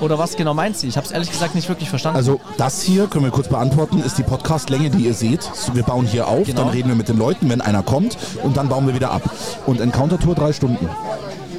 Oder 0.00 0.18
was 0.18 0.34
genau 0.36 0.54
meint 0.54 0.76
sie? 0.76 0.88
Ich 0.88 0.96
habe 0.96 1.06
es 1.06 1.12
ehrlich 1.12 1.30
gesagt 1.30 1.54
nicht 1.54 1.68
wirklich 1.68 1.88
verstanden. 1.88 2.16
Also 2.16 2.40
das 2.56 2.82
hier, 2.82 3.06
können 3.06 3.24
wir 3.24 3.30
kurz 3.30 3.46
beantworten, 3.46 4.02
ist 4.02 4.18
die 4.18 4.24
Podcastlänge, 4.24 4.90
die 4.90 5.04
ihr 5.04 5.14
seht. 5.14 5.48
Wir 5.74 5.84
bauen 5.84 6.04
hier 6.06 6.26
auf, 6.26 6.46
Genau. 6.46 6.62
dann 6.62 6.70
reden 6.70 6.88
wir 6.88 6.96
mit 6.96 7.08
den 7.08 7.16
Leuten, 7.18 7.48
wenn 7.48 7.60
einer 7.60 7.84
kommt 7.84 8.16
und 8.42 8.56
dann 8.56 8.68
bauen 8.68 8.86
wir 8.88 8.94
wieder 8.94 9.12
ab. 9.12 9.22
Und 9.66 9.80
Encounter 9.80 10.18
Tour 10.18 10.34
drei 10.34 10.52
Stunden. 10.52 10.88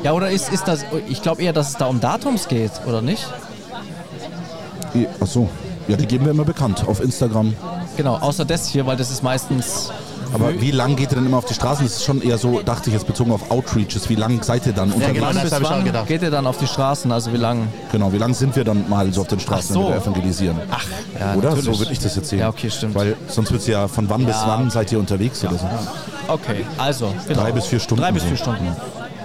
ja, 0.03 0.11
oder 0.11 0.29
ist, 0.29 0.51
ist 0.51 0.67
das. 0.67 0.83
Ich 1.07 1.21
glaube 1.21 1.41
eher, 1.41 1.53
dass 1.53 1.69
es 1.69 1.77
da 1.77 1.85
um 1.85 2.01
Datums 2.01 2.49
geht, 2.49 2.71
oder 2.85 3.01
nicht? 3.01 3.25
Ach 5.21 5.27
so. 5.27 5.47
Ja, 5.87 5.97
die 5.97 6.05
geben 6.05 6.25
wir 6.25 6.31
immer 6.31 6.45
bekannt 6.45 6.85
auf 6.87 7.01
Instagram. 7.01 7.53
Genau, 7.97 8.15
außer 8.15 8.45
das 8.45 8.67
hier, 8.67 8.85
weil 8.85 8.95
das 8.97 9.11
ist 9.11 9.21
meistens. 9.23 9.91
Aber 10.33 10.59
wie 10.59 10.71
lang 10.71 10.95
geht 10.95 11.11
ihr 11.11 11.17
denn 11.17 11.27
immer 11.27 11.37
auf 11.37 11.45
die 11.45 11.53
Straßen? 11.53 11.85
Das 11.85 11.97
ist 11.97 12.05
schon 12.05 12.19
eher 12.23 12.39
so, 12.39 12.61
dachte 12.61 12.89
ich 12.89 12.95
jetzt 12.95 13.05
bezogen 13.05 13.31
auf 13.31 13.51
Outreaches. 13.51 14.09
Wie 14.09 14.15
lang 14.15 14.41
seid 14.41 14.65
ihr 14.65 14.73
dann 14.73 14.91
unterwegs? 14.91 15.13
genau, 15.19 15.31
das 15.31 15.43
bis 15.43 15.53
auch 15.53 15.69
wann 15.69 15.85
gedacht. 15.85 16.07
geht 16.07 16.23
ihr 16.23 16.31
dann 16.31 16.47
auf 16.47 16.57
die 16.57 16.65
Straßen? 16.65 17.11
Also 17.11 17.31
wie 17.33 17.37
lang? 17.37 17.67
Genau, 17.91 18.11
wie 18.11 18.17
lang 18.17 18.33
sind 18.33 18.55
wir 18.55 18.63
dann 18.63 18.89
mal 18.89 19.13
so 19.13 19.21
auf 19.21 19.27
den 19.27 19.39
Straßen, 19.39 19.75
Ach 19.75 19.81
so. 19.81 19.87
wenn 19.89 19.93
wir 19.93 20.01
evangelisieren? 20.01 20.57
Ach, 20.71 20.83
ja, 21.19 21.35
Oder? 21.35 21.49
natürlich. 21.49 21.65
So 21.75 21.79
würde 21.79 21.91
ich 21.91 21.99
das 21.99 22.15
jetzt 22.15 22.29
sehen. 22.29 22.39
Ja, 22.39 22.49
okay, 22.49 22.71
stimmt. 22.71 22.95
Weil 22.95 23.15
sonst 23.27 23.51
wird 23.51 23.61
es 23.61 23.67
ja 23.67 23.87
von 23.87 24.09
wann 24.09 24.25
bis 24.25 24.35
Ja. 24.35 24.45
wann 24.47 24.71
seid 24.71 24.91
ihr 24.91 24.97
unterwegs 24.99 25.43
oder 25.43 25.57
so. 25.59 25.67
Okay, 26.27 26.65
also. 26.79 27.13
Genau. 27.27 27.41
Drei 27.41 27.51
bis 27.51 27.65
vier 27.65 27.79
Stunden 27.79 28.01
Drei 28.01 28.11
bis 28.11 28.23
so. 28.23 28.29
vier 28.29 28.37
Stunden. 28.37 28.75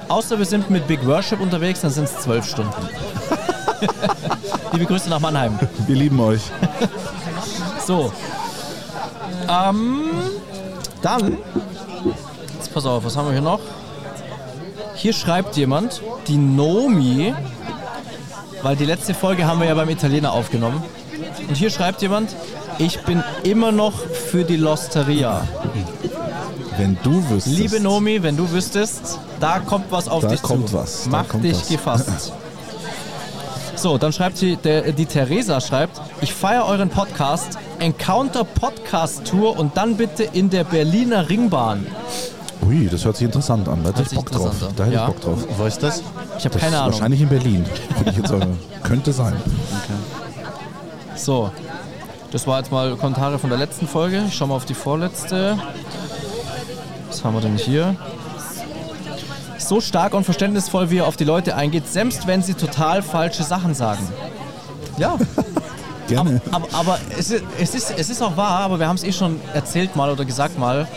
Außer 0.08 0.38
wir 0.38 0.44
sind 0.46 0.68
mit 0.68 0.86
Big 0.88 1.06
Worship 1.06 1.40
unterwegs, 1.40 1.80
dann 1.80 1.90
sind 1.90 2.04
es 2.04 2.18
zwölf 2.18 2.46
Stunden. 2.46 2.72
Liebe 4.72 4.86
Grüße 4.86 5.08
nach 5.08 5.20
Mannheim. 5.20 5.58
Wir 5.86 5.96
lieben 5.96 6.18
euch. 6.20 6.42
So. 7.86 8.12
Ähm, 9.48 10.02
dann. 11.02 11.38
Jetzt 12.54 12.72
pass 12.74 12.84
auf, 12.86 13.04
was 13.04 13.16
haben 13.16 13.26
wir 13.26 13.32
hier 13.32 13.40
noch? 13.42 13.60
Hier 14.94 15.12
schreibt 15.12 15.56
jemand, 15.56 16.02
die 16.26 16.36
Nomi, 16.36 17.32
weil 18.62 18.76
die 18.76 18.84
letzte 18.84 19.14
Folge 19.14 19.46
haben 19.46 19.60
wir 19.60 19.68
ja 19.68 19.74
beim 19.74 19.88
Italiener 19.88 20.32
aufgenommen. 20.32 20.82
Und 21.48 21.54
hier 21.56 21.70
schreibt 21.70 22.02
jemand, 22.02 22.34
ich 22.78 23.00
bin 23.02 23.22
immer 23.44 23.70
noch 23.72 23.92
für 23.94 24.44
die 24.44 24.56
Losteria. 24.56 25.46
Wenn 26.76 26.98
du 27.02 27.28
wüsstest. 27.30 27.56
Liebe 27.56 27.80
Nomi, 27.80 28.22
wenn 28.22 28.36
du 28.36 28.50
wüsstest, 28.50 29.18
da 29.40 29.60
kommt 29.60 29.86
was 29.90 30.08
auf 30.08 30.22
Da 30.22 30.28
dich 30.28 30.42
kommt 30.42 30.68
zu. 30.68 30.74
was, 30.76 31.06
Mach 31.06 31.26
dich 31.40 31.56
was. 31.60 31.68
gefasst. 31.68 32.32
So, 33.78 33.96
dann 33.96 34.12
schreibt 34.12 34.36
sie, 34.36 34.56
der, 34.56 34.90
die 34.92 35.06
Theresa 35.06 35.60
schreibt, 35.60 36.00
ich 36.20 36.34
feiere 36.34 36.66
euren 36.66 36.88
Podcast, 36.88 37.56
Encounter 37.78 38.42
Podcast 38.42 39.24
Tour 39.24 39.56
und 39.56 39.76
dann 39.76 39.96
bitte 39.96 40.24
in 40.24 40.50
der 40.50 40.64
Berliner 40.64 41.28
Ringbahn. 41.30 41.86
Ui, 42.66 42.88
das 42.88 43.04
hört 43.04 43.16
sich 43.16 43.26
interessant 43.26 43.68
an. 43.68 43.84
Da 43.84 43.90
hätte 43.90 44.02
ich 44.02 44.14
Bock 44.16 44.32
drauf. 44.32 44.52
Da 44.76 44.84
hätte 44.84 44.94
Ja. 44.96 45.06
ich 45.06 45.14
Bock 45.14 45.20
drauf. 45.20 45.46
Wo 45.56 45.64
ist 45.64 45.80
das? 45.80 46.02
Ich 46.38 46.44
habe 46.44 46.54
Das 46.54 46.60
keine 46.60 46.74
ist 46.74 46.80
Ahnung. 46.80 46.92
Wahrscheinlich 46.92 47.20
in 47.20 47.28
Berlin. 47.28 47.64
Würde 47.96 48.10
ich 48.10 48.16
jetzt 48.16 48.28
sagen. 48.28 48.58
Könnte 48.82 49.12
sein. 49.12 49.34
So, 51.14 51.52
das 52.32 52.48
war 52.48 52.58
jetzt 52.58 52.72
mal 52.72 52.96
Kommentare 52.96 53.38
von 53.38 53.48
der 53.48 53.60
letzten 53.60 53.86
Folge. 53.86 54.24
Ich 54.26 54.34
schau 54.34 54.48
mal 54.48 54.56
auf 54.56 54.64
die 54.64 54.74
vorletzte. 54.74 55.56
Was 57.08 57.22
haben 57.24 57.34
wir 57.34 57.40
denn 57.42 57.56
hier? 57.56 57.94
So 59.58 59.80
stark 59.80 60.14
und 60.14 60.24
verständnisvoll, 60.24 60.90
wie 60.90 60.98
er 60.98 61.06
auf 61.06 61.16
die 61.16 61.24
Leute 61.24 61.54
eingeht, 61.56 61.88
selbst 61.88 62.26
wenn 62.26 62.42
sie 62.42 62.54
total 62.54 63.02
falsche 63.02 63.42
Sachen 63.42 63.74
sagen. 63.74 64.06
Ja, 64.96 65.16
Gerne. 66.08 66.40
aber, 66.50 66.66
aber 66.72 66.98
es, 67.18 67.30
ist, 67.30 67.44
es, 67.60 67.74
ist, 67.74 67.94
es 67.96 68.08
ist 68.08 68.22
auch 68.22 68.36
wahr, 68.36 68.60
aber 68.60 68.78
wir 68.78 68.88
haben 68.88 68.96
es 68.96 69.04
eh 69.04 69.12
schon 69.12 69.38
erzählt 69.52 69.94
mal 69.94 70.10
oder 70.10 70.24
gesagt 70.24 70.58
mal. 70.58 70.88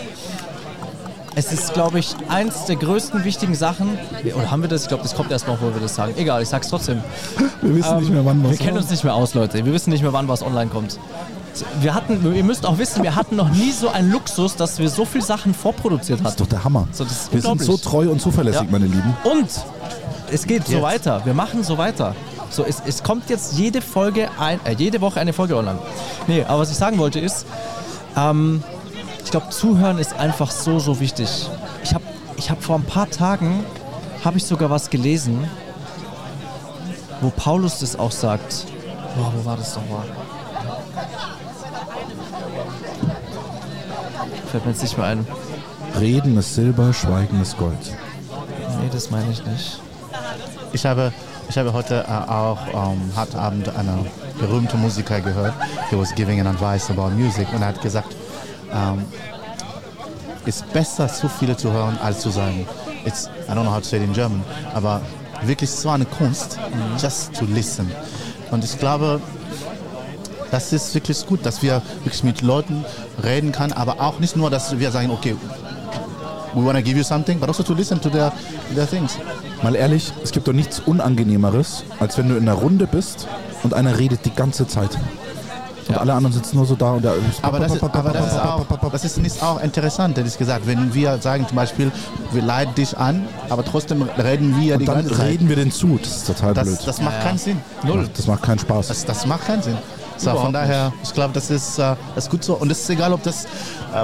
Es 1.34 1.52
ist, 1.54 1.74
glaube 1.74 2.00
ich, 2.00 2.14
eins 2.28 2.66
der 2.66 2.76
größten 2.76 3.24
wichtigen 3.24 3.56
Sachen. 3.56 3.98
Oder 4.36 4.52
haben 4.52 4.62
wir 4.62 4.70
das? 4.70 4.84
Ich 4.84 4.88
glaube, 4.90 5.04
das 5.04 5.16
kommt 5.16 5.32
erst 5.32 5.48
noch, 5.48 5.62
wo 5.62 5.74
wir 5.74 5.80
das 5.80 5.96
sagen. 5.96 6.14
Egal, 6.18 6.42
ich 6.42 6.50
sag's 6.50 6.68
trotzdem. 6.68 7.02
Wir 7.62 7.76
wissen 7.76 8.00
nicht 8.00 8.12
mehr, 8.12 8.26
wann 8.26 8.44
was 8.44 8.52
Wir 8.52 8.58
kennen 8.58 8.78
uns 8.78 8.90
nicht 8.90 9.04
mehr 9.06 9.14
aus, 9.14 9.34
Leute. 9.34 9.64
Wir 9.66 9.72
wissen 9.72 9.92
nicht 9.92 10.02
mehr, 10.02 10.12
wann 10.12 10.28
was 10.28 10.44
online 10.44 10.70
kommt. 10.70 11.00
Wir 11.82 11.94
hatten, 11.94 12.34
ihr 12.34 12.44
müsst 12.44 12.66
auch 12.66 12.78
wissen, 12.78 13.04
wir 13.04 13.16
hatten 13.16 13.36
noch 13.36 13.50
nie 13.50 13.72
so 13.72 13.90
einen 13.90 14.12
Luxus, 14.12 14.56
dass 14.56 14.80
wir 14.80 14.90
so 14.90 15.04
viele 15.06 15.24
Sachen 15.24 15.54
vorproduziert 15.54 16.20
Das 16.20 16.28
ist 16.34 16.40
hatten. 16.40 16.44
doch 16.44 16.50
der 16.50 16.64
Hammer. 16.64 16.88
So, 16.92 17.04
das 17.04 17.14
ist 17.14 17.34
wir 17.34 17.42
sind 17.42 17.62
so 17.62 17.78
treu 17.78 18.10
und 18.10 18.22
zuverlässig, 18.22 18.62
Ja. 18.64 18.68
meine 18.72 18.86
Lieben. 18.86 19.14
Und 19.24 19.48
es 20.32 20.48
geht 20.48 20.66
so 20.66 20.74
Jetzt. 20.74 20.82
weiter. 20.84 21.22
Wir 21.26 21.34
machen 21.34 21.64
so 21.64 21.78
weiter. 21.78 22.16
So, 22.50 22.64
es, 22.66 22.82
es 22.86 23.04
kommt 23.04 23.30
jetzt 23.30 23.54
jede 23.58 23.82
Folge, 23.82 24.30
ein, 24.40 24.60
äh, 24.66 24.74
jede 24.78 25.02
Woche 25.02 25.20
eine 25.20 25.34
Folge 25.34 25.56
online. 25.58 25.80
Nee, 26.28 26.44
aber 26.44 26.60
was 26.60 26.72
ich 26.72 26.78
sagen 26.78 26.98
wollte 26.98 27.20
ist, 27.20 27.46
ähm, 28.18 28.64
ich 29.24 29.32
glaube, 29.32 29.50
Zuhören 29.50 30.00
ist 30.00 30.14
einfach 30.14 30.52
so, 30.52 30.80
so 30.80 31.00
wichtig. 31.00 31.30
Ich 31.84 31.94
habe 31.94 32.04
ich 32.38 32.50
hab 32.50 32.62
vor 32.64 32.76
ein 32.78 32.84
paar 32.84 33.10
Tagen, 33.10 33.64
habe 34.26 34.38
ich 34.38 34.46
sogar 34.46 34.70
was 34.70 34.90
gelesen, 34.90 35.48
wo 37.22 37.30
Paulus 37.30 37.80
das 37.80 37.98
auch 37.98 38.12
sagt. 38.12 38.66
Boah, 39.16 39.32
wo 39.36 39.46
war 39.46 39.58
das 39.58 39.74
doch 39.76 39.82
Fällt 44.52 44.66
mir 44.66 44.72
jetzt 44.72 44.82
nicht 44.82 44.98
mehr 44.98 45.08
ein. 45.08 45.26
Reden 45.98 46.38
ist 46.38 46.56
Silber, 46.56 46.92
Schweigen 46.92 47.42
ist 47.42 47.58
Gold. 47.58 47.78
Nee, 48.82 48.90
das 48.92 49.10
meine 49.10 49.32
ich 49.32 49.46
nicht. 49.46 49.80
Ich 50.74 50.86
habe, 50.86 51.14
ich 51.50 51.58
habe 51.58 51.72
heute 51.72 52.04
äh, 52.06 52.30
auch 52.30 52.60
ähm, 52.74 53.12
heute 53.16 53.40
Abend 53.40 53.74
einen 53.74 54.06
berühmten 54.38 54.82
Musiker 54.82 55.22
gehört. 55.22 55.54
He 55.90 55.98
was 55.98 56.14
giving 56.16 56.42
an 56.42 56.48
advice 56.48 56.90
about 56.90 57.12
music 57.12 57.48
und 57.54 57.62
er 57.62 57.70
hat 57.70 57.82
gesagt, 57.82 58.14
ähm, 58.74 59.06
es 60.46 60.58
ist 60.58 60.74
besser, 60.74 61.08
zu 61.08 61.30
viele 61.30 61.56
zu 61.56 61.72
hören, 61.72 61.98
als 62.04 62.20
zu 62.20 62.30
sagen. 62.30 62.68
It's, 63.06 63.30
I 63.48 63.52
don't 63.52 63.62
know 63.62 63.72
how 63.72 63.80
to 63.80 63.86
say 63.86 64.00
it 64.00 64.04
in 64.04 64.12
German, 64.12 64.44
aber 64.74 65.00
wirklich 65.44 65.72
so 65.72 65.90
eine 65.90 66.06
Kunst, 66.06 66.60
just 67.02 67.34
to 67.36 67.46
listen. 67.46 67.90
Und 68.50 68.66
ich 68.66 68.78
glaube, 68.78 69.22
das 70.52 70.74
ist 70.74 70.94
wirklich 70.94 71.26
gut, 71.26 71.46
dass 71.46 71.64
wir 71.64 71.82
wirklich 72.04 72.24
mit 72.24 72.42
Leuten 72.42 72.86
reden 73.24 73.52
können, 73.52 73.74
aber 73.74 74.02
auch 74.02 74.20
nicht 74.20 74.36
nur, 74.36 74.50
dass 74.50 74.78
wir 74.78 74.92
sagen, 74.92 75.10
okay, 75.10 75.36
we 76.54 76.64
want 76.64 76.78
to 76.78 76.84
give 76.84 76.98
you 76.98 77.04
something, 77.04 77.40
but 77.40 77.48
also 77.48 77.64
to 77.64 77.74
listen 77.74 78.00
to 78.00 78.10
their, 78.10 78.32
their 78.76 78.88
things. 78.88 79.18
Mal 79.64 79.76
ehrlich, 79.76 80.12
es 80.24 80.32
gibt 80.32 80.48
doch 80.48 80.54
nichts 80.54 80.80
Unangenehmeres, 80.80 81.84
als 82.00 82.18
wenn 82.18 82.30
du 82.30 82.36
in 82.36 82.44
einer 82.44 82.54
Runde 82.58 82.88
bist 82.88 83.28
und 83.64 83.74
einer 83.74 83.98
redet 83.98 84.26
die 84.26 84.34
ganze 84.34 84.68
Zeit. 84.68 84.98
Und 85.88 85.98
alle 85.98 86.14
anderen 86.14 86.34
sitzen 86.34 86.58
nur 86.58 86.66
so 86.66 86.76
da 86.76 86.92
und 86.94 87.04
der 87.04 87.14
Aber 87.42 87.60
das, 87.60 87.76
ist, 87.76 87.84
aber 87.84 88.12
das 88.12 88.28
ist 88.28 88.40
auch, 88.40 88.90
das 88.92 89.04
ist 89.04 89.18
nicht 89.18 89.44
auch 89.44 89.62
interessant, 89.62 90.18
hätte 90.18 90.28
ich 90.28 90.38
gesagt. 90.38 90.66
Wenn 90.68 90.94
wir 90.94 91.18
sagen 91.18 91.46
zum 91.48 91.56
Beispiel, 91.56 91.92
wir 92.32 92.42
leiten 92.42 92.76
dich 92.76 92.98
an, 92.98 93.28
aber 93.50 93.66
trotzdem 93.66 94.04
reden 94.04 94.56
wir 94.60 94.78
die 94.78 94.84
und 94.84 94.88
dann 94.88 94.96
ganze 95.04 95.16
Zeit. 95.16 95.28
reden 95.28 95.50
wir 95.50 95.56
den 95.56 95.72
zu. 95.72 95.98
Das 96.02 96.18
ist 96.18 96.28
total 96.28 96.54
blöd. 96.54 96.68
Das, 96.68 96.86
das 96.86 97.02
macht 97.02 97.22
keinen 97.22 97.38
Sinn. 97.38 97.58
Null. 97.84 98.10
Das 98.16 98.28
macht 98.28 98.42
keinen 98.44 98.60
Spaß. 98.60 98.88
Das, 98.88 99.06
das 99.06 99.26
macht 99.26 99.46
keinen 99.46 99.64
Sinn. 99.64 99.78
So, 100.22 100.36
von 100.36 100.54
daher, 100.54 100.94
ich 101.02 101.14
glaube, 101.14 101.34
das 101.34 101.50
ist, 101.50 101.80
äh, 101.80 101.96
das 102.16 102.26
ist 102.26 102.30
gut 102.30 102.44
so. 102.44 102.54
Und 102.54 102.72
es 102.72 102.82
ist 102.82 102.90
egal, 102.92 103.12
ob 103.12 103.24
das, 103.24 103.46
äh, 103.46 103.48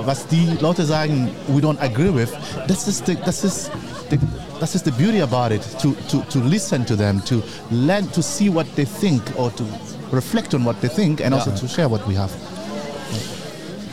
was 0.04 0.26
die 0.28 0.58
Leute 0.60 0.86
sagen, 0.86 1.30
we 1.48 1.62
don't 1.62 1.80
agree 1.80 2.14
with, 2.14 2.30
das 2.68 2.88
ist, 2.88 3.06
the, 3.06 3.16
das 3.24 3.44
ist, 3.44 3.70
the, 4.10 4.18
das 4.60 4.74
ist 4.74 4.86
the 4.86 4.92
beauty 4.92 5.22
about 5.22 5.54
it, 5.54 5.62
to, 5.80 5.94
to, 6.10 6.24
to 6.30 6.40
listen 6.40 6.84
to 6.86 6.96
them, 6.96 7.24
to 7.26 7.44
learn, 7.70 8.12
to 8.12 8.22
see 8.22 8.52
what 8.52 8.66
they 8.76 8.86
think 8.86 9.22
or 9.36 9.54
to 9.56 9.64
reflect 10.12 10.56
on 10.56 10.66
what 10.66 10.80
they 10.82 10.90
think 10.90 11.22
and 11.24 11.36
also 11.36 11.52
to 11.52 11.68
share 11.68 11.90
what 11.90 12.02
we 12.08 12.18
have. 12.18 12.32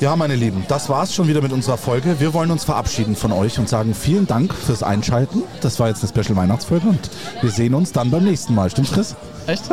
Ja, 0.00 0.16
meine 0.16 0.34
Lieben, 0.34 0.64
das 0.68 0.88
war's 0.88 1.14
schon 1.14 1.28
wieder 1.28 1.40
mit 1.40 1.52
unserer 1.52 1.76
Folge. 1.76 2.18
Wir 2.18 2.34
wollen 2.34 2.50
uns 2.50 2.64
verabschieden 2.64 3.14
von 3.14 3.32
euch 3.32 3.58
und 3.58 3.68
sagen 3.68 3.94
vielen 3.94 4.26
Dank 4.26 4.52
fürs 4.52 4.82
Einschalten. 4.82 5.42
Das 5.60 5.78
war 5.78 5.88
jetzt 5.88 6.02
eine 6.02 6.08
Special 6.08 6.36
Weihnachtsfolge 6.36 6.88
und 6.88 7.10
wir 7.40 7.50
sehen 7.50 7.74
uns 7.74 7.92
dann 7.92 8.10
beim 8.10 8.24
nächsten 8.24 8.54
Mal. 8.54 8.70
Stimmt's, 8.70 8.92
Chris? 8.92 9.14
Echt? 9.46 9.64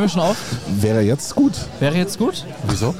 Hören 0.00 0.08
wir 0.08 0.12
schon 0.14 0.22
auf? 0.22 0.36
Wäre 0.80 1.02
jetzt 1.02 1.34
gut. 1.34 1.52
Wäre 1.78 1.94
jetzt 1.94 2.16
gut? 2.18 2.46
Wieso? 2.68 2.94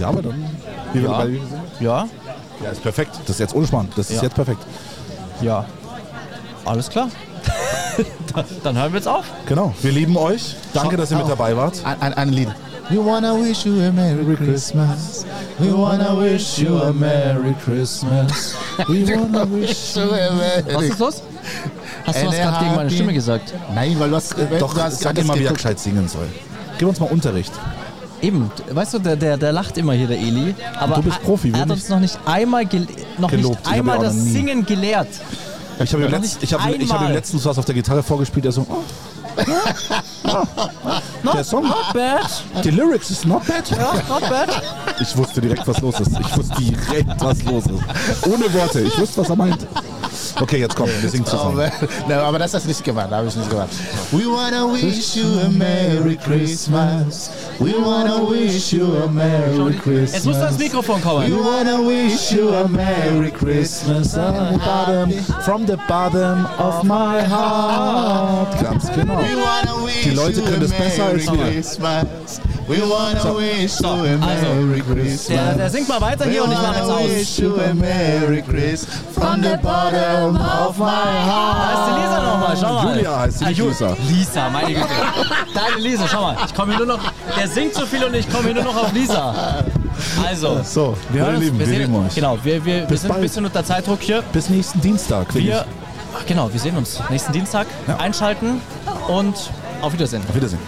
Ja, 0.00 0.08
aber 0.08 0.20
dann. 0.20 0.44
Wie 0.92 1.00
Ja. 1.00 1.18
bei- 1.18 1.40
Ja. 1.78 2.08
ja, 2.64 2.70
ist 2.72 2.82
perfekt. 2.82 3.12
Das 3.26 3.36
ist 3.36 3.38
jetzt 3.38 3.54
ohne 3.54 3.68
Spannung. 3.68 3.90
Das 3.94 4.10
ist 4.10 4.16
Ja. 4.16 4.22
jetzt 4.24 4.34
perfekt. 4.34 4.58
Ja. 5.40 5.64
Alles 6.64 6.88
klar. 6.90 7.08
dann, 8.64 8.76
hören 8.76 8.92
wir 8.92 8.98
jetzt 8.98 9.06
auf. 9.06 9.26
Genau. 9.46 9.72
Wir 9.80 9.92
lieben 9.92 10.16
euch. 10.16 10.56
Danke, 10.74 10.96
dass 10.96 11.12
ihr 11.12 11.18
mit 11.18 11.28
dabei 11.28 11.56
wart. 11.56 11.80
Ein, 11.84 12.02
ein, 12.02 12.14
ein 12.14 12.28
Lied. 12.30 12.48
We 12.88 12.96
wanna 12.96 13.32
wish 13.36 13.64
you 13.64 13.80
a 13.86 13.92
Merry 13.92 14.34
Christmas. 14.34 15.24
We 15.60 15.72
wanna 15.72 16.20
wish 16.20 16.58
you 16.58 16.76
a 16.82 16.92
Merry 16.92 17.54
Christmas. 17.64 18.56
We 18.88 19.06
wanna 19.06 19.46
wish 19.48 19.94
you 19.94 20.02
a 20.02 20.30
Was 20.66 20.74
Merry 20.74 20.88
ist 20.88 20.98
los? 20.98 21.22
Hast 22.06 22.22
du 22.22 22.26
was 22.26 22.36
gerade 22.36 22.64
gegen 22.64 22.76
meine 22.76 22.90
Stimme 22.90 23.12
gesagt? 23.12 23.54
Nein, 23.74 23.98
weil 23.98 24.10
du 24.10 24.16
hast, 24.16 24.34
Doch, 24.58 24.74
du 24.74 24.82
hast 24.82 25.00
sag 25.00 25.24
mal, 25.24 25.38
wie 25.38 25.44
er 25.44 25.52
gescheit 25.52 25.78
singen 25.78 26.08
soll. 26.08 26.26
Gib 26.78 26.88
uns 26.88 27.00
mal 27.00 27.06
Unterricht. 27.10 27.52
Eben, 28.22 28.50
weißt 28.70 28.94
du, 28.94 28.98
der, 28.98 29.16
der, 29.16 29.36
der 29.38 29.52
lacht 29.52 29.78
immer 29.78 29.94
hier, 29.94 30.06
der 30.06 30.18
Eli. 30.18 30.54
Aber 30.78 30.96
du 30.96 31.02
bist 31.02 31.22
Profi, 31.22 31.48
er 31.48 31.54
wir 31.54 31.60
hat 31.62 31.70
uns 31.70 31.88
noch 31.88 32.00
nicht 32.00 32.18
einmal, 32.26 32.64
noch 33.18 33.30
Gelobt. 33.30 33.64
nicht 33.64 33.68
einmal 33.72 33.98
das. 33.98 34.14
Singen 34.14 34.66
gelehrt. 34.66 35.08
Ich 35.82 35.92
habe 35.94 36.04
ihm, 36.04 36.10
letzt, 36.10 36.42
ich 36.42 36.52
hab, 36.52 36.68
ich 36.68 36.92
hab 36.92 37.08
ihm 37.08 37.12
letztens 37.12 37.44
was 37.46 37.56
auf 37.56 37.64
der 37.64 37.74
Gitarre 37.74 38.02
vorgespielt. 38.02 38.44
Er 38.44 38.52
so, 38.52 38.66
oh, 38.68 38.82
Not, 41.22 41.34
der 41.34 41.44
Song, 41.44 41.64
not 41.64 41.92
bad. 41.94 42.42
die 42.64 42.70
Lyrics 42.70 43.10
ist 43.10 43.24
not 43.24 43.46
bad. 43.46 43.70
Ja, 43.70 43.94
not 44.08 44.28
bad. 44.28 44.62
Ich 45.00 45.16
wusste 45.16 45.40
direkt, 45.40 45.66
was 45.66 45.80
los 45.80 46.00
ist. 46.00 46.18
Ich 46.18 46.36
wusste 46.36 46.54
direkt, 46.62 47.20
was 47.20 47.42
los 47.44 47.64
ist. 47.66 48.26
Ohne 48.26 48.52
Worte. 48.52 48.80
Ich 48.80 48.98
wusste, 48.98 49.22
was 49.22 49.30
er 49.30 49.36
meint. 49.36 49.66
Okay, 50.40 50.58
jetzt 50.58 50.76
komm, 50.76 50.88
wir 51.00 51.08
singen 51.10 51.24
zusammen. 51.26 51.56
man. 51.56 51.70
no, 52.08 52.14
aber 52.14 52.38
das 52.38 52.54
hast 52.54 52.64
du 52.64 52.68
nicht 52.68 52.84
gemacht, 52.84 53.10
habe 53.10 53.26
ich 53.28 53.36
nicht 53.36 53.50
gemacht. 53.50 53.68
We 54.12 54.24
wanna 54.26 54.64
wish 54.72 55.16
you 55.16 55.24
a 55.44 55.48
Merry 55.48 56.16
Christmas. 56.16 57.30
We 57.58 57.72
wanna 57.74 58.16
wish 58.30 58.72
you 58.72 58.86
a 59.04 59.06
Merry 59.08 59.74
Christmas. 59.74 60.12
Jetzt 60.12 60.26
muss 60.26 60.38
das 60.38 60.58
Mikrofon 60.58 60.98
We 60.98 61.02
kommen. 61.02 61.38
wanna 61.38 61.78
wish 61.78 62.32
you 62.32 62.50
a 62.54 62.66
Merry 62.68 63.30
Christmas. 63.30 64.14
Bottom, 64.14 65.12
from 65.44 65.66
the 65.66 65.76
bottom 65.88 66.46
of 66.58 66.82
my 66.84 67.20
heart. 67.26 68.60
Ganz 68.62 68.86
genau. 68.92 69.18
We 69.18 69.36
wanna 69.36 69.84
wish 69.86 70.02
Die 70.04 70.10
Leute 70.10 70.40
you 70.40 70.44
können 70.46 70.56
a 70.56 70.66
das 70.66 70.72
besser 70.72 71.04
als 71.06 71.26
Merry 71.26 71.56
wir. 71.56 71.62
We 72.70 72.80
wanna 72.82 73.36
wish 73.36 73.80
you 73.80 73.88
a 73.88 74.16
Merry 74.16 74.80
Christmas. 74.80 75.26
Der, 75.26 75.54
der 75.54 75.70
singt 75.70 75.88
mal 75.88 76.00
weiter 76.00 76.24
hier 76.26 76.44
und 76.44 76.52
ich 76.52 76.58
mache 76.58 76.76
jetzt 76.76 76.86
wanna 76.88 77.00
aus. 77.00 77.10
wish 77.10 77.38
you 77.40 77.54
a 77.56 77.74
Merry 77.74 78.42
Christmas 78.42 78.96
from 79.12 79.42
the 79.42 79.56
bottom 79.60 80.36
of 80.36 80.78
my 80.78 80.86
Da 80.86 81.72
ist 81.72 81.88
die 81.88 82.00
Lisa 82.00 82.22
nochmal, 82.22 82.56
schau 82.60 82.74
mal. 82.74 82.94
Julia 82.96 83.18
heißt 83.18 83.38
sie, 83.40 83.44
nicht 83.46 83.60
Ah, 83.60 83.64
Lisa. 83.66 83.96
Lisa, 84.08 84.48
meine 84.50 84.66
Güte. 84.74 84.86
Deine 85.52 85.76
Lisa, 85.82 86.04
schau 86.08 86.22
mal. 86.22 86.36
Ich 86.46 86.54
komme 86.54 86.76
hier 86.76 86.86
nur 86.86 86.96
noch. 86.96 87.00
Der 87.36 87.48
singt 87.48 87.74
so 87.74 87.84
viel 87.86 88.04
und 88.04 88.14
ich 88.14 88.30
komme 88.30 88.44
hier 88.44 88.54
nur 88.54 88.64
noch 88.64 88.76
auf 88.84 88.92
Lisa. 88.92 89.34
Also, 90.26 90.60
So, 90.62 90.96
wir 91.10 91.26
hören. 91.26 91.40
Lieben, 91.40 91.58
wir 91.58 91.66
sehen- 91.66 91.78
lieben 91.80 92.06
euch. 92.06 92.14
Genau, 92.14 92.38
wir, 92.42 92.64
wir, 92.64 92.88
wir 92.88 92.96
sind 92.96 93.06
ein 93.10 93.14
bald. 93.14 93.22
bisschen 93.22 93.44
unter 93.46 93.64
Zeitdruck 93.64 93.98
hier. 94.00 94.22
Bis 94.32 94.48
nächsten 94.48 94.80
Dienstag. 94.80 95.34
Wir, 95.34 95.64
genau, 96.26 96.50
wir 96.52 96.60
sehen 96.60 96.76
uns 96.76 97.00
nächsten 97.10 97.32
Dienstag. 97.32 97.66
Einschalten 97.98 98.60
und 99.08 99.34
auf 99.82 99.92
Wiedersehen. 99.92 100.22
Auf 100.28 100.34
Wiedersehen. 100.36 100.60